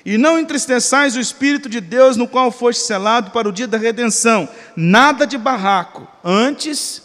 E 0.04 0.18
não 0.18 0.38
entristeçais 0.38 1.16
o 1.16 1.20
Espírito 1.20 1.66
de 1.66 1.80
Deus, 1.80 2.18
no 2.18 2.28
qual 2.28 2.52
foste 2.52 2.82
selado 2.82 3.30
para 3.30 3.48
o 3.48 3.52
dia 3.52 3.66
da 3.66 3.78
redenção. 3.78 4.46
Nada 4.76 5.26
de 5.26 5.38
barraco. 5.38 6.06
Antes. 6.22 7.02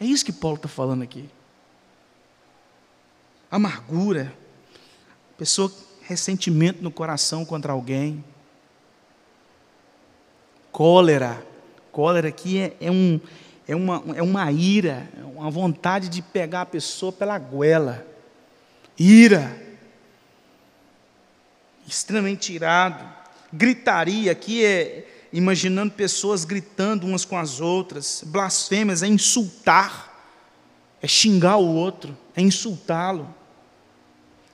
É 0.00 0.06
isso 0.06 0.24
que 0.24 0.32
Paulo 0.32 0.56
está 0.56 0.68
falando 0.68 1.02
aqui. 1.02 1.28
Amargura. 3.50 4.32
Pessoa, 5.36 5.72
ressentimento 6.02 6.82
no 6.82 6.90
coração 6.90 7.44
contra 7.44 7.72
alguém. 7.72 8.24
Cólera. 10.70 11.44
Cólera 11.90 12.28
aqui 12.28 12.58
é, 12.60 12.76
é 12.80 12.90
um, 12.90 13.20
é 13.66 13.74
uma, 13.74 14.02
é 14.16 14.22
uma 14.22 14.50
ira, 14.52 15.08
é 15.18 15.24
uma 15.24 15.50
vontade 15.50 16.08
de 16.08 16.22
pegar 16.22 16.62
a 16.62 16.66
pessoa 16.66 17.12
pela 17.12 17.38
goela. 17.38 18.06
Ira. 18.98 19.56
Extremamente 21.86 22.52
irado. 22.52 23.04
Gritaria, 23.52 24.32
aqui 24.32 24.64
é 24.64 25.06
imaginando 25.32 25.92
pessoas 25.92 26.44
gritando 26.44 27.06
umas 27.06 27.24
com 27.24 27.36
as 27.36 27.60
outras. 27.60 28.22
Blasfêmias 28.26 29.02
é 29.02 29.06
insultar, 29.06 30.36
é 31.00 31.06
xingar 31.06 31.56
o 31.56 31.74
outro, 31.74 32.16
é 32.36 32.42
insultá-lo. 32.42 33.34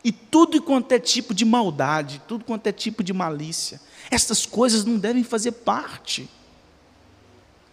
E 0.04 0.12
tudo 0.12 0.60
quanto 0.60 0.92
é 0.92 0.98
tipo 0.98 1.32
de 1.32 1.44
maldade, 1.44 2.20
tudo 2.28 2.44
quanto 2.44 2.66
é 2.66 2.72
tipo 2.72 3.02
de 3.02 3.12
malícia. 3.12 3.80
Essas 4.10 4.44
coisas 4.44 4.84
não 4.84 4.98
devem 4.98 5.24
fazer 5.24 5.52
parte 5.52 6.28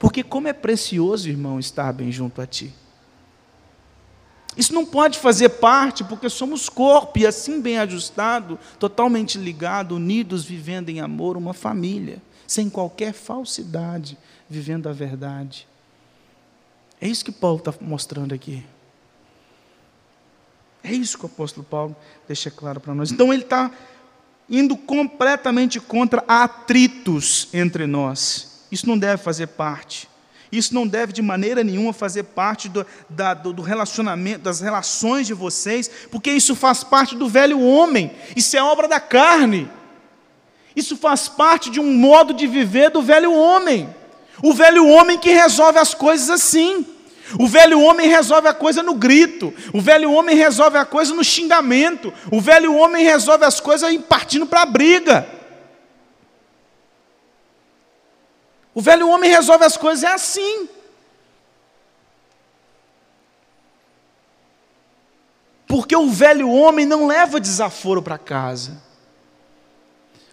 porque 0.01 0.23
como 0.23 0.47
é 0.47 0.53
precioso, 0.53 1.29
irmão, 1.29 1.59
estar 1.59 1.93
bem 1.93 2.11
junto 2.11 2.41
a 2.41 2.47
ti. 2.47 2.73
Isso 4.57 4.73
não 4.73 4.83
pode 4.83 5.19
fazer 5.19 5.49
parte, 5.49 6.03
porque 6.03 6.27
somos 6.27 6.67
corpo 6.67 7.19
e 7.19 7.27
assim 7.27 7.61
bem 7.61 7.77
ajustado, 7.77 8.57
totalmente 8.79 9.37
ligado, 9.37 9.95
unidos, 9.95 10.43
vivendo 10.43 10.89
em 10.89 10.99
amor, 10.99 11.37
uma 11.37 11.53
família. 11.53 12.19
sem 12.47 12.69
qualquer 12.69 13.13
falsidade, 13.13 14.17
vivendo 14.49 14.89
a 14.89 14.91
verdade. 14.91 15.65
É 16.99 17.07
isso 17.07 17.23
que 17.23 17.31
Paulo 17.31 17.59
está 17.59 17.73
mostrando 17.79 18.33
aqui. 18.33 18.65
É 20.83 20.91
isso 20.91 21.17
que 21.17 21.25
o 21.25 21.27
apóstolo 21.27 21.65
Paulo 21.69 21.95
deixa 22.27 22.49
claro 22.49 22.79
para 22.79 22.93
nós. 22.93 23.11
Então 23.11 23.31
ele 23.31 23.43
está 23.43 23.71
indo 24.49 24.75
completamente 24.75 25.79
contra 25.79 26.23
atritos 26.27 27.47
entre 27.53 27.85
nós. 27.85 28.65
Isso 28.71 28.87
não 28.87 28.97
deve 28.97 29.21
fazer 29.21 29.47
parte. 29.47 30.09
Isso 30.51 30.73
não 30.73 30.85
deve 30.85 31.13
de 31.13 31.21
maneira 31.21 31.63
nenhuma 31.63 31.93
fazer 31.93 32.23
parte 32.23 32.67
do, 32.67 32.85
da, 33.09 33.33
do 33.33 33.61
relacionamento, 33.61 34.43
das 34.43 34.59
relações 34.59 35.25
de 35.25 35.33
vocês, 35.33 35.89
porque 36.11 36.29
isso 36.29 36.55
faz 36.55 36.83
parte 36.83 37.15
do 37.15 37.29
velho 37.29 37.61
homem, 37.61 38.11
isso 38.35 38.57
é 38.57 38.61
obra 38.61 38.87
da 38.87 38.99
carne. 38.99 39.69
Isso 40.75 40.97
faz 40.97 41.27
parte 41.27 41.69
de 41.69 41.79
um 41.79 41.93
modo 41.93 42.33
de 42.33 42.47
viver 42.47 42.89
do 42.89 43.01
velho 43.01 43.33
homem. 43.33 43.89
O 44.41 44.53
velho 44.53 44.87
homem 44.87 45.17
que 45.17 45.29
resolve 45.29 45.77
as 45.77 45.93
coisas 45.93 46.29
assim. 46.29 46.85
O 47.39 47.47
velho 47.47 47.79
homem 47.81 48.07
resolve 48.07 48.47
a 48.47 48.53
coisa 48.53 48.81
no 48.83 48.93
grito. 48.93 49.53
O 49.73 49.81
velho 49.81 50.11
homem 50.11 50.35
resolve 50.35 50.77
a 50.77 50.85
coisa 50.85 51.13
no 51.13 51.23
xingamento. 51.23 52.13
O 52.31 52.41
velho 52.41 52.75
homem 52.75 53.03
resolve 53.03 53.45
as 53.45 53.59
coisas 53.59 53.95
partindo 54.07 54.45
para 54.45 54.61
a 54.61 54.65
briga. 54.65 55.27
O 58.73 58.81
velho 58.81 59.09
homem 59.09 59.29
resolve 59.29 59.65
as 59.65 59.77
coisas 59.77 60.03
é 60.03 60.13
assim. 60.13 60.69
Porque 65.67 65.95
o 65.95 66.09
velho 66.09 66.49
homem 66.49 66.85
não 66.85 67.07
leva 67.07 67.39
desaforo 67.39 68.01
para 68.01 68.17
casa. 68.17 68.81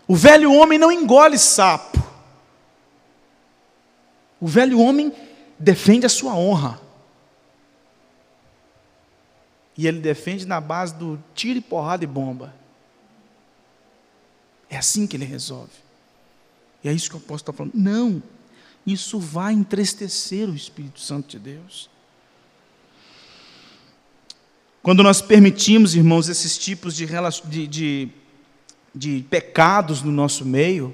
O 0.07 0.17
velho 0.17 0.53
homem 0.53 0.79
não 0.79 0.91
engole 0.91 1.39
sapo. 1.39 1.99
O 4.41 4.47
velho 4.47 4.81
homem 4.81 5.13
defende 5.59 6.07
a 6.07 6.09
sua 6.09 6.35
honra. 6.35 6.88
E 9.79 9.87
ele 9.87 10.01
defende 10.01 10.45
na 10.45 10.61
base 10.61 10.97
do 10.97 11.23
tiro 11.37 11.61
e 11.61 11.63
porrada 11.63 12.03
e 12.03 12.07
bomba. 12.07 12.53
É 14.69 14.77
assim 14.77 15.07
que 15.07 15.17
ele 15.17 15.25
resolve. 15.25 15.71
E 16.83 16.89
é 16.89 16.93
isso 16.93 17.09
que 17.09 17.15
o 17.15 17.19
apóstolo 17.19 17.37
está 17.37 17.53
falando. 17.53 17.73
Não, 17.75 18.21
isso 18.85 19.21
vai 19.21 19.53
entristecer 19.53 20.51
o 20.51 20.55
Espírito 20.57 21.01
Santo 21.01 21.29
de 21.29 21.39
Deus. 21.39 21.89
Quando 24.83 25.03
nós 25.03 25.23
permitimos, 25.23 25.95
irmãos, 25.95 26.29
esses 26.29 26.59
tipos 26.59 26.97
de, 26.97 27.07
de, 27.49 27.67
de, 27.69 28.09
de 28.93 29.25
pecados 29.31 30.03
no 30.03 30.11
nosso 30.11 30.45
meio, 30.45 30.93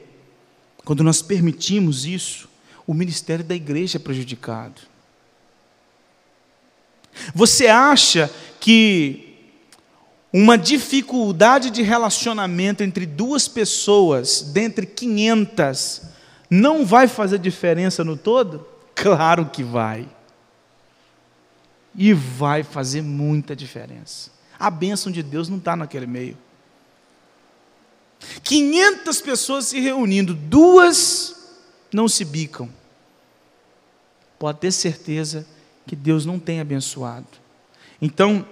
quando 0.84 1.02
nós 1.02 1.22
permitimos 1.22 2.04
isso, 2.04 2.50
o 2.86 2.92
ministério 2.92 3.44
da 3.44 3.54
igreja 3.54 3.96
é 3.96 4.00
prejudicado. 4.00 4.82
Você 7.34 7.66
acha 7.66 8.30
que 8.60 9.24
uma 10.32 10.58
dificuldade 10.58 11.70
de 11.70 11.82
relacionamento 11.82 12.82
entre 12.82 13.06
duas 13.06 13.46
pessoas, 13.46 14.42
dentre 14.42 14.84
500, 14.84 16.02
não 16.50 16.84
vai 16.84 17.06
fazer 17.06 17.38
diferença 17.38 18.02
no 18.02 18.16
todo? 18.16 18.66
Claro 18.94 19.46
que 19.46 19.62
vai. 19.62 20.08
E 21.94 22.12
vai 22.12 22.64
fazer 22.64 23.02
muita 23.02 23.54
diferença. 23.54 24.30
A 24.58 24.70
bênção 24.70 25.12
de 25.12 25.22
Deus 25.22 25.48
não 25.48 25.58
está 25.58 25.76
naquele 25.76 26.06
meio. 26.06 26.36
500 28.42 29.20
pessoas 29.20 29.66
se 29.66 29.78
reunindo, 29.78 30.34
duas 30.34 31.36
não 31.92 32.08
se 32.08 32.24
bicam. 32.24 32.68
Pode 34.38 34.58
ter 34.58 34.72
certeza 34.72 35.46
que 35.86 35.94
Deus 35.94 36.24
não 36.24 36.38
tem 36.38 36.60
abençoado. 36.60 37.26
Então, 38.00 38.44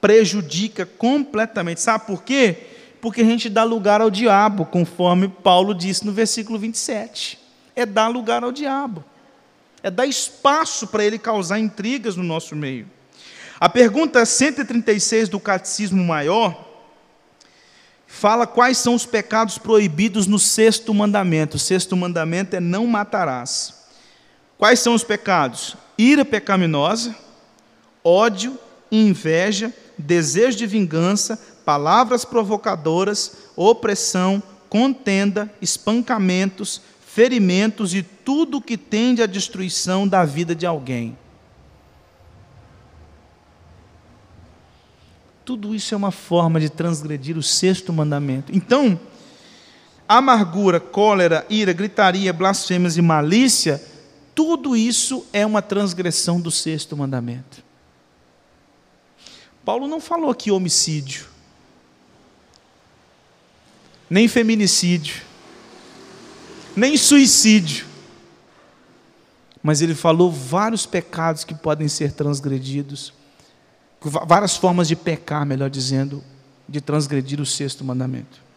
prejudica 0.00 0.86
completamente. 0.86 1.80
Sabe 1.80 2.06
por 2.06 2.22
quê? 2.22 2.56
Porque 3.00 3.20
a 3.22 3.24
gente 3.24 3.48
dá 3.48 3.64
lugar 3.64 4.00
ao 4.00 4.10
diabo, 4.10 4.64
conforme 4.66 5.28
Paulo 5.28 5.74
disse 5.74 6.04
no 6.04 6.12
versículo 6.12 6.58
27. 6.58 7.38
É 7.74 7.86
dar 7.86 8.08
lugar 8.08 8.42
ao 8.42 8.52
diabo. 8.52 9.04
É 9.82 9.90
dar 9.90 10.06
espaço 10.06 10.86
para 10.86 11.04
ele 11.04 11.18
causar 11.18 11.58
intrigas 11.58 12.16
no 12.16 12.22
nosso 12.22 12.54
meio. 12.54 12.86
A 13.58 13.68
pergunta 13.68 14.24
136 14.24 15.28
do 15.28 15.38
Catecismo 15.38 16.02
Maior 16.02 16.68
fala 18.06 18.46
quais 18.46 18.78
são 18.78 18.94
os 18.94 19.06
pecados 19.06 19.56
proibidos 19.56 20.26
no 20.26 20.38
sexto 20.38 20.92
mandamento. 20.92 21.56
O 21.56 21.60
sexto 21.60 21.96
mandamento 21.96 22.56
é 22.56 22.60
não 22.60 22.86
matarás. 22.86 23.74
Quais 24.58 24.80
são 24.80 24.94
os 24.94 25.04
pecados? 25.04 25.76
Ira 26.00 26.24
pecaminosa, 26.24 27.14
ódio, 28.02 28.58
inveja, 28.90 29.70
desejo 29.98 30.56
de 30.56 30.66
vingança, 30.66 31.38
palavras 31.62 32.24
provocadoras, 32.24 33.50
opressão, 33.54 34.42
contenda, 34.70 35.52
espancamentos, 35.60 36.80
ferimentos 37.04 37.92
e 37.92 38.02
tudo 38.02 38.62
que 38.62 38.78
tende 38.78 39.22
à 39.22 39.26
destruição 39.26 40.08
da 40.08 40.24
vida 40.24 40.54
de 40.54 40.64
alguém. 40.64 41.18
Tudo 45.44 45.74
isso 45.74 45.92
é 45.92 45.98
uma 45.98 46.10
forma 46.10 46.58
de 46.58 46.70
transgredir 46.70 47.36
o 47.36 47.42
sexto 47.42 47.92
mandamento. 47.92 48.50
Então, 48.56 48.98
amargura, 50.08 50.80
cólera, 50.80 51.44
ira, 51.50 51.74
gritaria, 51.74 52.32
blasfêmias 52.32 52.96
e 52.96 53.02
malícia, 53.02 53.89
tudo 54.34 54.76
isso 54.76 55.26
é 55.32 55.44
uma 55.44 55.62
transgressão 55.62 56.40
do 56.40 56.50
sexto 56.50 56.96
mandamento. 56.96 57.62
Paulo 59.64 59.86
não 59.86 60.00
falou 60.00 60.30
aqui 60.30 60.50
homicídio, 60.50 61.26
nem 64.08 64.26
feminicídio, 64.26 65.22
nem 66.74 66.96
suicídio, 66.96 67.86
mas 69.62 69.82
ele 69.82 69.94
falou 69.94 70.32
vários 70.32 70.86
pecados 70.86 71.44
que 71.44 71.54
podem 71.54 71.88
ser 71.88 72.12
transgredidos, 72.12 73.12
várias 74.26 74.56
formas 74.56 74.88
de 74.88 74.96
pecar, 74.96 75.44
melhor 75.44 75.68
dizendo, 75.68 76.24
de 76.68 76.80
transgredir 76.80 77.40
o 77.40 77.46
sexto 77.46 77.84
mandamento. 77.84 78.49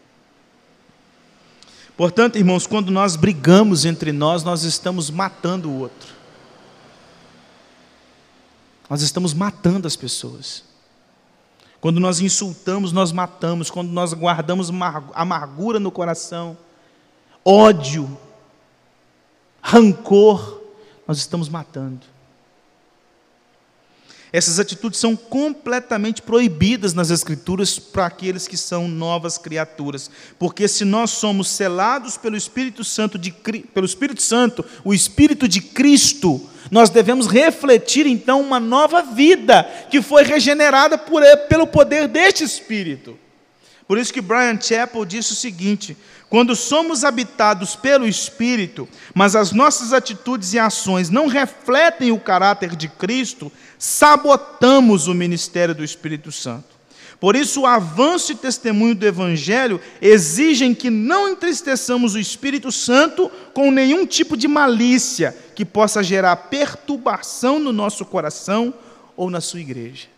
Portanto, 1.96 2.36
irmãos, 2.36 2.66
quando 2.66 2.90
nós 2.90 3.14
brigamos 3.14 3.84
entre 3.84 4.10
nós, 4.10 4.42
nós 4.42 4.64
estamos 4.64 5.10
matando 5.10 5.70
o 5.70 5.78
outro. 5.78 6.12
Nós 8.90 9.00
estamos 9.02 9.32
matando 9.32 9.86
as 9.86 9.96
pessoas. 9.96 10.64
Quando 11.80 12.00
nós 12.00 12.20
insultamos, 12.20 12.92
nós 12.92 13.12
matamos. 13.12 13.70
Quando 13.70 13.90
nós 13.90 14.12
guardamos 14.12 14.70
amargura 15.14 15.78
no 15.78 15.90
coração, 15.90 16.56
ódio, 17.44 18.18
rancor, 19.62 20.60
nós 21.06 21.18
estamos 21.18 21.48
matando. 21.48 22.13
Essas 24.34 24.58
atitudes 24.58 24.98
são 24.98 25.14
completamente 25.14 26.20
proibidas 26.20 26.92
nas 26.92 27.08
Escrituras 27.08 27.78
para 27.78 28.06
aqueles 28.06 28.48
que 28.48 28.56
são 28.56 28.88
novas 28.88 29.38
criaturas, 29.38 30.10
porque 30.40 30.66
se 30.66 30.84
nós 30.84 31.12
somos 31.12 31.48
selados 31.48 32.16
pelo 32.16 32.36
Espírito 32.36 32.82
Santo, 32.82 33.16
de, 33.16 33.30
pelo 33.30 33.86
Espírito 33.86 34.20
Santo, 34.20 34.64
o 34.84 34.92
Espírito 34.92 35.46
de 35.46 35.60
Cristo, 35.60 36.50
nós 36.68 36.90
devemos 36.90 37.28
refletir 37.28 38.08
então 38.08 38.40
uma 38.40 38.58
nova 38.58 39.02
vida 39.02 39.62
que 39.88 40.02
foi 40.02 40.24
regenerada 40.24 40.98
por, 40.98 41.22
pelo 41.48 41.68
poder 41.68 42.08
deste 42.08 42.42
Espírito. 42.42 43.16
Por 43.86 43.98
isso 43.98 44.12
que 44.12 44.20
Brian 44.20 44.60
Chappell 44.60 45.04
disse 45.04 45.32
o 45.32 45.36
seguinte: 45.36 45.96
quando 46.28 46.56
somos 46.56 47.04
habitados 47.04 47.76
pelo 47.76 48.08
Espírito, 48.08 48.88
mas 49.14 49.36
as 49.36 49.52
nossas 49.52 49.92
atitudes 49.92 50.54
e 50.54 50.58
ações 50.58 51.08
não 51.08 51.28
refletem 51.28 52.10
o 52.10 52.18
caráter 52.18 52.74
de 52.74 52.88
Cristo, 52.88 53.52
sabotamos 53.84 55.08
o 55.08 55.14
ministério 55.14 55.74
do 55.74 55.84
Espírito 55.84 56.32
Santo. 56.32 56.74
Por 57.20 57.36
isso, 57.36 57.60
o 57.60 57.66
avanço 57.66 58.32
e 58.32 58.34
testemunho 58.34 58.94
do 58.94 59.04
Evangelho 59.04 59.78
exigem 60.00 60.74
que 60.74 60.88
não 60.88 61.28
entristeçamos 61.28 62.14
o 62.14 62.18
Espírito 62.18 62.72
Santo 62.72 63.30
com 63.52 63.70
nenhum 63.70 64.06
tipo 64.06 64.38
de 64.38 64.48
malícia 64.48 65.36
que 65.54 65.66
possa 65.66 66.02
gerar 66.02 66.34
perturbação 66.34 67.58
no 67.58 67.74
nosso 67.74 68.06
coração 68.06 68.72
ou 69.14 69.28
na 69.28 69.42
sua 69.42 69.60
igreja. 69.60 70.08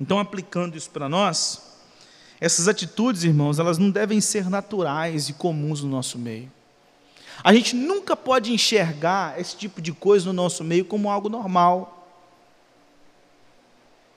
Então, 0.00 0.18
aplicando 0.18 0.76
isso 0.76 0.90
para 0.90 1.08
nós, 1.08 1.62
essas 2.40 2.66
atitudes, 2.66 3.22
irmãos, 3.22 3.60
elas 3.60 3.78
não 3.78 3.88
devem 3.88 4.20
ser 4.20 4.50
naturais 4.50 5.28
e 5.28 5.32
comuns 5.32 5.80
no 5.80 5.88
nosso 5.88 6.18
meio. 6.18 6.50
A 7.42 7.52
gente 7.52 7.74
nunca 7.74 8.16
pode 8.16 8.52
enxergar 8.52 9.38
esse 9.40 9.56
tipo 9.56 9.80
de 9.80 9.92
coisa 9.92 10.26
no 10.26 10.32
nosso 10.32 10.62
meio 10.62 10.84
como 10.84 11.10
algo 11.10 11.28
normal. 11.28 12.08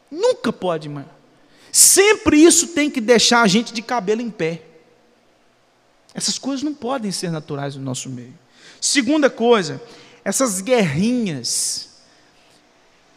Nunca 0.09 0.53
pode, 0.53 0.87
mano. 0.87 1.09
Sempre 1.71 2.41
isso 2.41 2.69
tem 2.69 2.89
que 2.89 3.01
deixar 3.01 3.41
a 3.41 3.47
gente 3.47 3.73
de 3.73 3.81
cabelo 3.81 4.21
em 4.21 4.29
pé. 4.29 4.61
Essas 6.13 6.37
coisas 6.37 6.63
não 6.63 6.73
podem 6.73 7.11
ser 7.11 7.29
naturais 7.31 7.75
no 7.75 7.83
nosso 7.83 8.09
meio. 8.09 8.33
Segunda 8.81 9.29
coisa, 9.29 9.81
essas 10.23 10.61
guerrinhas, 10.61 11.89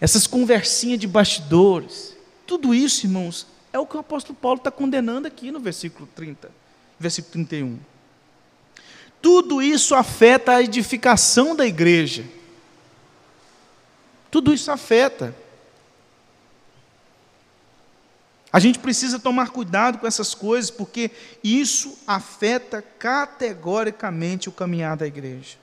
essas 0.00 0.26
conversinhas 0.26 0.98
de 0.98 1.06
bastidores, 1.06 2.16
tudo 2.46 2.74
isso, 2.74 3.06
irmãos, 3.06 3.46
é 3.72 3.78
o 3.78 3.86
que 3.86 3.96
o 3.96 4.00
apóstolo 4.00 4.36
Paulo 4.40 4.58
está 4.58 4.70
condenando 4.70 5.26
aqui 5.26 5.50
no 5.50 5.60
versículo 5.60 6.08
30, 6.14 6.50
versículo 6.98 7.32
31. 7.32 7.78
Tudo 9.20 9.60
isso 9.60 9.94
afeta 9.94 10.52
a 10.52 10.62
edificação 10.62 11.54
da 11.54 11.66
igreja. 11.66 12.24
Tudo 14.30 14.54
isso 14.54 14.70
afeta. 14.70 15.34
A 18.52 18.58
gente 18.58 18.78
precisa 18.78 19.18
tomar 19.18 19.50
cuidado 19.50 19.98
com 19.98 20.06
essas 20.06 20.34
coisas, 20.34 20.70
porque 20.70 21.10
isso 21.42 21.96
afeta 22.06 22.82
categoricamente 22.98 24.48
o 24.48 24.52
caminhar 24.52 24.96
da 24.96 25.06
igreja. 25.06 25.56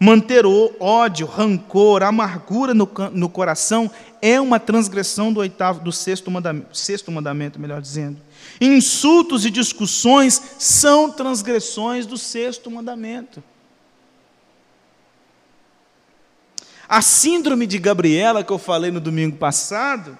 Manter 0.00 0.44
ódio, 0.80 1.26
rancor, 1.26 2.02
amargura 2.02 2.74
no, 2.74 2.90
no 3.12 3.28
coração 3.28 3.88
é 4.20 4.40
uma 4.40 4.58
transgressão 4.58 5.32
do 5.32 5.38
oitavo, 5.38 5.78
do 5.78 5.92
sexto 5.92 6.28
mandamento, 6.28 6.76
sexto 6.76 7.12
mandamento, 7.12 7.60
melhor 7.60 7.80
dizendo. 7.80 8.16
Insultos 8.60 9.44
e 9.44 9.50
discussões 9.50 10.40
são 10.58 11.10
transgressões 11.10 12.06
do 12.06 12.16
sexto 12.16 12.70
mandamento. 12.70 13.42
A 16.88 17.00
síndrome 17.00 17.66
de 17.66 17.78
Gabriela 17.78 18.44
que 18.44 18.52
eu 18.52 18.58
falei 18.58 18.90
no 18.90 19.00
domingo 19.00 19.36
passado, 19.36 20.18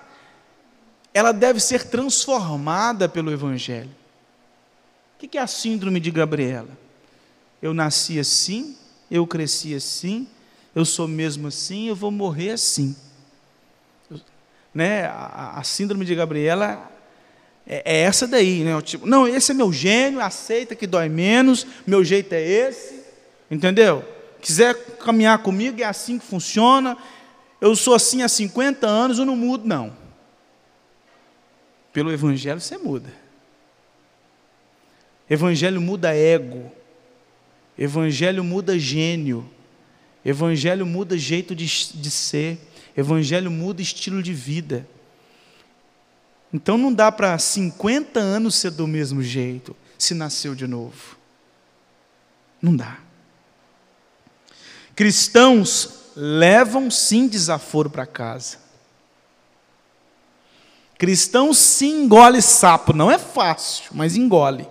ela 1.13 1.33
deve 1.33 1.61
ser 1.61 1.85
transformada 1.85 3.09
pelo 3.09 3.31
Evangelho. 3.31 3.91
O 5.15 5.29
que 5.29 5.39
é 5.39 5.41
a 5.41 5.47
síndrome 5.47 6.01
de 6.01 6.11
Gabriela? 6.11 6.71
Eu 7.61 7.73
nasci 7.75 8.19
assim, 8.19 8.77
eu 9.11 9.27
cresci 9.27 9.75
assim, 9.75 10.27
eu 10.75 10.85
sou 10.85 11.07
mesmo 11.07 11.49
assim, 11.49 11.89
eu 11.89 11.95
vou 11.95 12.11
morrer 12.11 12.53
assim. 12.53 12.97
Né? 14.75 15.05
A, 15.05 15.59
a 15.59 15.63
síndrome 15.63 16.05
de 16.05 16.15
Gabriela 16.15 16.91
é, 17.67 17.83
é 17.85 18.01
essa 18.03 18.27
daí, 18.27 18.65
né? 18.65 18.81
Tipo, 18.83 19.07
não, 19.07 19.27
esse 19.27 19.53
é 19.53 19.55
meu 19.55 19.73
gênio, 19.73 20.21
aceita 20.21 20.75
que 20.75 20.87
dói 20.87 21.09
menos, 21.09 21.67
meu 21.87 22.05
jeito 22.05 22.33
é 22.33 22.43
esse, 22.43 23.03
entendeu? 23.51 24.05
Quiser 24.41 24.75
caminhar 24.99 25.39
comigo, 25.39 25.81
é 25.81 25.85
assim 25.85 26.19
que 26.19 26.27
funciona. 26.27 26.97
Eu 27.61 27.77
sou 27.77 27.95
assim 27.95 28.23
há 28.23 28.29
50 28.29 28.87
anos, 28.87 29.19
eu 29.19 29.25
não 29.25 29.37
mudo, 29.37 29.67
não. 29.67 29.97
Pelo 31.93 32.13
Evangelho 32.13 32.61
você 32.61 32.77
muda. 32.77 33.13
Evangelho 35.31 35.81
muda 35.81 36.15
ego. 36.15 36.73
Evangelho 37.79 38.43
muda 38.43 38.79
gênio. 38.79 39.49
Evangelho 40.25 40.85
muda 40.85 41.17
jeito 41.17 41.55
de, 41.55 41.67
de 41.67 42.11
ser. 42.11 42.59
Evangelho 42.97 43.51
muda 43.51 43.81
estilo 43.81 44.23
de 44.23 44.33
vida. 44.33 44.87
Então 46.53 46.77
não 46.77 46.93
dá 46.93 47.11
para 47.11 47.39
50 47.39 48.21
anos 48.21 48.57
ser 48.57 48.71
do 48.73 48.87
mesmo 48.87 49.23
jeito, 49.23 49.75
se 49.99 50.15
nasceu 50.15 50.55
de 50.55 50.67
novo. 50.67 51.17
Não 52.61 52.77
dá. 52.77 52.99
Cristãos 54.95 56.13
levam 56.15 56.91
sim 56.91 57.27
desaforo 57.27 57.89
para 57.89 58.05
casa. 58.05 58.59
Cristão 60.99 61.53
sim 61.53 62.05
engole 62.05 62.41
sapo, 62.41 62.93
não 62.93 63.11
é 63.11 63.19
fácil, 63.19 63.91
mas 63.93 64.17
engole. 64.17 64.69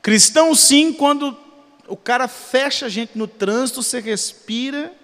Cristão 0.00 0.54
sim, 0.54 0.92
quando 0.92 1.36
o 1.86 1.96
cara 1.96 2.28
fecha 2.28 2.86
a 2.86 2.88
gente 2.88 3.16
no 3.16 3.26
trânsito, 3.26 3.82
você 3.82 4.00
respira 4.00 4.94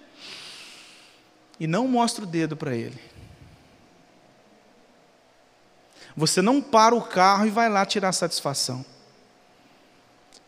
e 1.59 1.67
não 1.67 1.87
mostra 1.87 2.23
o 2.23 2.27
dedo 2.27 2.55
para 2.55 2.75
ele. 2.75 2.99
Você 6.15 6.41
não 6.41 6.61
para 6.61 6.95
o 6.95 7.01
carro 7.01 7.45
e 7.45 7.49
vai 7.49 7.69
lá 7.69 7.85
tirar 7.85 8.11
satisfação. 8.11 8.85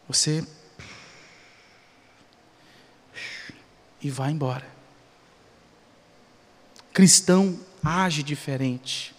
Você 0.08 0.45
e 4.02 4.10
vai 4.10 4.32
embora. 4.32 4.67
Cristão 6.91 7.58
age 7.84 8.21
diferente. 8.21 9.15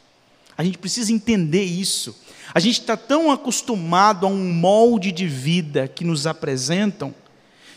A 0.56 0.62
gente 0.62 0.78
precisa 0.78 1.12
entender 1.12 1.64
isso. 1.64 2.16
A 2.54 2.60
gente 2.60 2.80
está 2.80 2.96
tão 2.96 3.32
acostumado 3.32 4.26
a 4.26 4.28
um 4.28 4.52
molde 4.52 5.10
de 5.10 5.26
vida 5.26 5.88
que 5.88 6.04
nos 6.04 6.26
apresentam, 6.26 7.14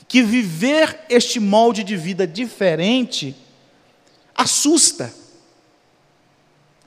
que 0.08 0.22
viver 0.22 1.06
este 1.10 1.40
molde 1.40 1.84
de 1.84 1.96
vida 1.96 2.28
diferente 2.28 3.36
assusta. 4.36 5.12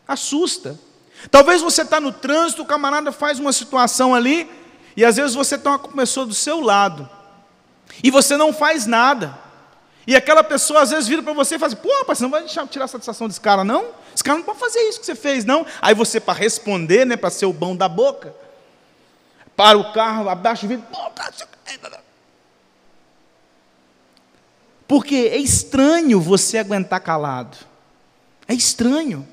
Assusta. 0.07 0.79
Talvez 1.29 1.61
você 1.61 1.83
está 1.83 2.01
no 2.01 2.13
trânsito, 2.13 2.63
o 2.63 2.67
camarada 2.67 3.11
faz 3.11 3.39
uma 3.39 3.53
situação 3.53 4.15
ali, 4.15 4.49
e 4.97 5.05
às 5.05 5.17
vezes 5.17 5.35
você 5.35 5.57
está 5.57 5.79
com 5.79 5.89
uma 5.89 5.97
pessoa 5.97 6.25
do 6.25 6.35
seu 6.35 6.61
lado, 6.61 7.09
e 8.03 8.11
você 8.11 8.37
não 8.37 8.53
faz 8.53 8.87
nada. 8.87 9.37
E 10.07 10.17
aquela 10.17 10.43
pessoa 10.43 10.83
às 10.83 10.91
vezes 10.91 11.07
vira 11.07 11.23
para 11.23 11.33
você 11.33 11.57
e 11.57 11.59
fala 11.59 11.73
assim, 11.73 11.83
pô, 11.83 12.05
você 12.07 12.23
não 12.23 12.31
vai 12.31 12.41
deixar, 12.41 12.67
tirar 12.67 12.87
a 12.87 12.89
satisfação 12.89 13.29
desse 13.29 13.41
cara, 13.41 13.63
não? 13.63 13.87
Esse 14.15 14.25
cara 14.25 14.39
não 14.39 14.45
pode 14.45 14.59
fazer 14.59 14.81
isso 14.89 14.99
que 14.99 15.07
você 15.07 15.15
fez, 15.15 15.45
não. 15.45 15.67
Aí 15.81 15.95
você, 15.95 16.19
para 16.19 16.39
responder, 16.39 17.05
né, 17.05 17.17
para 17.17 17.31
ser 17.31 17.47
o 17.47 17.53
bom 17.53 17.77
da 17.77 17.89
boca, 17.89 18.35
para 19.55 19.77
o 19.79 19.93
carro, 19.93 20.29
abaixa 20.29 20.65
o 20.65 20.69
vidro, 20.69 20.87
pô, 20.91 21.11
cara, 21.11 21.33
Porque 24.91 25.15
é 25.15 25.37
estranho 25.37 26.21
você 26.21 26.59
aguentar 26.59 26.99
calado. 26.99 27.57
É 28.49 28.55
estranho. 28.55 29.25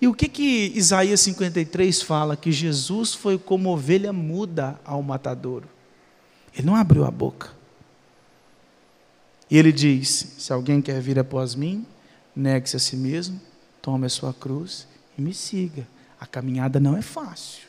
E 0.00 0.06
o 0.06 0.14
que 0.14 0.28
que 0.28 0.72
Isaías 0.74 1.20
53 1.20 2.02
fala? 2.02 2.36
Que 2.36 2.52
Jesus 2.52 3.14
foi 3.14 3.36
como 3.36 3.70
ovelha 3.70 4.12
muda 4.12 4.78
ao 4.84 5.02
matadouro. 5.02 5.68
Ele 6.54 6.66
não 6.66 6.76
abriu 6.76 7.04
a 7.04 7.10
boca. 7.10 7.50
E 9.50 9.56
ele 9.58 9.72
diz: 9.72 10.34
Se 10.38 10.52
alguém 10.52 10.80
quer 10.80 11.00
vir 11.00 11.18
após 11.18 11.54
mim, 11.54 11.84
negue-se 12.34 12.76
a 12.76 12.78
si 12.78 12.96
mesmo, 12.96 13.40
tome 13.82 14.06
a 14.06 14.10
sua 14.10 14.32
cruz 14.32 14.86
e 15.16 15.22
me 15.22 15.34
siga. 15.34 15.86
A 16.20 16.26
caminhada 16.26 16.78
não 16.78 16.96
é 16.96 17.02
fácil. 17.02 17.68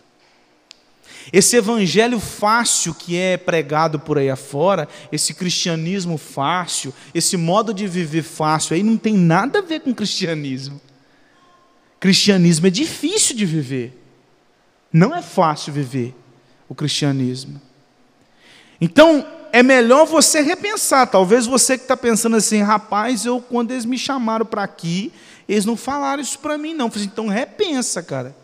Esse 1.34 1.58
evangelho 1.58 2.20
fácil 2.20 2.94
que 2.94 3.18
é 3.18 3.38
pregado 3.38 4.00
por 4.00 4.18
aí 4.18 4.30
afora, 4.30 4.88
esse 5.12 5.34
cristianismo 5.34 6.18
fácil, 6.18 6.94
esse 7.14 7.36
modo 7.36 7.74
de 7.74 7.88
viver 7.88 8.24
fácil 8.24 8.76
aí 8.76 8.84
não 8.84 8.98
tem 8.98 9.16
nada 9.16 9.60
a 9.60 9.62
ver 9.62 9.82
com 9.82 9.94
cristianismo. 9.94 10.80
Cristianismo 12.00 12.68
é 12.68 12.70
difícil 12.70 13.36
de 13.36 13.46
viver. 13.46 13.94
Não 14.92 15.14
é 15.14 15.22
fácil 15.22 15.74
viver 15.74 16.16
o 16.68 16.74
cristianismo. 16.74 17.62
Então, 18.80 19.26
é 19.52 19.62
melhor 19.62 20.06
você 20.06 20.42
repensar. 20.42 21.08
Talvez 21.08 21.46
você 21.46 21.78
que 21.78 21.84
está 21.84 21.98
pensando 21.98 22.36
assim, 22.36 22.62
rapaz, 22.62 23.26
eu 23.26 23.42
quando 23.42 23.72
eles 23.72 23.86
me 23.86 23.98
chamaram 23.98 24.46
para 24.46 24.64
aqui, 24.64 25.12
eles 25.48 25.66
não 25.66 25.76
falaram 25.76 26.22
isso 26.22 26.40
para 26.40 26.58
mim, 26.58 26.74
não. 26.74 26.92
Então 26.98 27.28
repensa, 27.28 28.02
cara. 28.02 28.36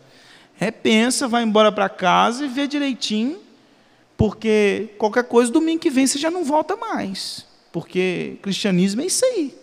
Repensa, 0.56 1.28
vai 1.28 1.42
embora 1.42 1.70
para 1.70 1.88
casa 1.88 2.44
e 2.44 2.48
vê 2.48 2.66
direitinho, 2.66 3.38
porque 4.16 4.88
qualquer 4.98 5.24
coisa, 5.24 5.52
domingo 5.52 5.80
que 5.80 5.90
vem 5.90 6.06
você 6.06 6.18
já 6.18 6.30
não 6.30 6.44
volta 6.44 6.76
mais. 6.76 7.46
Porque 7.70 8.38
cristianismo 8.42 9.02
é 9.02 9.06
isso 9.06 9.24
aí. 9.24 9.54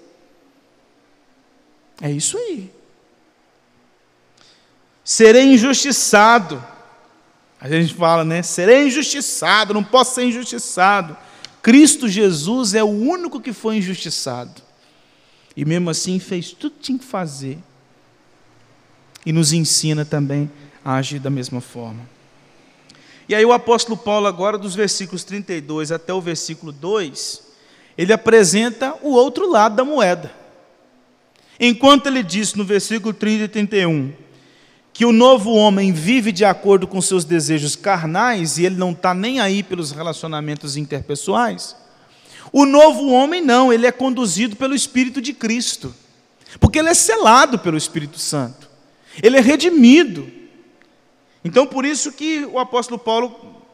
É 2.01 2.11
isso 2.11 2.37
aí. 2.37 2.71
Serei 5.03 5.53
injustiçado. 5.53 6.63
A 7.59 7.67
gente 7.67 7.93
fala, 7.93 8.23
né? 8.23 8.41
Serei 8.41 8.87
injustiçado, 8.87 9.73
não 9.73 9.83
posso 9.83 10.15
ser 10.15 10.25
injustiçado. 10.25 11.15
Cristo 11.61 12.07
Jesus 12.07 12.73
é 12.73 12.83
o 12.83 12.87
único 12.87 13.39
que 13.39 13.53
foi 13.53 13.77
injustiçado. 13.77 14.61
E 15.55 15.65
mesmo 15.65 15.89
assim 15.89 16.19
fez 16.19 16.51
tudo 16.51 16.75
que 16.75 16.81
tinha 16.83 16.99
que 16.99 17.05
fazer. 17.05 17.57
E 19.25 19.31
nos 19.31 19.53
ensina 19.53 20.03
também 20.03 20.51
a 20.83 20.95
agir 20.95 21.19
da 21.19 21.29
mesma 21.29 21.61
forma. 21.61 22.01
E 23.27 23.35
aí 23.35 23.45
o 23.45 23.53
apóstolo 23.53 23.97
Paulo, 23.97 24.27
agora 24.27 24.57
dos 24.57 24.75
versículos 24.75 25.23
32 25.23 25.91
até 25.91 26.13
o 26.13 26.19
versículo 26.19 26.71
2, 26.71 27.41
ele 27.97 28.11
apresenta 28.11 28.95
o 29.01 29.11
outro 29.11 29.49
lado 29.49 29.75
da 29.75 29.85
moeda. 29.85 30.33
Enquanto 31.59 32.07
ele 32.07 32.23
diz 32.23 32.53
no 32.53 32.65
versículo 32.65 33.13
30 33.13 33.43
e 33.43 33.47
31 33.47 34.22
que 34.93 35.05
o 35.05 35.11
novo 35.11 35.51
homem 35.51 35.91
vive 35.91 36.31
de 36.31 36.45
acordo 36.45 36.87
com 36.87 37.01
seus 37.01 37.25
desejos 37.25 37.75
carnais 37.75 38.59
e 38.59 38.65
ele 38.65 38.75
não 38.75 38.91
está 38.91 39.11
nem 39.13 39.39
aí 39.39 39.63
pelos 39.63 39.91
relacionamentos 39.91 40.77
interpessoais, 40.77 41.75
o 42.51 42.65
novo 42.65 43.09
homem 43.09 43.41
não, 43.41 43.73
ele 43.73 43.87
é 43.87 43.91
conduzido 43.91 44.55
pelo 44.55 44.75
Espírito 44.75 45.19
de 45.19 45.33
Cristo, 45.33 45.93
porque 46.59 46.77
ele 46.77 46.89
é 46.89 46.93
selado 46.93 47.57
pelo 47.57 47.75
Espírito 47.75 48.19
Santo, 48.19 48.69
ele 49.21 49.37
é 49.37 49.41
redimido. 49.41 50.31
Então, 51.43 51.65
por 51.65 51.83
isso 51.83 52.11
que 52.11 52.45
o 52.45 52.59
apóstolo 52.59 52.99
Paulo 52.99 53.65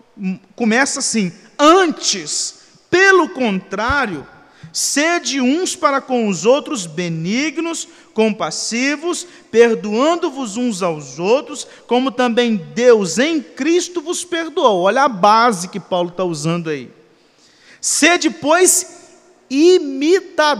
começa 0.55 0.99
assim: 0.99 1.31
antes, 1.57 2.61
pelo 2.89 3.27
contrário, 3.29 4.25
sede 4.71 5.41
uns 5.41 5.75
para 5.75 5.99
com 5.99 6.27
os 6.27 6.45
outros 6.45 6.85
benignos, 6.85 7.87
compassivos, 8.19 9.25
perdoando-vos 9.49 10.57
uns 10.57 10.83
aos 10.83 11.17
outros, 11.19 11.65
como 11.87 12.11
também 12.11 12.57
Deus 12.57 13.17
em 13.17 13.41
Cristo 13.41 14.01
vos 14.01 14.25
perdoou. 14.25 14.81
Olha 14.81 15.03
a 15.03 15.07
base 15.07 15.69
que 15.69 15.79
Paulo 15.79 16.09
está 16.09 16.25
usando 16.25 16.69
aí. 16.69 16.91
Sede, 17.79 18.29
pois, 18.29 19.07
imitadores 19.49 20.59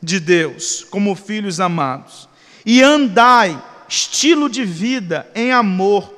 de 0.00 0.20
Deus, 0.20 0.86
como 0.88 1.16
filhos 1.16 1.58
amados, 1.58 2.28
e 2.64 2.80
andai, 2.80 3.60
estilo 3.88 4.48
de 4.48 4.64
vida, 4.64 5.28
em 5.34 5.50
amor, 5.50 6.13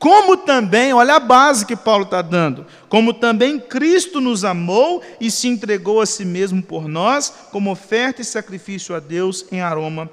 como 0.00 0.34
também, 0.34 0.94
olha 0.94 1.16
a 1.16 1.20
base 1.20 1.66
que 1.66 1.76
Paulo 1.76 2.04
está 2.04 2.22
dando, 2.22 2.66
como 2.88 3.12
também 3.12 3.60
Cristo 3.60 4.18
nos 4.18 4.46
amou 4.46 5.02
e 5.20 5.30
se 5.30 5.46
entregou 5.46 6.00
a 6.00 6.06
si 6.06 6.24
mesmo 6.24 6.62
por 6.62 6.88
nós, 6.88 7.30
como 7.52 7.70
oferta 7.70 8.22
e 8.22 8.24
sacrifício 8.24 8.94
a 8.94 8.98
Deus 8.98 9.44
em 9.52 9.60
aroma 9.60 10.08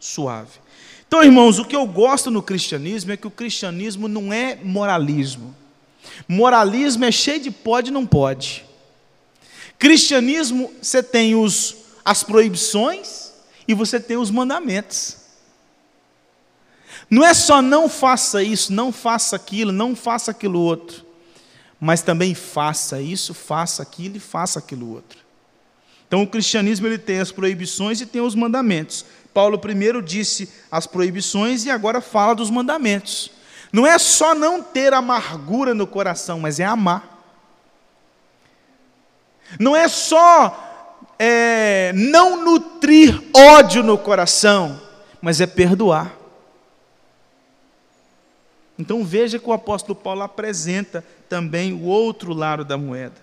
suave. 0.00 0.58
Então, 1.06 1.22
irmãos, 1.22 1.60
o 1.60 1.64
que 1.64 1.76
eu 1.76 1.86
gosto 1.86 2.32
no 2.32 2.42
cristianismo 2.42 3.12
é 3.12 3.16
que 3.16 3.28
o 3.28 3.30
cristianismo 3.30 4.08
não 4.08 4.32
é 4.32 4.58
moralismo. 4.60 5.54
Moralismo 6.26 7.04
é 7.04 7.12
cheio 7.12 7.38
de 7.38 7.50
pode 7.52 7.90
e 7.90 7.94
não 7.94 8.04
pode. 8.04 8.64
Cristianismo, 9.78 10.72
você 10.82 11.00
tem 11.00 11.36
os, 11.36 11.76
as 12.04 12.24
proibições 12.24 13.32
e 13.68 13.72
você 13.72 14.00
tem 14.00 14.16
os 14.16 14.32
mandamentos. 14.32 15.21
Não 17.12 17.22
é 17.22 17.34
só 17.34 17.60
não 17.60 17.90
faça 17.90 18.42
isso, 18.42 18.72
não 18.72 18.90
faça 18.90 19.36
aquilo, 19.36 19.70
não 19.70 19.94
faça 19.94 20.30
aquilo 20.30 20.58
outro, 20.58 21.04
mas 21.78 22.00
também 22.00 22.34
faça 22.34 23.02
isso, 23.02 23.34
faça 23.34 23.82
aquilo 23.82 24.16
e 24.16 24.18
faça 24.18 24.58
aquilo 24.58 24.90
outro. 24.94 25.18
Então 26.08 26.22
o 26.22 26.26
cristianismo 26.26 26.86
ele 26.86 26.96
tem 26.96 27.20
as 27.20 27.30
proibições 27.30 28.00
e 28.00 28.06
tem 28.06 28.22
os 28.22 28.34
mandamentos. 28.34 29.04
Paulo 29.34 29.58
primeiro 29.58 30.00
disse 30.00 30.48
as 30.70 30.86
proibições 30.86 31.66
e 31.66 31.70
agora 31.70 32.00
fala 32.00 32.34
dos 32.34 32.48
mandamentos. 32.48 33.30
Não 33.70 33.86
é 33.86 33.98
só 33.98 34.34
não 34.34 34.62
ter 34.62 34.94
amargura 34.94 35.74
no 35.74 35.86
coração, 35.86 36.40
mas 36.40 36.60
é 36.60 36.64
amar. 36.64 37.22
Não 39.60 39.76
é 39.76 39.86
só 39.86 40.96
é, 41.18 41.92
não 41.94 42.42
nutrir 42.42 43.22
ódio 43.34 43.82
no 43.82 43.98
coração, 43.98 44.80
mas 45.20 45.42
é 45.42 45.46
perdoar. 45.46 46.21
Então 48.78 49.04
veja 49.04 49.38
que 49.38 49.48
o 49.48 49.52
apóstolo 49.52 49.94
Paulo 49.94 50.22
apresenta 50.22 51.04
também 51.28 51.72
o 51.72 51.84
outro 51.84 52.32
lado 52.32 52.64
da 52.64 52.76
moeda. 52.76 53.22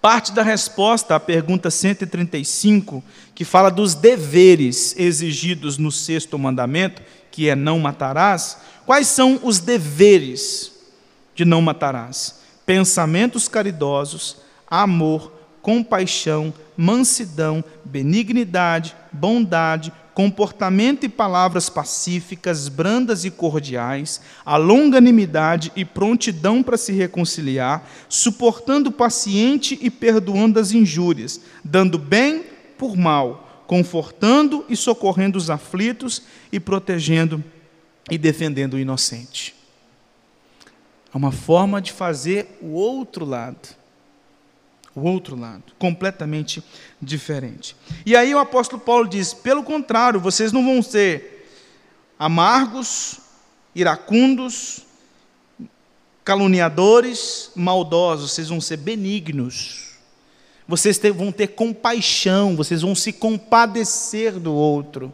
Parte 0.00 0.32
da 0.32 0.42
resposta 0.42 1.14
à 1.14 1.20
pergunta 1.20 1.70
135, 1.70 3.04
que 3.34 3.44
fala 3.44 3.70
dos 3.70 3.94
deveres 3.94 4.96
exigidos 4.98 5.78
no 5.78 5.92
sexto 5.92 6.38
mandamento, 6.38 7.02
que 7.30 7.48
é 7.48 7.54
não 7.54 7.78
matarás. 7.78 8.58
Quais 8.84 9.06
são 9.06 9.38
os 9.42 9.60
deveres 9.60 10.72
de 11.34 11.44
não 11.44 11.62
matarás? 11.62 12.40
Pensamentos 12.66 13.46
caridosos, 13.46 14.38
amor, 14.66 15.32
compaixão, 15.62 16.52
mansidão, 16.76 17.62
benignidade, 17.84 18.96
bondade, 19.12 19.92
comportamento 20.14 21.04
e 21.04 21.08
palavras 21.08 21.68
pacíficas, 21.68 22.68
brandas 22.68 23.24
e 23.24 23.30
cordiais, 23.30 24.20
a 24.44 24.56
longanimidade 24.56 25.72
e 25.74 25.84
prontidão 25.84 26.62
para 26.62 26.76
se 26.76 26.92
reconciliar, 26.92 27.88
suportando 28.08 28.92
paciente 28.92 29.78
e 29.80 29.90
perdoando 29.90 30.58
as 30.58 30.72
injúrias, 30.72 31.40
dando 31.64 31.98
bem 31.98 32.44
por 32.76 32.96
mal, 32.96 33.64
confortando 33.66 34.64
e 34.68 34.76
socorrendo 34.76 35.38
os 35.38 35.48
aflitos 35.48 36.22
e 36.50 36.60
protegendo 36.60 37.42
e 38.10 38.18
defendendo 38.18 38.74
o 38.74 38.78
inocente. 38.78 39.54
É 41.14 41.16
uma 41.16 41.32
forma 41.32 41.80
de 41.80 41.92
fazer 41.92 42.58
o 42.60 42.72
outro 42.72 43.24
lado 43.24 43.81
o 44.94 45.02
outro 45.02 45.38
lado, 45.38 45.64
completamente 45.78 46.62
diferente. 47.00 47.76
E 48.04 48.14
aí 48.14 48.34
o 48.34 48.38
apóstolo 48.38 48.80
Paulo 48.80 49.08
diz: 49.08 49.32
pelo 49.32 49.62
contrário, 49.62 50.20
vocês 50.20 50.52
não 50.52 50.64
vão 50.64 50.82
ser 50.82 51.48
amargos, 52.18 53.18
iracundos, 53.74 54.84
caluniadores, 56.24 57.50
maldosos, 57.54 58.32
vocês 58.32 58.48
vão 58.48 58.60
ser 58.60 58.76
benignos. 58.76 59.92
Vocês 60.66 60.98
vão 61.14 61.32
ter 61.32 61.48
compaixão, 61.48 62.56
vocês 62.56 62.82
vão 62.82 62.94
se 62.94 63.12
compadecer 63.12 64.38
do 64.38 64.54
outro. 64.54 65.12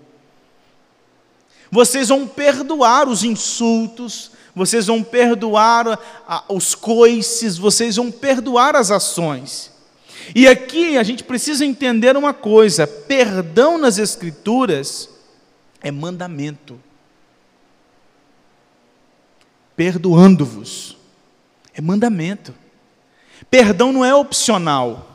Vocês 1.70 2.09
vão 2.09 2.26
perdoar 2.26 3.09
os 3.09 3.24
insultos, 3.24 4.31
vocês 4.59 4.86
vão 4.86 5.02
perdoar 5.02 5.98
os 6.48 6.74
coices, 6.74 7.56
vocês 7.56 7.96
vão 7.96 8.11
perdoar 8.11 8.76
as 8.76 8.90
ações. 8.90 9.72
E 10.34 10.46
aqui 10.46 10.98
a 10.98 11.02
gente 11.02 11.24
precisa 11.24 11.64
entender 11.64 12.16
uma 12.16 12.34
coisa: 12.34 12.86
perdão 12.86 13.78
nas 13.78 13.98
Escrituras 13.98 15.09
é 15.80 15.90
mandamento. 15.90 16.78
Perdoando-vos 19.74 20.96
é 21.72 21.80
mandamento. 21.80 22.52
Perdão 23.50 23.92
não 23.92 24.04
é 24.04 24.14
opcional. 24.14 25.09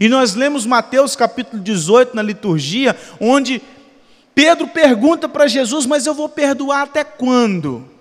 E 0.00 0.08
nós 0.08 0.34
lemos 0.34 0.64
Mateus 0.66 1.16
capítulo 1.16 1.62
18 1.62 2.14
na 2.14 2.22
liturgia, 2.22 2.96
onde 3.18 3.60
Pedro 4.34 4.68
pergunta 4.68 5.28
para 5.28 5.46
Jesus: 5.46 5.86
Mas 5.86 6.06
eu 6.06 6.14
vou 6.14 6.28
perdoar 6.28 6.82
até 6.82 7.02
quando? 7.04 7.91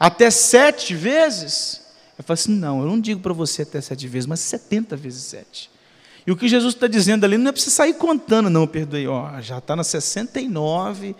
Até 0.00 0.30
sete 0.30 0.94
vezes? 0.94 1.82
Eu 2.16 2.24
falo 2.24 2.34
assim: 2.34 2.52
não, 2.52 2.80
eu 2.80 2.86
não 2.86 2.98
digo 2.98 3.20
para 3.20 3.34
você 3.34 3.62
até 3.62 3.78
sete 3.82 4.08
vezes, 4.08 4.26
mas 4.26 4.40
setenta 4.40 4.96
vezes 4.96 5.24
sete. 5.24 5.70
E 6.26 6.32
o 6.32 6.36
que 6.36 6.48
Jesus 6.48 6.74
está 6.74 6.86
dizendo 6.86 7.24
ali 7.24 7.36
não 7.36 7.50
é 7.50 7.52
para 7.52 7.60
você 7.60 7.70
sair 7.70 7.94
contando, 7.94 8.48
não, 8.48 8.66
perdoei. 8.66 9.06
Ó, 9.06 9.40
já 9.40 9.58
está 9.58 9.76
na 9.76 9.84
69, 9.84 11.14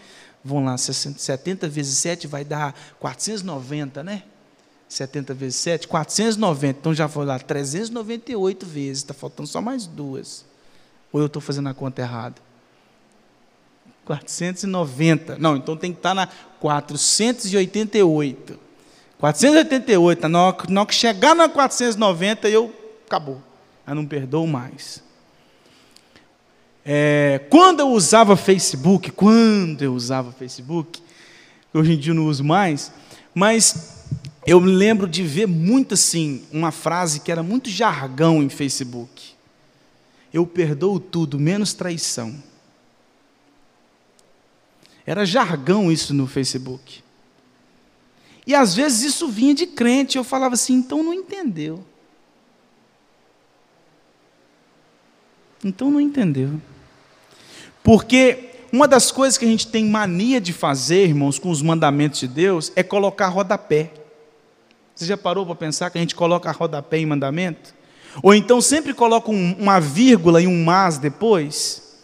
vamos 0.45 0.64
lá, 0.64 0.78
70 0.78 1.68
vezes 1.68 1.99
7 1.99 2.26
vai 2.26 2.45
dar 2.45 2.74
490, 2.99 4.03
né? 4.03 4.22
70 4.89 5.35
vezes 5.35 5.57
7, 5.57 5.89
490. 5.89 6.78
Então 6.78 6.95
já 6.95 7.09
foi 7.09 7.24
lá 7.24 7.39
398 7.39 8.66
vezes, 8.66 8.99
está 8.99 9.14
faltando 9.14 9.49
só 9.49 9.61
mais 9.61 9.87
duas. 9.87 10.45
Ou 11.12 11.20
eu 11.20 11.26
estou 11.26 11.41
fazendo 11.41 11.68
a 11.68 11.74
conta 11.74 12.03
errada? 12.03 12.37
490. 14.05 15.39
Não, 15.39 15.57
então 15.57 15.76
tem 15.76 15.93
que 15.93 15.99
estar 15.99 16.11
tá 16.11 16.14
na 16.14 16.28
488. 16.61 18.70
488, 19.21 20.29
na 20.29 20.43
hora, 20.47 20.87
que 20.87 20.95
chegar 20.95 21.35
na 21.37 21.47
490, 21.47 22.49
eu 22.49 22.75
acabou. 23.07 23.43
Eu 23.87 23.95
não 23.95 24.07
perdoo 24.07 24.47
mais. 24.47 25.03
É, 26.83 27.43
quando 27.51 27.81
eu 27.81 27.89
usava 27.91 28.35
Facebook, 28.35 29.11
quando 29.11 29.83
eu 29.83 29.93
usava 29.93 30.33
Facebook, 30.33 31.03
hoje 31.75 31.93
em 31.93 31.99
dia 31.99 32.12
eu 32.12 32.16
não 32.16 32.27
uso 32.27 32.43
mais, 32.43 32.91
mas 33.35 34.07
eu 34.47 34.59
me 34.59 34.73
lembro 34.73 35.07
de 35.07 35.23
ver 35.23 35.47
muito 35.47 35.93
assim, 35.93 36.43
uma 36.51 36.73
frase 36.73 37.21
que 37.21 37.31
era 37.31 37.43
muito 37.43 37.68
jargão 37.68 38.43
em 38.43 38.49
Facebook. 38.49 39.35
Eu 40.33 40.47
perdoo 40.47 40.99
tudo, 40.99 41.39
menos 41.39 41.75
traição. 41.75 42.43
Era 45.05 45.27
jargão 45.27 45.93
isso 45.93 46.14
no 46.14 46.27
Facebook. 46.27 47.03
E 48.51 48.55
às 48.57 48.74
vezes 48.74 49.03
isso 49.03 49.28
vinha 49.28 49.55
de 49.55 49.64
crente, 49.64 50.18
eu 50.18 50.24
falava 50.24 50.55
assim, 50.55 50.74
então 50.74 51.05
não 51.05 51.14
entendeu. 51.14 51.84
Então 55.64 55.88
não 55.88 56.01
entendeu. 56.01 56.61
Porque 57.80 58.51
uma 58.72 58.88
das 58.88 59.12
coisas 59.12 59.38
que 59.38 59.44
a 59.44 59.48
gente 59.48 59.68
tem 59.68 59.84
mania 59.84 60.40
de 60.40 60.53
fazer, 60.53 61.05
irmãos, 61.07 61.38
com 61.38 61.48
os 61.48 61.62
mandamentos 61.62 62.18
de 62.18 62.26
Deus, 62.26 62.72
é 62.74 62.82
colocar 62.82 63.28
rodapé. 63.28 63.92
Você 64.96 65.05
já 65.07 65.16
parou 65.16 65.46
para 65.46 65.55
pensar 65.55 65.88
que 65.88 65.98
a 65.98 66.01
gente 66.01 66.16
coloca 66.16 66.51
rodapé 66.51 66.98
em 66.98 67.07
mandamento? 67.07 67.72
Ou 68.20 68.34
então 68.34 68.61
sempre 68.61 68.92
coloca 68.92 69.30
um, 69.30 69.55
uma 69.61 69.78
vírgula 69.78 70.42
e 70.42 70.48
um 70.48 70.64
mas 70.64 70.98
depois? 70.98 72.01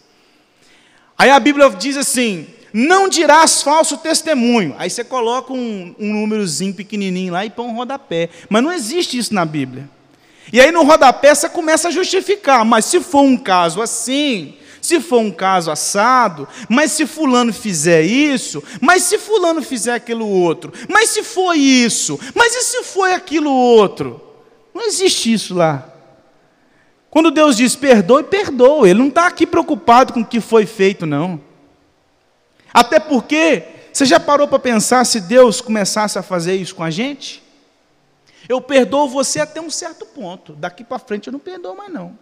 Aí 1.18 1.28
a 1.28 1.40
Bíblia 1.40 1.68
diz 1.70 1.96
assim: 1.96 2.46
não 2.78 3.08
dirás 3.08 3.62
falso 3.62 3.96
testemunho. 3.96 4.74
Aí 4.78 4.90
você 4.90 5.02
coloca 5.02 5.50
um, 5.50 5.94
um 5.98 6.12
númerozinho 6.12 6.74
pequenininho 6.74 7.32
lá 7.32 7.42
e 7.42 7.48
põe 7.48 7.66
um 7.66 7.74
rodapé. 7.74 8.28
Mas 8.50 8.62
não 8.62 8.70
existe 8.70 9.16
isso 9.16 9.32
na 9.32 9.46
Bíblia. 9.46 9.88
E 10.52 10.60
aí 10.60 10.70
no 10.70 10.82
rodapé 10.82 11.34
você 11.34 11.48
começa 11.48 11.88
a 11.88 11.90
justificar. 11.90 12.66
Mas 12.66 12.84
se 12.84 13.00
for 13.00 13.22
um 13.22 13.34
caso 13.34 13.80
assim, 13.80 14.56
se 14.82 15.00
for 15.00 15.20
um 15.20 15.30
caso 15.30 15.70
assado, 15.70 16.46
mas 16.68 16.92
se 16.92 17.06
fulano 17.06 17.50
fizer 17.50 18.02
isso, 18.02 18.62
mas 18.78 19.04
se 19.04 19.16
fulano 19.16 19.62
fizer 19.62 19.94
aquilo 19.94 20.28
outro, 20.28 20.70
mas 20.86 21.08
se 21.08 21.22
foi 21.22 21.56
isso, 21.56 22.20
mas 22.34 22.54
e 22.54 22.60
se 22.60 22.82
foi 22.82 23.14
aquilo 23.14 23.50
outro? 23.50 24.20
Não 24.74 24.84
existe 24.84 25.32
isso 25.32 25.54
lá. 25.54 25.88
Quando 27.08 27.30
Deus 27.30 27.56
diz 27.56 27.74
perdoe, 27.74 28.22
perdoa. 28.22 28.86
Ele 28.86 28.98
não 28.98 29.08
está 29.08 29.26
aqui 29.26 29.46
preocupado 29.46 30.12
com 30.12 30.20
o 30.20 30.26
que 30.26 30.42
foi 30.42 30.66
feito, 30.66 31.06
não. 31.06 31.45
Até 32.76 33.00
porque, 33.00 33.62
você 33.90 34.04
já 34.04 34.20
parou 34.20 34.46
para 34.46 34.58
pensar 34.58 35.02
se 35.06 35.18
Deus 35.18 35.62
começasse 35.62 36.18
a 36.18 36.22
fazer 36.22 36.56
isso 36.56 36.74
com 36.74 36.84
a 36.84 36.90
gente? 36.90 37.42
Eu 38.46 38.60
perdoo 38.60 39.08
você 39.08 39.40
até 39.40 39.62
um 39.62 39.70
certo 39.70 40.04
ponto. 40.04 40.52
Daqui 40.52 40.84
para 40.84 40.98
frente 40.98 41.28
eu 41.28 41.32
não 41.32 41.40
perdoo 41.40 41.74
mais, 41.74 41.90
não. 41.90 42.18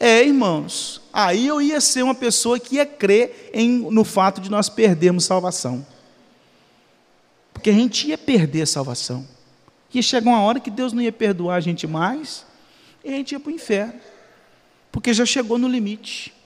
É, 0.00 0.24
irmãos, 0.24 1.00
aí 1.12 1.46
eu 1.46 1.62
ia 1.62 1.80
ser 1.80 2.02
uma 2.02 2.16
pessoa 2.16 2.58
que 2.58 2.74
ia 2.74 2.84
crer 2.84 3.48
em, 3.54 3.70
no 3.92 4.02
fato 4.02 4.40
de 4.40 4.50
nós 4.50 4.68
perdermos 4.68 5.24
salvação. 5.24 5.86
Porque 7.52 7.70
a 7.70 7.74
gente 7.74 8.08
ia 8.08 8.18
perder 8.18 8.62
a 8.62 8.66
salvação. 8.66 9.24
Ia 9.94 10.02
chegar 10.02 10.28
uma 10.28 10.42
hora 10.42 10.58
que 10.58 10.68
Deus 10.70 10.92
não 10.92 11.00
ia 11.00 11.12
perdoar 11.12 11.54
a 11.54 11.60
gente 11.60 11.86
mais, 11.86 12.44
e 13.04 13.08
a 13.10 13.12
gente 13.12 13.30
ia 13.30 13.38
para 13.38 13.52
o 13.52 13.54
inferno. 13.54 14.00
Porque 14.90 15.14
já 15.14 15.24
chegou 15.24 15.58
no 15.58 15.68
limite. 15.68 16.36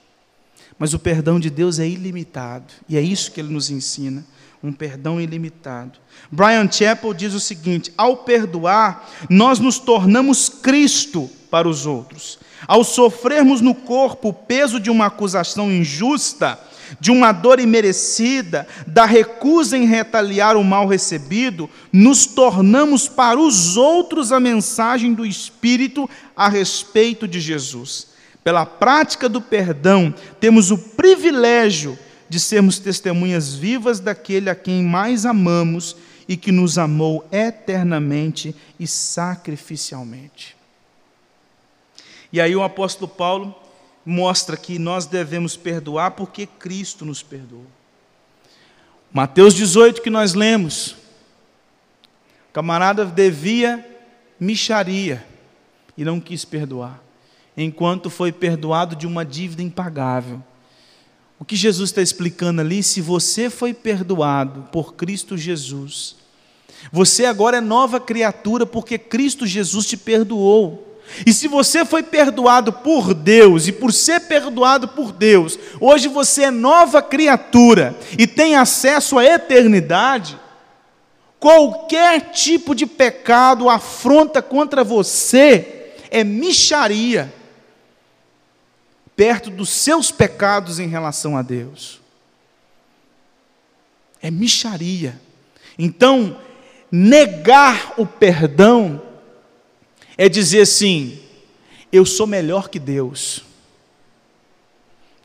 Mas 0.77 0.93
o 0.93 0.99
perdão 0.99 1.39
de 1.39 1.49
Deus 1.49 1.79
é 1.79 1.87
ilimitado, 1.87 2.73
e 2.89 2.97
é 2.97 3.01
isso 3.01 3.31
que 3.31 3.39
ele 3.39 3.53
nos 3.53 3.69
ensina 3.69 4.25
um 4.63 4.71
perdão 4.71 5.19
ilimitado. 5.19 5.99
Brian 6.31 6.71
Chappell 6.71 7.13
diz 7.13 7.33
o 7.33 7.39
seguinte: 7.39 7.91
ao 7.97 8.17
perdoar, 8.17 9.09
nós 9.29 9.59
nos 9.59 9.77
tornamos 9.77 10.47
Cristo 10.47 11.29
para 11.51 11.67
os 11.67 11.85
outros. 11.85 12.39
Ao 12.65 12.83
sofrermos 12.83 13.59
no 13.59 13.75
corpo 13.75 14.29
o 14.29 14.33
peso 14.33 14.79
de 14.79 14.89
uma 14.89 15.07
acusação 15.07 15.69
injusta, 15.69 16.57
de 16.97 17.11
uma 17.11 17.33
dor 17.33 17.59
imerecida, 17.59 18.65
da 18.87 19.05
recusa 19.05 19.77
em 19.77 19.85
retaliar 19.85 20.55
o 20.55 20.63
mal 20.63 20.87
recebido, 20.87 21.69
nos 21.91 22.25
tornamos 22.25 23.09
para 23.09 23.37
os 23.37 23.75
outros 23.75 24.31
a 24.31 24.39
mensagem 24.39 25.13
do 25.13 25.25
Espírito 25.25 26.09
a 26.35 26.47
respeito 26.47 27.27
de 27.27 27.41
Jesus. 27.41 28.12
Pela 28.43 28.65
prática 28.65 29.29
do 29.29 29.41
perdão, 29.41 30.13
temos 30.39 30.71
o 30.71 30.77
privilégio 30.77 31.97
de 32.27 32.39
sermos 32.39 32.79
testemunhas 32.79 33.53
vivas 33.53 33.99
daquele 33.99 34.49
a 34.49 34.55
quem 34.55 34.83
mais 34.83 35.25
amamos 35.25 35.95
e 36.27 36.35
que 36.35 36.51
nos 36.51 36.77
amou 36.77 37.27
eternamente 37.31 38.55
e 38.79 38.87
sacrificialmente. 38.87 40.55
E 42.31 42.41
aí 42.41 42.55
o 42.55 42.63
apóstolo 42.63 43.07
Paulo 43.07 43.55
mostra 44.05 44.57
que 44.57 44.79
nós 44.79 45.05
devemos 45.05 45.55
perdoar 45.55 46.11
porque 46.11 46.45
Cristo 46.45 47.05
nos 47.05 47.21
perdoou. 47.21 47.67
Mateus 49.11 49.53
18 49.53 50.01
que 50.01 50.09
nós 50.09 50.33
lemos. 50.33 50.93
O 52.49 52.53
camarada 52.53 53.05
devia 53.05 53.85
micharia 54.39 55.23
e 55.95 56.03
não 56.03 56.19
quis 56.19 56.43
perdoar, 56.43 56.99
enquanto 57.55 58.09
foi 58.09 58.31
perdoado 58.31 58.95
de 58.95 59.05
uma 59.05 59.23
dívida 59.23 59.61
impagável. 59.61 60.41
O 61.39 61.45
que 61.45 61.55
Jesus 61.55 61.89
está 61.89 62.01
explicando 62.01 62.61
ali, 62.61 62.81
se 62.81 63.01
você 63.01 63.49
foi 63.49 63.73
perdoado 63.73 64.69
por 64.71 64.93
Cristo 64.93 65.37
Jesus, 65.37 66.15
você 66.91 67.25
agora 67.25 67.57
é 67.57 67.61
nova 67.61 67.99
criatura 67.99 68.65
porque 68.65 68.97
Cristo 68.97 69.45
Jesus 69.45 69.85
te 69.85 69.97
perdoou. 69.97 70.99
E 71.25 71.33
se 71.33 71.47
você 71.47 71.83
foi 71.83 72.01
perdoado 72.01 72.71
por 72.71 73.13
Deus 73.13 73.67
e 73.67 73.71
por 73.71 73.91
ser 73.91 74.21
perdoado 74.21 74.87
por 74.87 75.11
Deus, 75.11 75.59
hoje 75.79 76.07
você 76.07 76.43
é 76.43 76.51
nova 76.51 77.01
criatura 77.01 77.95
e 78.17 78.25
tem 78.25 78.55
acesso 78.55 79.19
à 79.19 79.25
eternidade, 79.25 80.39
qualquer 81.39 82.31
tipo 82.31 82.73
de 82.73 82.85
pecado, 82.85 83.69
afronta 83.69 84.41
contra 84.41 84.81
você, 84.81 85.91
é 86.09 86.23
micharia 86.23 87.33
perto 89.15 89.49
dos 89.49 89.69
seus 89.69 90.11
pecados 90.11 90.79
em 90.79 90.87
relação 90.87 91.37
a 91.37 91.41
Deus. 91.41 92.01
É 94.21 94.31
micharia. 94.31 95.19
Então, 95.77 96.39
negar 96.91 97.93
o 97.97 98.05
perdão 98.05 99.01
é 100.17 100.29
dizer 100.29 100.61
assim: 100.61 101.19
eu 101.91 102.05
sou 102.05 102.25
melhor 102.25 102.69
que 102.69 102.79
Deus. 102.79 103.43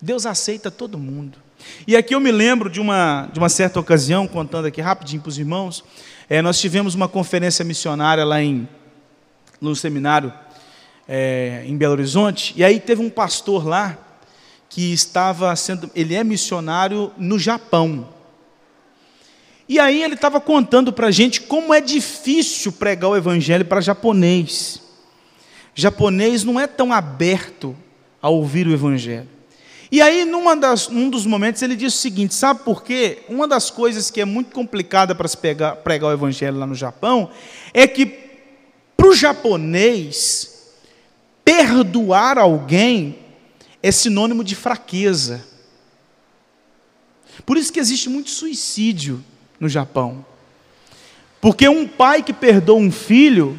Deus 0.00 0.26
aceita 0.26 0.70
todo 0.70 0.98
mundo. 0.98 1.38
E 1.86 1.96
aqui 1.96 2.14
eu 2.14 2.20
me 2.20 2.30
lembro 2.30 2.70
de 2.70 2.80
uma, 2.80 3.28
de 3.32 3.38
uma 3.38 3.48
certa 3.48 3.80
ocasião, 3.80 4.28
contando 4.28 4.66
aqui 4.66 4.80
rapidinho 4.80 5.20
para 5.20 5.28
os 5.28 5.38
irmãos, 5.38 5.84
é, 6.28 6.40
nós 6.40 6.60
tivemos 6.60 6.94
uma 6.94 7.08
conferência 7.08 7.64
missionária 7.64 8.24
lá 8.24 8.40
em, 8.40 8.68
no 9.60 9.74
seminário 9.74 10.32
é, 11.08 11.64
em 11.66 11.76
Belo 11.76 11.94
Horizonte, 11.94 12.52
e 12.54 12.62
aí 12.62 12.78
teve 12.78 13.00
um 13.00 13.08
pastor 13.08 13.66
lá 13.66 13.96
que 14.68 14.92
estava 14.92 15.54
sendo, 15.56 15.90
ele 15.94 16.14
é 16.14 16.22
missionário 16.22 17.10
no 17.16 17.38
Japão. 17.38 18.06
E 19.66 19.78
aí 19.78 20.02
ele 20.02 20.14
estava 20.14 20.40
contando 20.40 20.92
para 20.92 21.08
a 21.08 21.10
gente 21.10 21.40
como 21.42 21.72
é 21.72 21.80
difícil 21.80 22.72
pregar 22.72 23.10
o 23.10 23.16
evangelho 23.16 23.64
para 23.64 23.80
japonês. 23.80 24.80
Japonês 25.74 26.44
não 26.44 26.58
é 26.58 26.66
tão 26.66 26.92
aberto 26.92 27.76
a 28.20 28.28
ouvir 28.28 28.66
o 28.66 28.72
evangelho. 28.72 29.28
E 29.90 30.02
aí, 30.02 30.24
numa 30.24 30.54
das, 30.54 30.88
num 30.88 31.08
dos 31.08 31.24
momentos, 31.24 31.62
ele 31.62 31.74
diz 31.74 31.94
o 31.94 31.98
seguinte: 31.98 32.34
sabe 32.34 32.60
por 32.60 32.82
quê? 32.82 33.20
Uma 33.28 33.48
das 33.48 33.70
coisas 33.70 34.10
que 34.10 34.20
é 34.20 34.24
muito 34.24 34.52
complicada 34.52 35.14
para 35.14 35.28
se 35.28 35.36
pegar, 35.36 35.76
pregar 35.76 36.10
o 36.10 36.12
evangelho 36.12 36.58
lá 36.58 36.66
no 36.66 36.74
Japão 36.74 37.30
é 37.72 37.86
que, 37.86 38.06
para 38.96 39.06
o 39.06 39.14
japonês, 39.14 40.57
perdoar 41.48 42.36
alguém 42.36 43.18
é 43.82 43.90
sinônimo 43.90 44.44
de 44.44 44.54
fraqueza. 44.54 45.42
Por 47.46 47.56
isso 47.56 47.72
que 47.72 47.80
existe 47.80 48.10
muito 48.10 48.28
suicídio 48.28 49.24
no 49.58 49.66
Japão. 49.66 50.26
Porque 51.40 51.66
um 51.66 51.88
pai 51.88 52.22
que 52.22 52.34
perdoa 52.34 52.76
um 52.76 52.92
filho, 52.92 53.58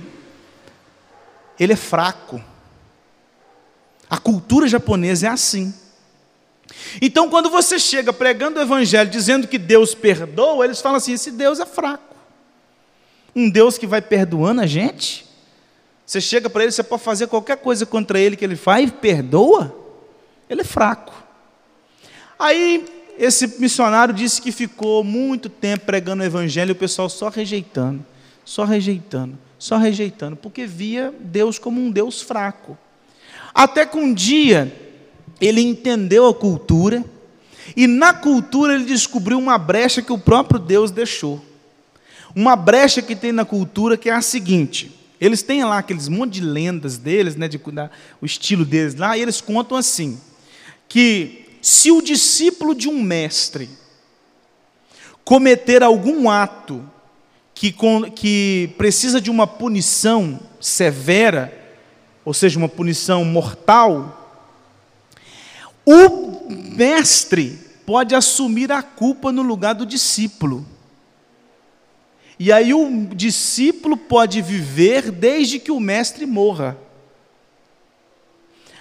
ele 1.60 1.74
é 1.74 1.76
fraco. 1.76 2.40
A 4.08 4.20
cultura 4.20 4.68
japonesa 4.68 5.26
é 5.26 5.30
assim. 5.32 5.74
Então, 7.02 7.28
quando 7.28 7.50
você 7.50 7.80
chega 7.80 8.14
pregando 8.14 8.60
o 8.60 8.62
evangelho 8.62 9.10
dizendo 9.10 9.48
que 9.48 9.58
Deus 9.58 9.96
perdoa, 9.96 10.64
eles 10.64 10.80
falam 10.80 10.98
assim: 10.98 11.14
esse 11.14 11.32
Deus 11.32 11.60
é 11.60 11.66
fraco. 11.66 12.16
Um 13.36 13.50
Deus 13.50 13.80
que 13.80 13.88
vai 13.88 14.02
perdoando 14.02 14.62
a 14.62 14.68
gente. 14.68 15.29
Você 16.10 16.20
chega 16.20 16.50
para 16.50 16.64
ele, 16.64 16.72
você 16.72 16.82
pode 16.82 17.04
fazer 17.04 17.28
qualquer 17.28 17.58
coisa 17.58 17.86
contra 17.86 18.20
ele 18.20 18.36
que 18.36 18.44
ele 18.44 18.56
faz, 18.56 18.90
perdoa. 18.90 19.76
Ele 20.50 20.62
é 20.62 20.64
fraco. 20.64 21.14
Aí 22.40 22.84
esse 23.16 23.60
missionário 23.60 24.12
disse 24.12 24.42
que 24.42 24.52
ficou 24.52 25.04
muito 25.04 25.50
tempo 25.50 25.86
pregando 25.86 26.24
o 26.24 26.26
evangelho 26.26 26.70
e 26.70 26.72
o 26.72 26.76
pessoal 26.76 27.10
só 27.10 27.30
rejeitando, 27.30 28.04
só 28.44 28.64
rejeitando, 28.64 29.38
só 29.60 29.78
rejeitando, 29.78 30.36
porque 30.36 30.66
via 30.66 31.14
Deus 31.20 31.60
como 31.60 31.80
um 31.80 31.92
Deus 31.92 32.24
fraco. 32.24 32.76
Até 33.54 33.86
que 33.86 33.96
um 33.96 34.12
dia 34.12 34.76
ele 35.40 35.62
entendeu 35.62 36.26
a 36.26 36.34
cultura 36.34 37.06
e 37.78 37.86
na 37.86 38.16
cultura 38.16 38.74
ele 38.74 38.86
descobriu 38.86 39.38
uma 39.38 39.60
brecha 39.60 40.02
que 40.02 40.12
o 40.12 40.18
próprio 40.18 40.60
Deus 40.60 40.90
deixou. 40.90 41.40
Uma 42.36 42.56
brecha 42.56 43.00
que 43.00 43.16
tem 43.16 43.32
na 43.32 43.46
cultura 43.46 43.96
que 43.96 44.10
é 44.10 44.14
a 44.14 44.24
seguinte: 44.24 44.98
eles 45.20 45.42
têm 45.42 45.64
lá 45.64 45.80
aqueles 45.80 46.08
monte 46.08 46.34
de 46.34 46.42
lendas 46.42 46.98
deles, 46.98 47.36
né, 47.36 47.48
de, 47.48 47.58
da, 47.58 47.90
o 48.22 48.26
estilo 48.26 48.64
deles 48.64 48.96
lá, 48.96 49.18
e 49.18 49.22
eles 49.22 49.42
contam 49.42 49.78
assim: 49.78 50.20
que 50.88 51.46
se 51.62 51.92
o 51.92 52.02
discípulo 52.02 52.74
de 52.74 52.88
um 52.88 53.02
mestre 53.02 53.70
cometer 55.24 55.84
algum 55.84 56.30
ato 56.30 56.84
que, 57.54 57.76
que 58.16 58.74
precisa 58.78 59.20
de 59.20 59.30
uma 59.30 59.46
punição 59.46 60.40
severa, 60.62 61.54
ou 62.24 62.34
seja, 62.34 62.58
uma 62.58 62.70
punição 62.70 63.26
mortal, 63.26 64.16
o 65.86 66.50
mestre 66.50 67.60
pode 67.86 68.16
assumir 68.16 68.72
a 68.72 68.82
culpa 68.82 69.32
no 69.32 69.42
lugar 69.42 69.74
do 69.76 69.86
discípulo. 69.86 70.66
E 72.40 72.54
aí 72.54 72.74
o 72.74 73.08
discípulo 73.14 73.98
pode 73.98 74.42
viver 74.42 75.12
desde 75.12 75.60
que 75.60 75.72
o 75.72 75.80
mestre 75.80 76.26
morra. 76.26 76.78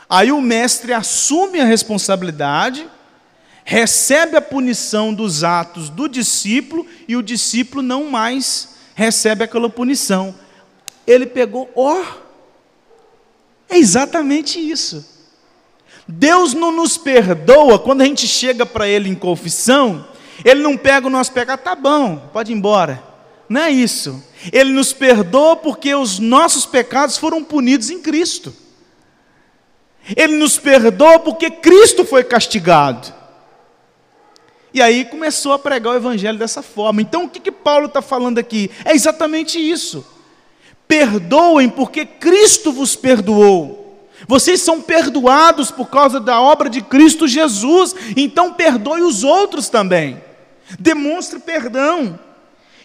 Aí 0.09 0.31
o 0.31 0.41
mestre 0.41 0.93
assume 0.93 1.61
a 1.61 1.65
responsabilidade, 1.65 2.89
recebe 3.65 4.37
a 4.37 4.41
punição 4.41 5.13
dos 5.13 5.43
atos 5.43 5.91
do 5.91 6.09
discípulo 6.09 6.87
e 7.09 7.17
o 7.17 7.23
discípulo 7.23 7.83
não 7.83 8.09
mais 8.09 8.77
recebe 8.95 9.43
aquela 9.43 9.69
punição. 9.69 10.35
Ele 11.05 11.27
pegou, 11.27 11.69
ó, 11.75 12.01
oh, 12.01 12.05
é 13.69 13.77
exatamente 13.77 14.59
isso. 14.59 15.05
Deus 16.07 16.55
não 16.55 16.71
nos 16.71 16.97
perdoa 16.97 17.79
quando 17.79 18.03
a 18.03 18.05
gente 18.05 18.27
chega 18.27 18.65
para 18.65 18.89
Ele 18.89 19.11
em 19.11 19.15
confissão, 19.17 20.07
Ele 20.45 20.63
não 20.63 20.77
pega 20.77 21.09
o 21.09 21.11
nosso 21.11 21.33
pecado, 21.33 21.61
tá 21.61 21.75
bom, 21.75 22.31
pode 22.33 22.53
ir 22.53 22.55
embora. 22.55 23.08
Não 23.49 23.63
é 23.63 23.71
isso. 23.71 24.23
Ele 24.53 24.73
nos 24.73 24.93
perdoa 24.93 25.57
porque 25.57 25.95
os 25.95 26.19
nossos 26.19 26.67
pecados 26.67 27.17
foram 27.17 27.43
punidos 27.43 27.91
em 27.91 28.01
Cristo. 28.01 28.53
Ele 30.17 30.37
nos 30.37 30.59
perdoa 30.59 31.19
porque 31.19 31.51
Cristo 31.51 32.05
foi 32.05 32.25
castigado. 32.25 33.13
E 34.73 34.83
aí 34.83 35.05
começou 35.07 35.53
a 35.53 35.59
pregar 35.59 35.95
o 35.95 35.97
evangelho 35.97 36.39
dessa 36.39 36.63
forma. 36.63 37.01
Então 37.01 37.25
o 37.25 37.29
que, 37.29 37.41
que 37.41 37.51
Paulo 37.51 37.87
está 37.87 38.03
falando 38.03 38.39
aqui? 38.39 38.71
É 38.85 38.95
exatamente 38.95 39.59
isso. 39.59 40.07
Perdoem 40.87 41.69
porque 41.69 42.05
Cristo 42.05 42.71
vos 42.71 42.95
perdoou. 42.95 44.09
Vocês 44.27 44.61
são 44.61 44.81
perdoados 44.81 45.71
por 45.71 45.89
causa 45.89 46.21
da 46.21 46.41
obra 46.41 46.69
de 46.69 46.83
Cristo 46.83 47.27
Jesus. 47.27 47.95
Então 48.17 48.53
perdoe 48.53 49.03
os 49.03 49.25
outros 49.25 49.69
também. 49.69 50.23
Demonstre 50.79 51.39
perdão. 51.39 52.19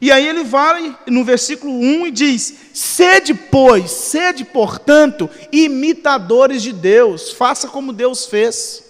E 0.04 0.12
aí 0.12 0.28
ele 0.28 0.44
vai 0.44 1.00
no 1.08 1.24
versículo 1.24 1.72
1 1.72 2.08
e 2.08 2.12
diz: 2.12 2.54
Sede, 2.74 3.34
pois, 3.34 3.90
sede, 3.90 4.44
portanto, 4.44 5.30
imitadores 5.50 6.62
de 6.62 6.74
Deus, 6.74 7.32
faça 7.32 7.70
como 7.70 7.94
Deus 7.94 8.26
fez. 8.26 8.84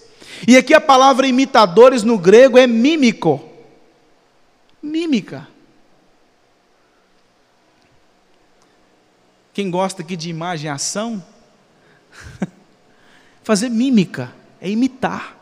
E 0.47 0.57
aqui 0.57 0.73
a 0.73 0.81
palavra 0.81 1.27
imitadores 1.27 2.01
no 2.01 2.17
grego 2.17 2.57
é 2.57 2.65
mímico. 2.65 3.47
Mímica. 4.81 5.47
Quem 9.53 9.69
gosta 9.69 10.01
aqui 10.01 10.17
de 10.17 10.31
imagem 10.31 10.65
e 10.65 10.73
ação? 10.73 11.23
Fazer 13.43 13.69
mímica 13.69 14.33
é 14.59 14.67
imitar. 14.67 15.37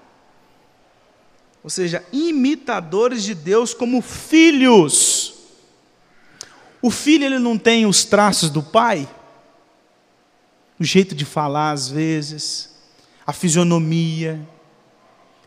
Ou 1.63 1.69
seja, 1.69 2.03
imitadores 2.11 3.23
de 3.23 3.33
Deus 3.33 3.73
como 3.73 4.01
filhos. 4.01 5.20
O 6.81 6.89
filho 6.89 7.25
ele 7.25 7.39
não 7.39 7.57
tem 7.57 7.85
os 7.85 8.03
traços 8.03 8.49
do 8.49 8.63
pai? 8.63 9.07
O 10.79 10.83
jeito 10.83 11.13
de 11.13 11.25
falar 11.25 11.71
às 11.71 11.87
vezes, 11.87 12.75
a 13.25 13.31
fisionomia. 13.31 14.39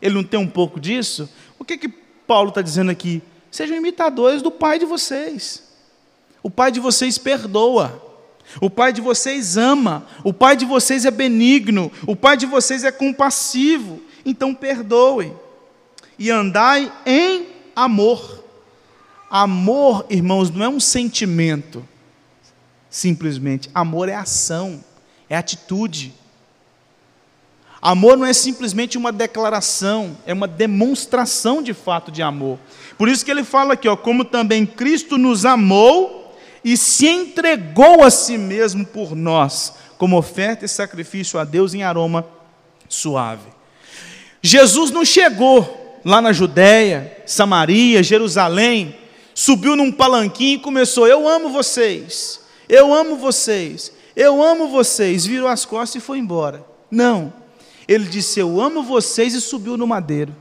Ele 0.01 0.15
não 0.15 0.23
tem 0.23 0.39
um 0.39 0.47
pouco 0.47 0.79
disso? 0.79 1.29
O 1.59 1.65
que 1.65 1.77
que 1.77 1.89
Paulo 1.89 2.49
está 2.49 2.61
dizendo 2.61 2.89
aqui? 2.91 3.21
Sejam 3.51 3.75
imitadores 3.75 4.41
do 4.41 4.51
pai 4.51 4.79
de 4.79 4.85
vocês. 4.85 5.63
O 6.41 6.49
pai 6.49 6.71
de 6.71 6.79
vocês 6.79 7.17
perdoa. 7.17 8.01
O 8.61 8.69
pai 8.69 8.93
de 8.93 9.01
vocês 9.01 9.57
ama. 9.57 10.05
O 10.23 10.31
pai 10.31 10.55
de 10.55 10.65
vocês 10.65 11.05
é 11.05 11.11
benigno. 11.11 11.91
O 12.07 12.15
pai 12.15 12.37
de 12.37 12.45
vocês 12.45 12.83
é 12.83 12.91
compassivo. 12.91 14.01
Então 14.25 14.53
perdoem. 14.53 15.35
E 16.17 16.29
andai 16.31 16.91
em 17.05 17.47
amor. 17.75 18.44
Amor, 19.37 20.05
irmãos, 20.09 20.49
não 20.49 20.63
é 20.63 20.69
um 20.69 20.79
sentimento, 20.79 21.85
simplesmente. 22.89 23.69
Amor 23.75 24.07
é 24.07 24.15
ação, 24.15 24.81
é 25.29 25.35
atitude. 25.35 26.13
Amor 27.81 28.15
não 28.15 28.25
é 28.25 28.31
simplesmente 28.31 28.97
uma 28.97 29.11
declaração, 29.11 30.17
é 30.25 30.31
uma 30.31 30.47
demonstração 30.47 31.61
de 31.61 31.73
fato 31.73 32.13
de 32.13 32.21
amor. 32.21 32.57
Por 32.97 33.09
isso 33.09 33.25
que 33.25 33.29
ele 33.29 33.43
fala 33.43 33.73
aqui, 33.73 33.89
ó, 33.89 33.97
como 33.97 34.23
também 34.23 34.65
Cristo 34.65 35.17
nos 35.17 35.43
amou 35.43 36.33
e 36.63 36.77
se 36.77 37.05
entregou 37.05 38.05
a 38.05 38.09
si 38.09 38.37
mesmo 38.37 38.85
por 38.85 39.13
nós, 39.17 39.73
como 39.97 40.17
oferta 40.17 40.63
e 40.63 40.69
sacrifício 40.69 41.37
a 41.37 41.43
Deus 41.43 41.73
em 41.73 41.83
aroma 41.83 42.25
suave. 42.87 43.49
Jesus 44.41 44.91
não 44.91 45.03
chegou 45.03 45.99
lá 46.05 46.21
na 46.21 46.31
Judéia, 46.31 47.21
Samaria, 47.25 48.01
Jerusalém, 48.01 48.95
subiu 49.35 49.75
num 49.75 49.91
palanquinho 49.91 50.55
e 50.55 50.61
começou: 50.61 51.05
Eu 51.05 51.27
amo 51.27 51.49
vocês, 51.49 52.39
eu 52.67 52.91
amo 52.91 53.17
vocês, 53.17 53.91
eu 54.15 54.41
amo 54.41 54.69
vocês. 54.69 55.25
Virou 55.25 55.49
as 55.49 55.65
costas 55.65 56.01
e 56.01 56.05
foi 56.05 56.17
embora. 56.17 56.65
Não. 56.89 57.31
Ele 57.87 58.05
disse: 58.05 58.39
Eu 58.39 58.59
amo 58.59 58.81
vocês 58.81 59.35
e 59.35 59.41
subiu 59.41 59.77
no 59.77 59.85
madeiro. 59.85 60.33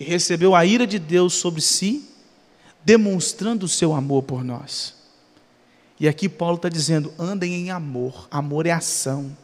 E 0.00 0.04
recebeu 0.04 0.54
a 0.54 0.64
ira 0.64 0.86
de 0.86 0.98
Deus 0.98 1.34
sobre 1.34 1.60
si, 1.60 2.08
demonstrando 2.84 3.64
o 3.66 3.68
seu 3.68 3.94
amor 3.94 4.22
por 4.24 4.42
nós. 4.42 4.94
E 6.00 6.08
aqui 6.08 6.28
Paulo 6.28 6.56
está 6.56 6.68
dizendo: 6.68 7.12
andem 7.18 7.54
em 7.54 7.70
amor. 7.70 8.26
Amor 8.30 8.66
é 8.66 8.72
ação, 8.72 9.36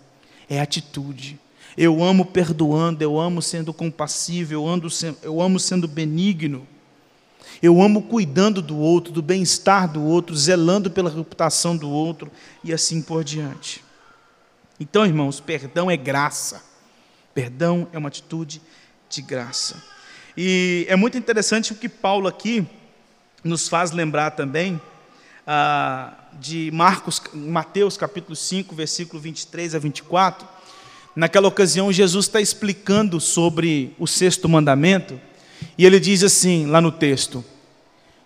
é 0.48 0.60
atitude. 0.60 1.38
Eu 1.76 2.02
amo 2.02 2.26
perdoando, 2.26 3.02
eu 3.02 3.18
amo 3.18 3.40
sendo 3.40 3.72
compassivo, 3.72 4.52
eu, 4.52 4.68
ando, 4.68 4.88
eu 5.22 5.40
amo 5.40 5.58
sendo 5.58 5.88
benigno. 5.88 6.66
Eu 7.62 7.80
amo 7.80 8.02
cuidando 8.02 8.60
do 8.60 8.76
outro, 8.76 9.12
do 9.12 9.22
bem-estar 9.22 9.90
do 9.90 10.02
outro, 10.02 10.36
zelando 10.36 10.90
pela 10.90 11.08
reputação 11.08 11.76
do 11.76 11.88
outro 11.88 12.30
e 12.64 12.72
assim 12.72 13.00
por 13.00 13.22
diante. 13.22 13.84
Então, 14.80 15.06
irmãos, 15.06 15.38
perdão 15.38 15.88
é 15.88 15.96
graça. 15.96 16.60
Perdão 17.32 17.86
é 17.92 17.98
uma 17.98 18.08
atitude 18.08 18.60
de 19.08 19.22
graça. 19.22 19.80
E 20.36 20.84
é 20.88 20.96
muito 20.96 21.16
interessante 21.16 21.72
o 21.72 21.76
que 21.76 21.88
Paulo 21.88 22.26
aqui 22.26 22.66
nos 23.44 23.68
faz 23.68 23.92
lembrar 23.92 24.32
também 24.32 24.80
ah, 25.46 26.14
de 26.40 26.70
Marcos, 26.72 27.22
Mateus 27.32 27.96
capítulo 27.96 28.34
5, 28.34 28.74
versículo 28.74 29.20
23 29.22 29.76
a 29.76 29.78
24. 29.78 30.48
Naquela 31.14 31.46
ocasião, 31.46 31.92
Jesus 31.92 32.26
está 32.26 32.40
explicando 32.40 33.20
sobre 33.20 33.94
o 33.98 34.06
sexto 34.06 34.48
mandamento, 34.48 35.20
e 35.76 35.84
ele 35.84 36.00
diz 36.00 36.22
assim, 36.22 36.66
lá 36.66 36.80
no 36.80 36.90
texto: 36.90 37.44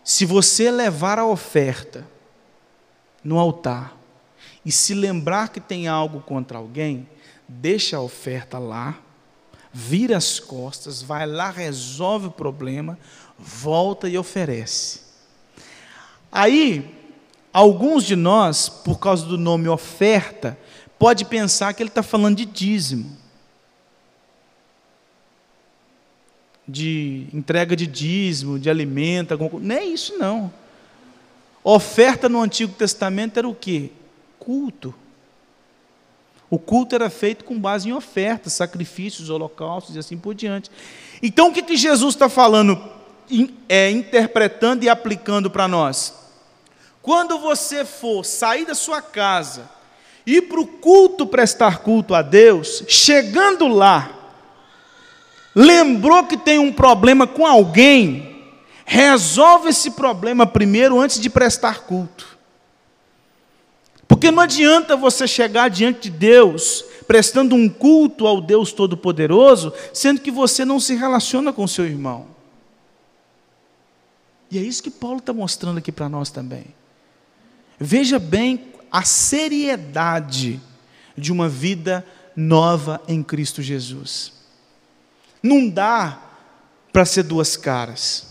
se 0.06 0.24
você 0.24 0.70
levar 0.70 1.18
a 1.18 1.26
oferta 1.26 2.06
no 3.24 3.40
altar 3.40 3.96
e 4.64 4.70
se 4.70 4.94
lembrar 4.94 5.48
que 5.48 5.58
tem 5.58 5.88
algo 5.88 6.20
contra 6.20 6.58
alguém, 6.58 7.08
deixa 7.48 7.96
a 7.96 8.00
oferta 8.00 8.56
lá, 8.56 8.96
vira 9.72 10.16
as 10.16 10.38
costas, 10.38 11.02
vai 11.02 11.26
lá, 11.26 11.50
resolve 11.50 12.28
o 12.28 12.30
problema, 12.30 12.96
volta 13.36 14.08
e 14.08 14.16
oferece. 14.16 15.00
Aí, 16.30 16.94
alguns 17.52 18.04
de 18.04 18.14
nós, 18.14 18.68
por 18.68 19.00
causa 19.00 19.26
do 19.26 19.36
nome 19.36 19.66
oferta, 19.66 20.56
pode 21.00 21.24
pensar 21.24 21.74
que 21.74 21.82
ele 21.82 21.90
está 21.90 22.04
falando 22.04 22.36
de 22.36 22.44
dízimo. 22.44 23.16
De 26.66 27.26
entrega 27.32 27.76
de 27.76 27.86
dízimo, 27.86 28.58
de 28.58 28.68
alimento, 28.68 29.32
alguma 29.32 29.50
coisa. 29.50 29.66
Não 29.66 29.74
é 29.76 29.84
isso 29.84 30.18
não. 30.18 30.52
Oferta 31.62 32.28
no 32.28 32.40
Antigo 32.40 32.72
Testamento 32.72 33.38
era 33.38 33.48
o 33.48 33.54
quê? 33.54 33.90
Culto. 34.38 34.94
O 36.48 36.58
culto 36.58 36.94
era 36.94 37.10
feito 37.10 37.44
com 37.44 37.58
base 37.58 37.88
em 37.88 37.92
ofertas, 37.92 38.52
sacrifícios, 38.52 39.30
holocaustos 39.30 39.96
e 39.96 39.98
assim 39.98 40.16
por 40.16 40.34
diante. 40.34 40.70
Então 41.22 41.48
o 41.48 41.52
que, 41.52 41.62
que 41.62 41.76
Jesus 41.76 42.14
está 42.14 42.28
falando, 42.28 42.80
é, 43.68 43.90
interpretando 43.90 44.84
e 44.84 44.88
aplicando 44.88 45.50
para 45.50 45.66
nós? 45.66 46.14
Quando 47.02 47.38
você 47.38 47.84
for 47.84 48.24
sair 48.24 48.64
da 48.64 48.74
sua 48.74 49.02
casa, 49.02 49.68
ir 50.24 50.42
para 50.42 50.60
o 50.60 50.66
culto 50.66 51.26
prestar 51.26 51.78
culto 51.78 52.14
a 52.14 52.22
Deus, 52.22 52.84
chegando 52.88 53.66
lá, 53.68 54.15
lembrou 55.56 56.26
que 56.26 56.36
tem 56.36 56.58
um 56.58 56.70
problema 56.70 57.26
com 57.26 57.46
alguém, 57.46 58.44
resolve 58.84 59.70
esse 59.70 59.92
problema 59.92 60.46
primeiro 60.46 61.00
antes 61.00 61.18
de 61.18 61.30
prestar 61.30 61.84
culto. 61.84 62.36
Porque 64.06 64.30
não 64.30 64.42
adianta 64.42 64.94
você 64.96 65.26
chegar 65.26 65.70
diante 65.70 66.10
de 66.10 66.10
Deus 66.10 66.84
prestando 67.06 67.54
um 67.54 67.68
culto 67.68 68.26
ao 68.26 68.40
Deus 68.40 68.72
Todo-Poderoso, 68.72 69.72
sendo 69.94 70.20
que 70.20 70.30
você 70.30 70.64
não 70.64 70.78
se 70.78 70.94
relaciona 70.94 71.52
com 71.52 71.66
seu 71.66 71.86
irmão. 71.86 72.26
E 74.50 74.58
é 74.58 74.62
isso 74.62 74.82
que 74.82 74.90
Paulo 74.90 75.18
está 75.18 75.32
mostrando 75.32 75.78
aqui 75.78 75.90
para 75.90 76.08
nós 76.08 76.30
também. 76.30 76.66
Veja 77.78 78.18
bem 78.18 78.72
a 78.90 79.02
seriedade 79.02 80.60
de 81.16 81.32
uma 81.32 81.48
vida 81.48 82.04
nova 82.34 83.00
em 83.08 83.22
Cristo 83.22 83.62
Jesus. 83.62 84.32
Não 85.42 85.68
dá 85.68 86.20
para 86.92 87.04
ser 87.04 87.22
duas 87.22 87.56
caras. 87.56 88.26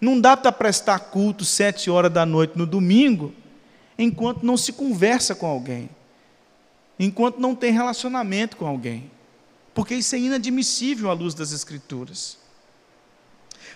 Não 0.00 0.20
dá 0.20 0.36
para 0.36 0.52
prestar 0.52 0.98
culto 0.98 1.44
sete 1.44 1.90
horas 1.90 2.12
da 2.12 2.26
noite 2.26 2.56
no 2.56 2.66
domingo, 2.66 3.32
enquanto 3.98 4.44
não 4.44 4.56
se 4.56 4.72
conversa 4.72 5.34
com 5.34 5.46
alguém, 5.46 5.88
enquanto 6.98 7.38
não 7.38 7.54
tem 7.54 7.72
relacionamento 7.72 8.56
com 8.56 8.66
alguém, 8.66 9.10
porque 9.74 9.94
isso 9.94 10.14
é 10.14 10.18
inadmissível 10.18 11.10
à 11.10 11.12
luz 11.12 11.34
das 11.34 11.52
Escrituras. 11.52 12.36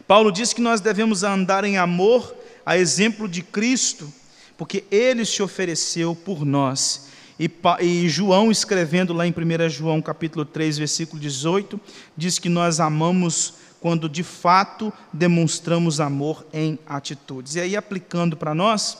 Paulo 0.06 0.32
diz 0.32 0.52
que 0.52 0.60
nós 0.60 0.80
devemos 0.80 1.22
andar 1.22 1.64
em 1.64 1.78
amor, 1.78 2.34
a 2.64 2.76
exemplo 2.76 3.28
de 3.28 3.42
Cristo, 3.42 4.12
porque 4.56 4.84
Ele 4.90 5.24
se 5.24 5.42
ofereceu 5.42 6.14
por 6.14 6.44
nós 6.44 7.06
E, 7.38 7.50
e, 7.80 8.08
João, 8.08 8.50
escrevendo 8.50 9.12
lá 9.12 9.26
em 9.26 9.30
1 9.30 9.68
João 9.68 10.00
capítulo 10.00 10.44
3, 10.44 10.78
versículo 10.78 11.20
18, 11.20 11.78
diz 12.16 12.38
que 12.38 12.48
nós 12.48 12.80
amamos 12.80 13.54
quando 13.78 14.08
de 14.08 14.22
fato 14.22 14.92
demonstramos 15.12 16.00
amor 16.00 16.46
em 16.52 16.78
atitudes. 16.86 17.54
E 17.54 17.60
aí, 17.60 17.76
aplicando 17.76 18.36
para 18.36 18.54
nós, 18.54 18.96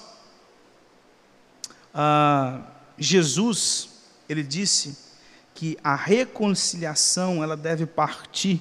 ah, 1.94 2.60
Jesus, 2.98 3.88
ele 4.28 4.42
disse 4.42 4.98
que 5.54 5.78
a 5.82 5.96
reconciliação 5.96 7.42
ela 7.42 7.56
deve 7.56 7.86
partir 7.86 8.60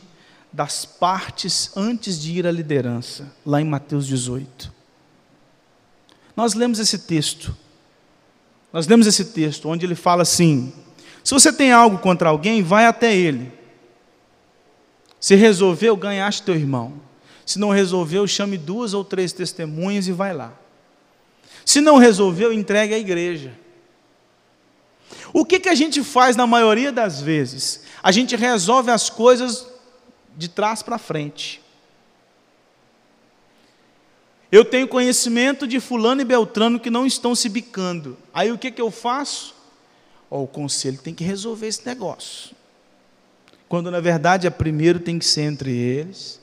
das 0.53 0.86
partes 0.86 1.69
antes 1.76 2.17
de 2.17 2.32
ir 2.32 2.47
à 2.47 2.51
liderança, 2.51 3.30
lá 3.45 3.59
em 3.59 3.65
Mateus 3.65 4.07
18. 4.07 4.73
Nós 6.34 6.53
lemos 6.53 6.80
esse 6.80 6.99
texto 6.99 7.55
nós 8.76 8.88
lemos 8.88 9.07
esse 9.07 9.23
texto 9.23 9.69
onde 9.69 9.86
ele 9.86 9.95
fala 9.95 10.23
assim: 10.23 10.73
se 11.23 11.34
você 11.34 11.53
tem 11.53 11.71
algo 11.71 11.97
contra 11.97 12.28
alguém, 12.28 12.61
vai 12.61 12.86
até 12.86 13.15
ele. 13.15 13.49
Se 15.17 15.34
resolveu, 15.34 15.95
ganhaste 15.95 16.43
teu 16.43 16.55
irmão. 16.55 16.99
Se 17.45 17.57
não 17.57 17.69
resolveu, 17.69 18.28
chame 18.28 18.57
duas 18.57 18.93
ou 18.93 19.05
três 19.05 19.32
testemunhas 19.32 20.09
e 20.09 20.11
vai 20.11 20.34
lá. 20.34 20.51
Se 21.63 21.80
não 21.80 21.95
resolveu, 21.95 22.51
entregue 22.51 22.93
à 22.93 22.99
igreja. 22.99 23.57
O 25.32 25.45
que, 25.45 25.57
que 25.57 25.69
a 25.69 25.76
gente 25.76 26.03
faz 26.03 26.36
na 26.36 26.45
maioria 26.45 26.91
das 26.91 27.21
vezes? 27.21 27.84
A 28.03 28.11
gente 28.11 28.36
resolve 28.36 28.91
as 28.91 29.09
coisas 29.09 29.65
de 30.36 30.49
trás 30.49 30.84
para 30.84 30.97
frente. 30.97 31.61
Eu 34.56 34.64
tenho 34.64 34.88
conhecimento 34.88 35.68
de 35.68 35.82
fulano 35.82 36.22
e 36.22 36.24
beltrano 36.24 36.80
que 36.80 36.89
não 36.89 37.06
estão 37.06 37.36
se 37.36 37.49
bicando. 37.49 38.18
Aí 38.34 38.53
o 38.53 38.58
que, 38.58 38.72
que 38.72 38.82
eu 38.82 38.89
faço? 38.89 39.53
Oh, 40.30 40.43
o 40.43 40.47
conselho 40.47 40.97
tem 40.97 41.14
que 41.14 41.26
resolver 41.26 41.68
esse 41.68 41.86
negócio. 41.86 42.56
Quando 43.68 43.91
na 43.91 43.99
verdade, 43.99 44.47
a 44.47 44.51
primeiro 44.51 44.97
tem 44.97 45.20
que 45.20 45.26
ser 45.26 45.41
entre 45.41 45.76
eles, 45.76 46.39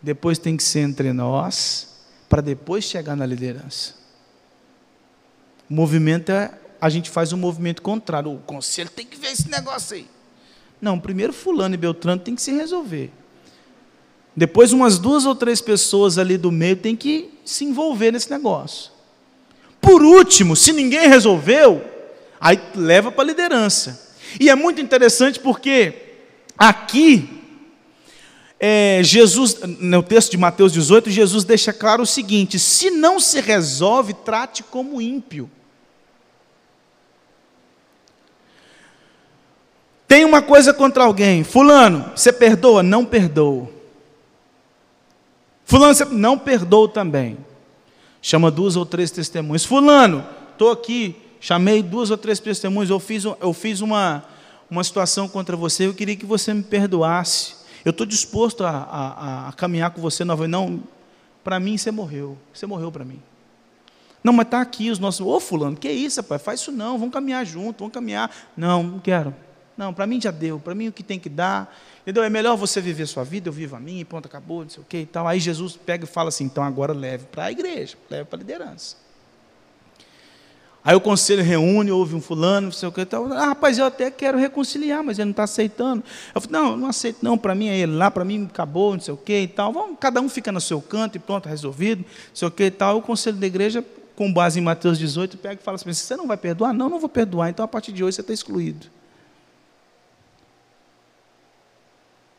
depois 0.00 0.38
tem 0.38 0.56
que 0.56 0.62
ser 0.62 0.80
entre 0.80 1.12
nós, 1.12 1.94
para 2.26 2.40
depois 2.40 2.84
chegar 2.84 3.14
na 3.14 3.26
liderança. 3.26 3.96
O 5.68 5.74
movimento 5.74 6.32
é, 6.32 6.58
a 6.80 6.88
gente 6.88 7.10
faz 7.10 7.34
um 7.34 7.36
movimento 7.36 7.82
contrário. 7.82 8.32
O 8.32 8.38
conselho 8.38 8.88
tem 8.88 9.04
que 9.04 9.18
ver 9.18 9.30
esse 9.30 9.50
negócio 9.50 9.94
aí. 9.94 10.08
Não, 10.80 10.98
primeiro 10.98 11.34
fulano 11.34 11.74
e 11.74 11.76
beltrano 11.76 12.22
tem 12.22 12.34
que 12.34 12.40
se 12.40 12.52
resolver. 12.52 13.12
Depois, 14.34 14.72
umas 14.72 14.98
duas 14.98 15.26
ou 15.26 15.34
três 15.34 15.60
pessoas 15.60 16.16
ali 16.18 16.38
do 16.38 16.50
meio 16.50 16.76
têm 16.76 16.96
que 16.96 17.30
se 17.44 17.64
envolver 17.64 18.12
nesse 18.12 18.30
negócio. 18.30 18.90
Por 19.80 20.02
último, 20.02 20.56
se 20.56 20.72
ninguém 20.72 21.08
resolveu, 21.08 21.84
aí 22.40 22.58
leva 22.74 23.12
para 23.12 23.24
a 23.24 23.26
liderança. 23.26 24.16
E 24.40 24.48
é 24.48 24.54
muito 24.54 24.80
interessante 24.80 25.38
porque 25.38 25.94
aqui, 26.56 27.28
é, 28.58 29.00
Jesus, 29.02 29.58
no 29.80 30.02
texto 30.02 30.30
de 30.30 30.38
Mateus 30.38 30.72
18, 30.72 31.10
Jesus 31.10 31.44
deixa 31.44 31.72
claro 31.72 32.04
o 32.04 32.06
seguinte: 32.06 32.58
se 32.58 32.90
não 32.90 33.20
se 33.20 33.40
resolve, 33.40 34.14
trate 34.14 34.62
como 34.62 35.02
ímpio. 35.02 35.50
Tem 40.06 40.24
uma 40.24 40.40
coisa 40.40 40.72
contra 40.72 41.04
alguém, 41.04 41.42
Fulano, 41.42 42.12
você 42.14 42.32
perdoa? 42.32 42.82
Não 42.82 43.04
perdoa. 43.04 43.81
Fulano, 45.72 45.94
você 45.94 46.04
não 46.04 46.38
perdoa 46.38 46.86
também. 46.86 47.38
Chama 48.20 48.50
duas 48.50 48.76
ou 48.76 48.84
três 48.84 49.10
testemunhas. 49.10 49.64
Fulano, 49.64 50.22
estou 50.52 50.70
aqui, 50.70 51.16
chamei 51.40 51.82
duas 51.82 52.10
ou 52.10 52.18
três 52.18 52.38
testemunhas, 52.38 52.90
eu 52.90 53.00
fiz, 53.00 53.24
eu 53.24 53.54
fiz 53.54 53.80
uma, 53.80 54.22
uma 54.70 54.84
situação 54.84 55.26
contra 55.26 55.56
você, 55.56 55.86
eu 55.86 55.94
queria 55.94 56.14
que 56.14 56.26
você 56.26 56.52
me 56.52 56.62
perdoasse. 56.62 57.54
Eu 57.86 57.88
estou 57.88 58.04
disposto 58.04 58.62
a, 58.64 58.68
a, 58.68 59.48
a, 59.48 59.52
caminhar 59.54 59.92
com 59.92 60.02
você 60.02 60.26
novamente. 60.26 60.52
Não, 60.52 60.82
para 61.42 61.58
mim 61.58 61.78
você 61.78 61.90
morreu. 61.90 62.36
Você 62.52 62.66
morreu 62.66 62.92
para 62.92 63.06
mim. 63.06 63.22
Não, 64.22 64.34
mas 64.34 64.44
está 64.44 64.60
aqui 64.60 64.90
os 64.90 64.98
nossos. 64.98 65.26
Ô 65.26 65.40
fulano, 65.40 65.74
que 65.74 65.90
isso, 65.90 66.20
rapaz? 66.20 66.42
Faz 66.42 66.60
isso 66.60 66.70
não, 66.70 66.98
vamos 66.98 67.14
caminhar 67.14 67.46
junto, 67.46 67.78
vamos 67.78 67.94
caminhar. 67.94 68.30
Não, 68.54 68.82
não 68.82 68.98
quero. 68.98 69.34
Não, 69.74 69.94
para 69.94 70.06
mim 70.06 70.20
já 70.20 70.30
deu, 70.30 70.60
para 70.60 70.74
mim 70.74 70.88
o 70.88 70.92
que 70.92 71.02
tem 71.02 71.18
que 71.18 71.30
dar. 71.30 71.74
Entendeu? 72.02 72.24
É 72.24 72.30
melhor 72.30 72.56
você 72.56 72.80
viver 72.80 73.06
sua 73.06 73.22
vida, 73.22 73.48
eu 73.48 73.52
vivo 73.52 73.76
a 73.76 73.80
minha, 73.80 74.04
pronto, 74.04 74.26
acabou, 74.26 74.62
não 74.62 74.68
sei 74.68 74.82
o 74.82 74.86
que 74.86 74.98
e 74.98 75.06
tal. 75.06 75.26
Aí 75.26 75.38
Jesus 75.38 75.76
pega 75.76 76.04
e 76.04 76.06
fala 76.06 76.28
assim: 76.28 76.44
então 76.44 76.64
agora 76.64 76.92
leve 76.92 77.26
para 77.26 77.44
a 77.44 77.52
igreja, 77.52 77.96
leve 78.10 78.24
para 78.24 78.38
a 78.38 78.40
liderança. 78.40 78.96
Aí 80.84 80.96
o 80.96 81.00
conselho 81.00 81.44
reúne, 81.44 81.92
ouve 81.92 82.16
um 82.16 82.20
fulano, 82.20 82.66
não 82.66 82.72
sei 82.72 82.88
o 82.88 82.92
que 82.92 83.04
tal. 83.06 83.32
Ah, 83.32 83.46
rapaz, 83.46 83.78
eu 83.78 83.84
até 83.84 84.10
quero 84.10 84.36
reconciliar, 84.36 85.04
mas 85.04 85.16
ele 85.16 85.26
não 85.26 85.30
está 85.30 85.44
aceitando. 85.44 86.02
Eu 86.34 86.40
falei, 86.40 86.60
não, 86.60 86.76
não 86.76 86.88
aceito, 86.88 87.18
não, 87.22 87.38
para 87.38 87.54
mim 87.54 87.68
é 87.68 87.78
ele 87.78 87.92
lá, 87.92 88.10
para 88.10 88.24
mim 88.24 88.48
acabou, 88.50 88.94
não 88.94 89.00
sei 89.00 89.14
o 89.14 89.16
que 89.16 89.42
e 89.42 89.46
tal. 89.46 89.72
Vamos, 89.72 89.96
cada 90.00 90.20
um 90.20 90.28
fica 90.28 90.50
no 90.50 90.60
seu 90.60 90.82
canto 90.82 91.14
e 91.14 91.20
pronto, 91.20 91.48
resolvido, 91.48 92.00
não 92.00 92.34
sei 92.34 92.48
o 92.48 92.50
que 92.50 92.64
e 92.64 92.70
tal. 92.72 92.98
O 92.98 93.02
conselho 93.02 93.36
da 93.36 93.46
igreja, 93.46 93.84
com 94.16 94.32
base 94.32 94.58
em 94.58 94.62
Mateus 94.62 94.98
18, 94.98 95.38
pega 95.38 95.60
e 95.60 95.64
fala 95.64 95.76
assim: 95.76 95.92
você 95.92 96.16
não 96.16 96.26
vai 96.26 96.36
perdoar? 96.36 96.72
Não, 96.72 96.88
não 96.88 96.98
vou 96.98 97.08
perdoar, 97.08 97.48
então 97.48 97.64
a 97.64 97.68
partir 97.68 97.92
de 97.92 98.02
hoje 98.02 98.16
você 98.16 98.20
está 98.22 98.32
excluído. 98.32 98.88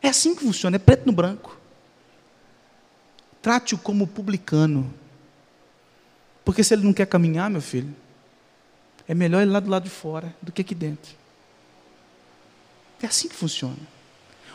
É 0.04 0.10
assim 0.10 0.36
que 0.36 0.44
funciona, 0.44 0.76
é 0.76 0.80
preto 0.80 1.06
no 1.06 1.14
branco. 1.14 1.58
Trate-o 3.42 3.78
como 3.78 4.06
publicano. 4.06 4.94
Porque 6.44 6.62
se 6.62 6.74
ele 6.74 6.84
não 6.84 6.92
quer 6.92 7.08
caminhar, 7.08 7.50
meu 7.50 7.62
filho, 7.62 7.96
é 9.08 9.14
melhor 9.14 9.42
ele 9.42 9.52
lá 9.52 9.62
do 9.62 9.70
lado 9.70 9.84
de 9.86 9.90
fora 9.90 10.36
do 10.42 10.52
que 10.52 10.62
aqui 10.62 10.76
dentro. 10.76 11.16
É 13.02 13.06
assim 13.06 13.30
que 13.30 13.36
funciona. 13.36 13.78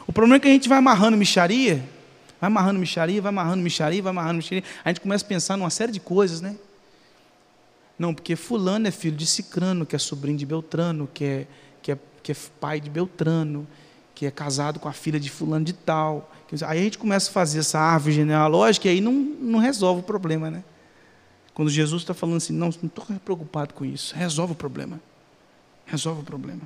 O 0.06 0.12
problema 0.12 0.36
é 0.36 0.40
que 0.40 0.48
a 0.48 0.50
gente 0.50 0.68
vai 0.68 0.78
amarrando 0.78 1.16
micharia, 1.16 1.76
vai 2.38 2.48
amarrando 2.48 2.78
micharia, 2.78 3.20
vai 3.20 3.30
amarrando 3.30 3.62
micharia, 3.62 4.02
vai 4.02 4.10
amarrando 4.10 4.36
micharia. 4.36 4.64
A 4.84 4.90
gente 4.90 5.00
começa 5.00 5.24
a 5.24 5.28
pensar 5.28 5.56
numa 5.56 5.70
série 5.70 5.92
de 5.92 6.00
coisas, 6.00 6.42
né? 6.42 6.56
Não, 7.98 8.14
porque 8.14 8.36
fulano 8.36 8.86
é 8.86 8.90
filho 8.90 9.16
de 9.16 9.26
Cicrano, 9.26 9.84
que 9.84 9.96
é 9.96 9.98
sobrinho 9.98 10.38
de 10.38 10.46
Beltrano, 10.46 11.08
que 11.12 11.24
é, 11.24 11.46
que 11.82 11.92
é, 11.92 11.98
que 12.22 12.32
é 12.32 12.36
pai 12.60 12.80
de 12.80 12.88
Beltrano, 12.88 13.66
que 14.18 14.26
é 14.26 14.32
casado 14.32 14.80
com 14.80 14.88
a 14.88 14.92
filha 14.92 15.20
de 15.20 15.30
fulano 15.30 15.64
de 15.64 15.72
tal. 15.72 16.28
Aí 16.66 16.80
a 16.80 16.82
gente 16.82 16.98
começa 16.98 17.30
a 17.30 17.32
fazer 17.32 17.60
essa 17.60 17.78
árvore 17.78 18.16
genealógica 18.16 18.88
e 18.88 18.90
aí 18.90 19.00
não, 19.00 19.12
não 19.12 19.60
resolve 19.60 20.00
o 20.00 20.02
problema, 20.02 20.50
né? 20.50 20.64
Quando 21.54 21.70
Jesus 21.70 22.02
está 22.02 22.12
falando 22.12 22.38
assim, 22.38 22.52
não, 22.52 22.68
não 22.82 22.88
estou 22.88 23.04
preocupado 23.24 23.74
com 23.74 23.84
isso, 23.84 24.16
resolve 24.16 24.54
o 24.54 24.56
problema. 24.56 25.00
Resolve 25.86 26.22
o 26.22 26.24
problema. 26.24 26.62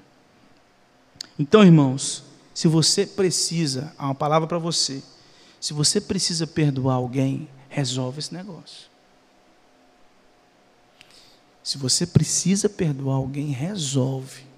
Então, 1.38 1.62
irmãos, 1.62 2.24
se 2.54 2.68
você 2.68 3.04
precisa, 3.04 3.92
há 3.98 4.06
uma 4.06 4.14
palavra 4.14 4.48
para 4.48 4.56
você, 4.56 5.02
se 5.60 5.74
você 5.74 6.00
precisa 6.00 6.46
perdoar 6.46 6.94
alguém, 6.94 7.50
resolve 7.68 8.18
esse 8.18 8.32
negócio. 8.32 8.88
Se 11.62 11.76
você 11.76 12.06
precisa 12.06 12.66
perdoar 12.66 13.16
alguém, 13.16 13.50
resolve. 13.50 14.51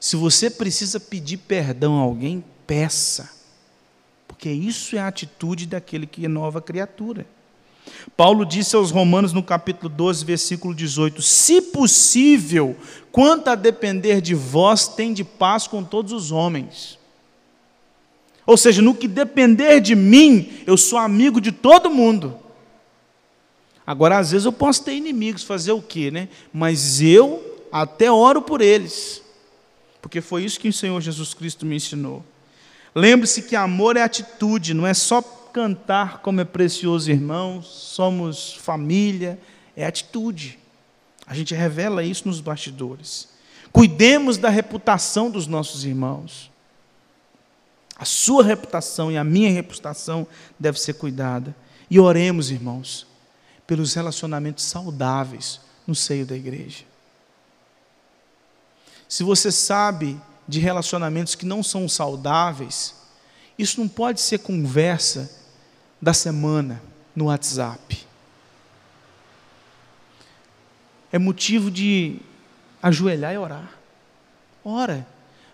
Se 0.00 0.16
você 0.16 0.50
precisa 0.50 0.98
pedir 0.98 1.36
perdão 1.36 1.98
a 1.98 2.02
alguém, 2.02 2.44
peça. 2.66 3.30
Porque 4.26 4.50
isso 4.50 4.96
é 4.96 4.98
a 4.98 5.06
atitude 5.06 5.66
daquele 5.66 6.06
que 6.06 6.24
é 6.24 6.28
nova 6.28 6.60
criatura. 6.60 7.26
Paulo 8.16 8.44
disse 8.44 8.74
aos 8.74 8.90
Romanos 8.90 9.32
no 9.32 9.42
capítulo 9.42 9.88
12, 9.88 10.24
versículo 10.24 10.74
18: 10.74 11.22
Se 11.22 11.62
possível, 11.62 12.76
quanto 13.10 13.48
a 13.48 13.54
depender 13.54 14.20
de 14.20 14.34
vós, 14.34 14.88
tem 14.88 15.12
de 15.12 15.22
paz 15.22 15.66
com 15.66 15.84
todos 15.84 16.12
os 16.12 16.32
homens. 16.32 16.98
Ou 18.44 18.56
seja, 18.56 18.82
no 18.82 18.94
que 18.94 19.06
depender 19.06 19.80
de 19.80 19.94
mim, 19.94 20.50
eu 20.66 20.76
sou 20.76 20.98
amigo 20.98 21.40
de 21.40 21.52
todo 21.52 21.90
mundo. 21.90 22.36
Agora, 23.86 24.18
às 24.18 24.32
vezes 24.32 24.44
eu 24.44 24.52
posso 24.52 24.84
ter 24.84 24.94
inimigos, 24.94 25.44
fazer 25.44 25.72
o 25.72 25.82
quê, 25.82 26.10
né? 26.10 26.28
Mas 26.52 27.00
eu 27.00 27.60
até 27.70 28.10
oro 28.10 28.42
por 28.42 28.60
eles 28.60 29.21
porque 30.02 30.20
foi 30.20 30.44
isso 30.44 30.60
que 30.60 30.68
o 30.68 30.72
Senhor 30.72 31.00
Jesus 31.00 31.32
Cristo 31.32 31.64
me 31.64 31.76
ensinou. 31.76 32.24
Lembre-se 32.94 33.42
que 33.42 33.56
amor 33.56 33.96
é 33.96 34.02
atitude, 34.02 34.74
não 34.74 34.86
é 34.86 34.92
só 34.92 35.22
cantar 35.22 36.18
como 36.18 36.40
é 36.40 36.44
precioso, 36.44 37.10
irmão, 37.10 37.62
somos 37.62 38.54
família, 38.54 39.38
é 39.76 39.86
atitude. 39.86 40.58
A 41.26 41.34
gente 41.34 41.54
revela 41.54 42.02
isso 42.02 42.26
nos 42.26 42.40
bastidores. 42.40 43.28
Cuidemos 43.72 44.36
da 44.36 44.50
reputação 44.50 45.30
dos 45.30 45.46
nossos 45.46 45.84
irmãos. 45.84 46.50
A 47.96 48.04
sua 48.04 48.42
reputação 48.42 49.10
e 49.10 49.16
a 49.16 49.22
minha 49.22 49.50
reputação 49.50 50.26
deve 50.58 50.80
ser 50.80 50.94
cuidada. 50.94 51.54
E 51.88 52.00
oremos, 52.00 52.50
irmãos, 52.50 53.06
pelos 53.66 53.94
relacionamentos 53.94 54.64
saudáveis 54.64 55.60
no 55.86 55.94
seio 55.94 56.26
da 56.26 56.36
igreja. 56.36 56.91
Se 59.12 59.22
você 59.22 59.52
sabe 59.52 60.18
de 60.48 60.58
relacionamentos 60.58 61.34
que 61.34 61.44
não 61.44 61.62
são 61.62 61.86
saudáveis, 61.86 62.94
isso 63.58 63.78
não 63.78 63.86
pode 63.86 64.22
ser 64.22 64.38
conversa 64.38 65.30
da 66.00 66.14
semana 66.14 66.82
no 67.14 67.26
WhatsApp. 67.26 68.06
É 71.12 71.18
motivo 71.18 71.70
de 71.70 72.20
ajoelhar 72.82 73.34
e 73.34 73.36
orar. 73.36 73.78
Ora, 74.64 75.06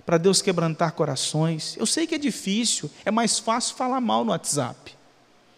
para 0.06 0.18
Deus 0.18 0.40
quebrantar 0.40 0.92
corações. 0.92 1.76
Eu 1.76 1.84
sei 1.84 2.06
que 2.06 2.14
é 2.14 2.18
difícil, 2.18 2.88
é 3.04 3.11
mais 3.11 3.40
fácil 3.40 3.74
falar 3.74 4.00
mal 4.00 4.24
no 4.24 4.30
WhatsApp. 4.30 4.96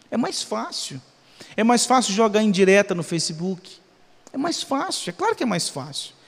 É 0.09 0.17
mais 0.17 0.41
fácil. 0.41 0.99
É 1.55 1.63
mais 1.63 1.85
fácil 1.85 2.15
jogar 2.15 2.41
em 2.41 2.49
direta 2.49 2.95
no 2.95 3.03
Facebook. 3.03 3.77
É 4.33 4.39
mais 4.39 4.63
fácil, 4.63 5.11
é 5.11 5.13
claro 5.13 5.35
que 5.35 5.43
é 5.43 5.45
mais 5.45 5.69
fácil. 5.69 6.19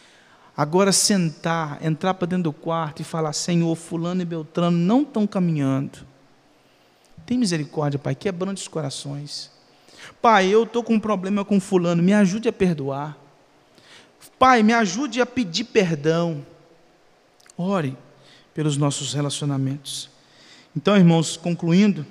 Agora 0.56 0.92
sentar, 0.92 1.84
entrar 1.84 2.14
para 2.14 2.28
dentro 2.28 2.44
do 2.44 2.54
quarto 2.54 3.02
e 3.02 3.06
falar: 3.06 3.34
Senhor, 3.34 3.76
Fulano 3.76 4.22
e 4.22 4.26
Beltrano 4.26 4.78
não 4.78 5.02
estão 5.02 5.26
caminhando. 5.26 6.00
Tem 7.26 7.38
misericórdia, 7.38 7.98
Pai, 7.98 8.14
quebrando 8.14 8.58
os 8.58 8.68
corações. 8.68 9.52
Pai, 10.22 10.48
eu 10.48 10.64
estou 10.64 10.84
com 10.84 10.96
um 10.96 11.00
problema 11.00 11.44
com 11.44 11.60
Fulano, 11.60 12.04
me 12.04 12.14
ajude 12.14 12.48
a 12.48 12.54
perdoar. 12.54 13.18
Pai, 14.38 14.62
me 14.62 14.74
ajude 14.74 15.22
a 15.22 15.26
pedir 15.26 15.66
perdão. 15.66 16.46
Ore 17.58 17.98
pelos 18.54 18.78
nossos 18.78 19.14
relacionamentos. 19.14 20.10
Então, 20.76 20.98
irmãos, 20.98 21.38
concluindo, 21.38 22.06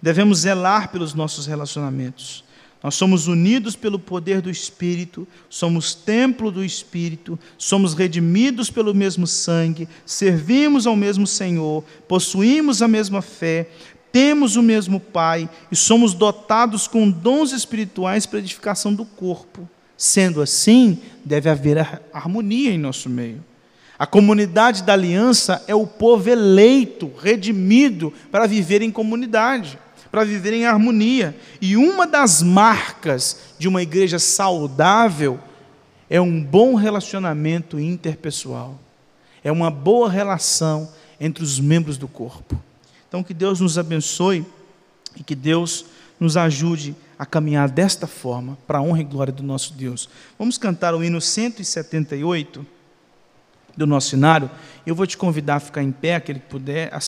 devemos 0.00 0.40
zelar 0.40 0.90
pelos 0.90 1.14
nossos 1.14 1.46
relacionamentos. 1.46 2.44
Nós 2.82 2.94
somos 2.94 3.26
unidos 3.26 3.76
pelo 3.76 3.98
poder 3.98 4.40
do 4.40 4.50
Espírito, 4.50 5.28
somos 5.50 5.94
templo 5.94 6.50
do 6.50 6.64
Espírito, 6.64 7.38
somos 7.58 7.92
redimidos 7.92 8.70
pelo 8.70 8.94
mesmo 8.94 9.26
sangue, 9.26 9.86
servimos 10.06 10.86
ao 10.86 10.96
mesmo 10.96 11.26
Senhor, 11.26 11.84
possuímos 12.08 12.80
a 12.80 12.88
mesma 12.88 13.20
fé, 13.20 13.68
temos 14.10 14.56
o 14.56 14.62
mesmo 14.62 14.98
Pai 14.98 15.48
e 15.70 15.76
somos 15.76 16.14
dotados 16.14 16.88
com 16.88 17.10
dons 17.10 17.52
espirituais 17.52 18.24
para 18.24 18.38
edificação 18.38 18.94
do 18.94 19.04
corpo. 19.04 19.68
Sendo 19.94 20.40
assim, 20.40 20.98
deve 21.22 21.50
haver 21.50 22.00
harmonia 22.10 22.70
em 22.70 22.78
nosso 22.78 23.10
meio. 23.10 23.44
A 23.98 24.06
comunidade 24.06 24.82
da 24.82 24.94
aliança 24.94 25.62
é 25.68 25.74
o 25.74 25.86
povo 25.86 26.30
eleito, 26.30 27.12
redimido, 27.20 28.10
para 28.32 28.46
viver 28.46 28.80
em 28.80 28.90
comunidade 28.90 29.78
para 30.10 30.24
viver 30.24 30.52
em 30.52 30.66
harmonia. 30.66 31.36
E 31.60 31.76
uma 31.76 32.06
das 32.06 32.42
marcas 32.42 33.54
de 33.58 33.68
uma 33.68 33.82
igreja 33.82 34.18
saudável 34.18 35.38
é 36.08 36.20
um 36.20 36.42
bom 36.42 36.74
relacionamento 36.74 37.78
interpessoal, 37.78 38.78
é 39.44 39.52
uma 39.52 39.70
boa 39.70 40.10
relação 40.10 40.90
entre 41.20 41.44
os 41.44 41.60
membros 41.60 41.96
do 41.96 42.08
corpo. 42.08 42.60
Então, 43.08 43.22
que 43.22 43.34
Deus 43.34 43.60
nos 43.60 43.78
abençoe 43.78 44.44
e 45.16 45.22
que 45.22 45.34
Deus 45.34 45.84
nos 46.18 46.36
ajude 46.36 46.94
a 47.18 47.26
caminhar 47.26 47.68
desta 47.68 48.06
forma, 48.06 48.56
para 48.66 48.78
a 48.78 48.82
honra 48.82 49.00
e 49.00 49.04
glória 49.04 49.32
do 49.32 49.42
nosso 49.42 49.74
Deus. 49.74 50.08
Vamos 50.38 50.56
cantar 50.56 50.94
o 50.94 51.04
hino 51.04 51.20
178 51.20 52.66
do 53.76 53.86
nosso 53.86 54.10
cenário. 54.10 54.50
Eu 54.86 54.94
vou 54.94 55.06
te 55.06 55.16
convidar 55.16 55.56
a 55.56 55.60
ficar 55.60 55.82
em 55.82 55.92
pé, 55.92 56.14
aquele 56.14 56.40
que 56.40 56.46
puder. 56.46 56.92